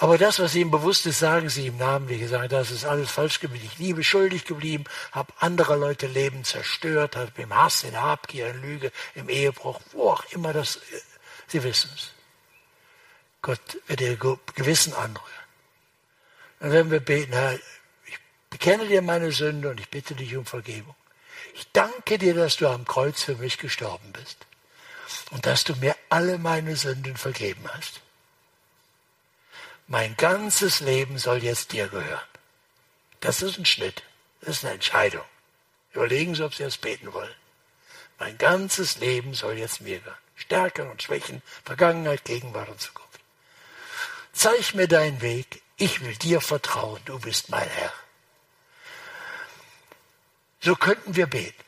Aber 0.00 0.16
das, 0.16 0.38
was 0.38 0.54
ihnen 0.54 0.70
bewusst 0.70 1.06
ist, 1.06 1.18
sagen 1.18 1.48
sie 1.48 1.66
im 1.66 1.76
Namen, 1.76 2.08
wie 2.08 2.18
gesagt, 2.18 2.52
das 2.52 2.70
ist 2.70 2.84
alles 2.84 3.10
falsch 3.10 3.40
geblieben. 3.40 3.68
Ich 3.72 3.78
liebe 3.78 4.04
schuldig 4.04 4.44
geblieben, 4.44 4.84
habe 5.10 5.32
andere 5.40 5.74
Leute 5.76 6.06
Leben 6.06 6.44
zerstört, 6.44 7.16
habe 7.16 7.42
im 7.42 7.52
Hass, 7.52 7.82
in 7.82 8.00
Habgier, 8.00 8.48
in 8.50 8.62
Lüge, 8.62 8.92
im 9.16 9.28
Ehebruch, 9.28 9.80
wo 9.90 10.10
auch 10.10 10.24
immer 10.30 10.52
das, 10.52 10.76
äh, 10.76 11.00
sie 11.48 11.64
wissen 11.64 11.90
es. 11.96 12.12
Gott 13.42 13.60
wird 13.88 14.00
ihr 14.00 14.16
Gewissen 14.54 14.94
anrühren. 14.94 15.24
Dann 16.60 16.70
werden 16.70 16.90
wir 16.92 17.00
beten, 17.00 17.32
Herr, 17.32 17.54
ich 17.54 18.18
bekenne 18.50 18.86
dir 18.86 19.02
meine 19.02 19.32
Sünde 19.32 19.68
und 19.68 19.80
ich 19.80 19.88
bitte 19.88 20.14
dich 20.14 20.36
um 20.36 20.46
Vergebung. 20.46 20.94
Ich 21.54 21.72
danke 21.72 22.18
dir, 22.18 22.34
dass 22.34 22.56
du 22.56 22.68
am 22.68 22.84
Kreuz 22.84 23.24
für 23.24 23.34
mich 23.34 23.58
gestorben 23.58 24.12
bist 24.12 24.46
und 25.32 25.44
dass 25.44 25.64
du 25.64 25.74
mir 25.76 25.96
alle 26.08 26.38
meine 26.38 26.76
Sünden 26.76 27.16
vergeben 27.16 27.64
hast. 27.72 28.00
Mein 29.90 30.16
ganzes 30.18 30.80
Leben 30.80 31.18
soll 31.18 31.42
jetzt 31.42 31.72
dir 31.72 31.88
gehören. 31.88 32.20
Das 33.20 33.40
ist 33.40 33.58
ein 33.58 33.64
Schnitt. 33.64 34.02
Das 34.42 34.58
ist 34.58 34.64
eine 34.64 34.74
Entscheidung. 34.74 35.24
Überlegen 35.94 36.34
Sie, 36.34 36.44
ob 36.44 36.54
Sie 36.54 36.62
das 36.62 36.76
beten 36.76 37.10
wollen. 37.14 37.34
Mein 38.18 38.36
ganzes 38.36 38.98
Leben 38.98 39.32
soll 39.32 39.54
jetzt 39.54 39.80
mir 39.80 39.98
gehören. 39.98 40.18
Stärken 40.36 40.90
und 40.90 41.02
Schwächen, 41.02 41.42
Vergangenheit, 41.64 42.24
Gegenwart 42.24 42.68
und 42.68 42.80
Zukunft. 42.80 43.18
Zeig 44.34 44.74
mir 44.74 44.88
deinen 44.88 45.22
Weg. 45.22 45.62
Ich 45.78 46.02
will 46.02 46.14
dir 46.16 46.42
vertrauen. 46.42 47.00
Du 47.06 47.18
bist 47.18 47.48
mein 47.48 47.68
Herr. 47.68 47.92
So 50.60 50.76
könnten 50.76 51.16
wir 51.16 51.26
beten. 51.26 51.64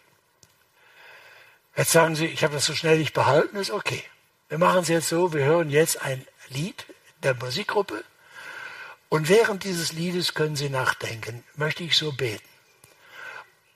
Jetzt 1.74 1.92
sagen 1.92 2.16
Sie, 2.16 2.26
ich 2.26 2.44
habe 2.44 2.54
das 2.54 2.66
so 2.66 2.74
schnell 2.74 2.98
nicht 2.98 3.14
behalten, 3.14 3.56
ist 3.56 3.70
okay. 3.70 4.04
Wir 4.50 4.58
machen 4.58 4.80
es 4.80 4.88
jetzt 4.88 5.08
so, 5.08 5.32
wir 5.32 5.44
hören 5.44 5.70
jetzt 5.70 6.02
ein 6.02 6.26
Lied 6.48 6.84
der 7.22 7.34
Musikgruppe 7.34 8.04
und 9.10 9.28
während 9.28 9.64
dieses 9.64 9.92
Liedes 9.92 10.34
können 10.34 10.56
Sie 10.56 10.70
nachdenken, 10.70 11.44
möchte 11.56 11.82
ich 11.82 11.98
so 11.98 12.12
beten. 12.12 12.48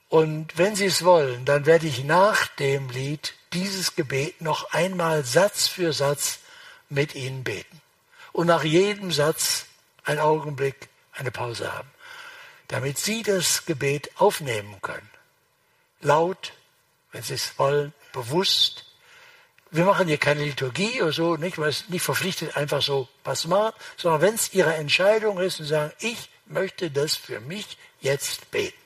Und 0.07 0.57
wenn 0.57 0.75
Sie 0.75 0.85
es 0.85 1.03
wollen, 1.03 1.43
dann 1.43 1.65
werde 1.65 1.87
ich 1.87 2.05
nach 2.05 2.47
dem 2.47 2.89
Lied 2.89 3.33
dieses 3.51 3.95
Gebet 3.95 4.41
noch 4.41 4.71
einmal 4.71 5.25
Satz 5.25 5.67
für 5.67 5.91
Satz 5.91 6.39
mit 6.87 7.15
Ihnen 7.15 7.43
beten 7.43 7.81
und 8.31 8.47
nach 8.47 8.63
jedem 8.63 9.11
Satz 9.11 9.65
einen 10.05 10.19
Augenblick 10.19 10.87
eine 11.11 11.31
Pause 11.31 11.73
haben, 11.73 11.91
damit 12.69 12.97
Sie 12.97 13.21
das 13.21 13.65
Gebet 13.65 14.11
aufnehmen 14.15 14.81
können. 14.81 15.09
Laut, 15.99 16.53
wenn 17.11 17.23
Sie 17.23 17.33
es 17.33 17.59
wollen, 17.59 17.93
bewusst. 18.13 18.84
Wir 19.75 19.83
machen 19.83 20.07
hier 20.07 20.17
keine 20.17 20.45
Liturgie 20.45 21.01
oder 21.01 21.11
so, 21.11 21.35
nicht, 21.35 21.57
weil 21.57 21.67
es 21.67 21.89
nicht 21.89 22.01
verpflichtet 22.01 22.55
einfach 22.55 22.81
so 22.81 23.09
was 23.25 23.45
machen, 23.45 23.73
sondern 23.97 24.21
wenn 24.21 24.35
es 24.35 24.53
Ihre 24.53 24.73
Entscheidung 24.73 25.37
ist 25.39 25.59
und 25.59 25.65
sagen, 25.65 25.91
ich 25.99 26.29
möchte 26.45 26.89
das 26.89 27.15
für 27.17 27.41
mich 27.41 27.77
jetzt 27.99 28.51
beten. 28.51 28.77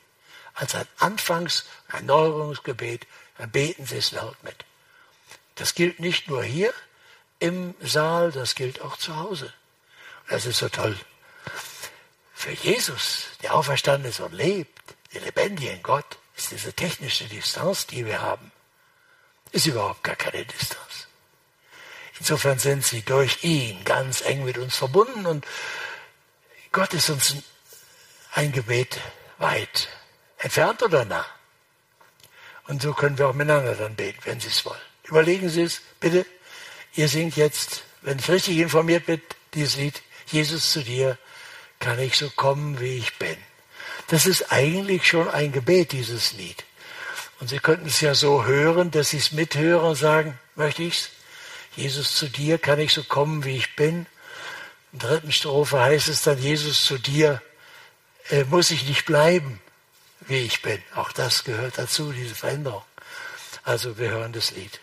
Als 0.55 0.73
ein 0.73 0.87
Anfangs-, 0.97 1.65
Erneuerungsgebet, 1.91 3.05
dann 3.37 3.51
beten 3.51 3.85
Sie 3.85 3.97
es 3.97 4.13
laut 4.13 4.43
mit. 4.43 4.55
Das 5.53 5.75
gilt 5.75 5.99
nicht 5.99 6.27
nur 6.27 6.43
hier, 6.43 6.73
im 7.37 7.75
Saal, 7.81 8.31
das 8.31 8.55
gilt 8.55 8.81
auch 8.81 8.97
zu 8.97 9.15
Hause. 9.15 9.53
Das 10.27 10.47
ist 10.47 10.57
so 10.57 10.69
toll. 10.69 10.97
Für 12.33 12.51
Jesus, 12.51 13.27
der 13.43 13.53
auferstanden 13.53 14.09
ist 14.09 14.21
und 14.21 14.33
lebt, 14.33 14.95
der 15.13 15.21
lebendige 15.21 15.77
Gott, 15.83 16.17
ist 16.35 16.49
diese 16.49 16.73
technische 16.73 17.25
Distanz, 17.25 17.85
die 17.85 18.07
wir 18.07 18.23
haben, 18.23 18.51
ist 19.51 19.65
überhaupt 19.65 20.03
gar 20.03 20.15
keine 20.15 20.45
Distanz. 20.45 21.07
Insofern 22.19 22.59
sind 22.59 22.85
sie 22.85 23.01
durch 23.01 23.43
ihn 23.43 23.83
ganz 23.85 24.21
eng 24.21 24.43
mit 24.43 24.57
uns 24.57 24.75
verbunden 24.75 25.25
und 25.25 25.45
Gott 26.71 26.93
ist 26.93 27.09
uns 27.09 27.35
ein 28.33 28.51
Gebet 28.51 28.99
weit 29.37 29.87
entfernt 30.37 30.83
oder 30.83 31.05
nah. 31.05 31.25
Und 32.67 32.81
so 32.81 32.93
können 32.93 33.17
wir 33.17 33.27
auch 33.27 33.33
miteinander 33.33 33.73
dann 33.73 33.95
beten, 33.95 34.19
wenn 34.25 34.39
Sie 34.39 34.49
es 34.49 34.63
wollen. 34.63 34.79
Überlegen 35.03 35.49
Sie 35.49 35.63
es, 35.63 35.81
bitte. 35.99 36.25
Ihr 36.93 37.07
singt 37.07 37.35
jetzt, 37.35 37.83
wenn 38.01 38.19
ich 38.19 38.29
richtig 38.29 38.57
informiert 38.57 39.07
bin, 39.07 39.21
dieses 39.55 39.75
Lied, 39.77 40.01
Jesus 40.27 40.71
zu 40.71 40.83
dir 40.83 41.17
kann 41.79 41.97
ich 41.99 42.15
so 42.15 42.29
kommen, 42.29 42.79
wie 42.79 42.97
ich 42.97 43.17
bin. 43.17 43.37
Das 44.07 44.27
ist 44.27 44.51
eigentlich 44.51 45.07
schon 45.07 45.27
ein 45.29 45.51
Gebet, 45.51 45.93
dieses 45.93 46.33
Lied. 46.33 46.63
Und 47.39 47.49
Sie 47.49 47.59
könnten 47.59 47.87
es 47.87 48.01
ja 48.01 48.15
so 48.15 48.45
hören, 48.45 48.91
dass 48.91 49.09
Sie 49.09 49.17
es 49.17 49.31
mithören 49.31 49.85
und 49.85 49.95
sagen, 49.95 50.37
möchte 50.55 50.83
ich's? 50.83 51.09
Jesus 51.75 52.15
zu 52.15 52.27
dir 52.27 52.57
kann 52.57 52.79
ich 52.79 52.93
so 52.93 53.03
kommen, 53.03 53.45
wie 53.45 53.55
ich 53.55 53.75
bin. 53.75 54.05
In 54.91 54.99
der 54.99 55.09
dritten 55.09 55.31
Strophe 55.31 55.79
heißt 55.79 56.09
es 56.09 56.23
dann, 56.23 56.37
Jesus 56.37 56.83
zu 56.83 56.97
dir 56.97 57.41
äh, 58.29 58.43
muss 58.45 58.71
ich 58.71 58.87
nicht 58.87 59.05
bleiben, 59.05 59.61
wie 60.27 60.39
ich 60.39 60.61
bin. 60.61 60.81
Auch 60.95 61.11
das 61.11 61.43
gehört 61.43 61.77
dazu, 61.77 62.11
diese 62.11 62.35
Veränderung. 62.35 62.83
Also 63.63 63.97
wir 63.97 64.09
hören 64.09 64.33
das 64.33 64.51
Lied. 64.51 64.79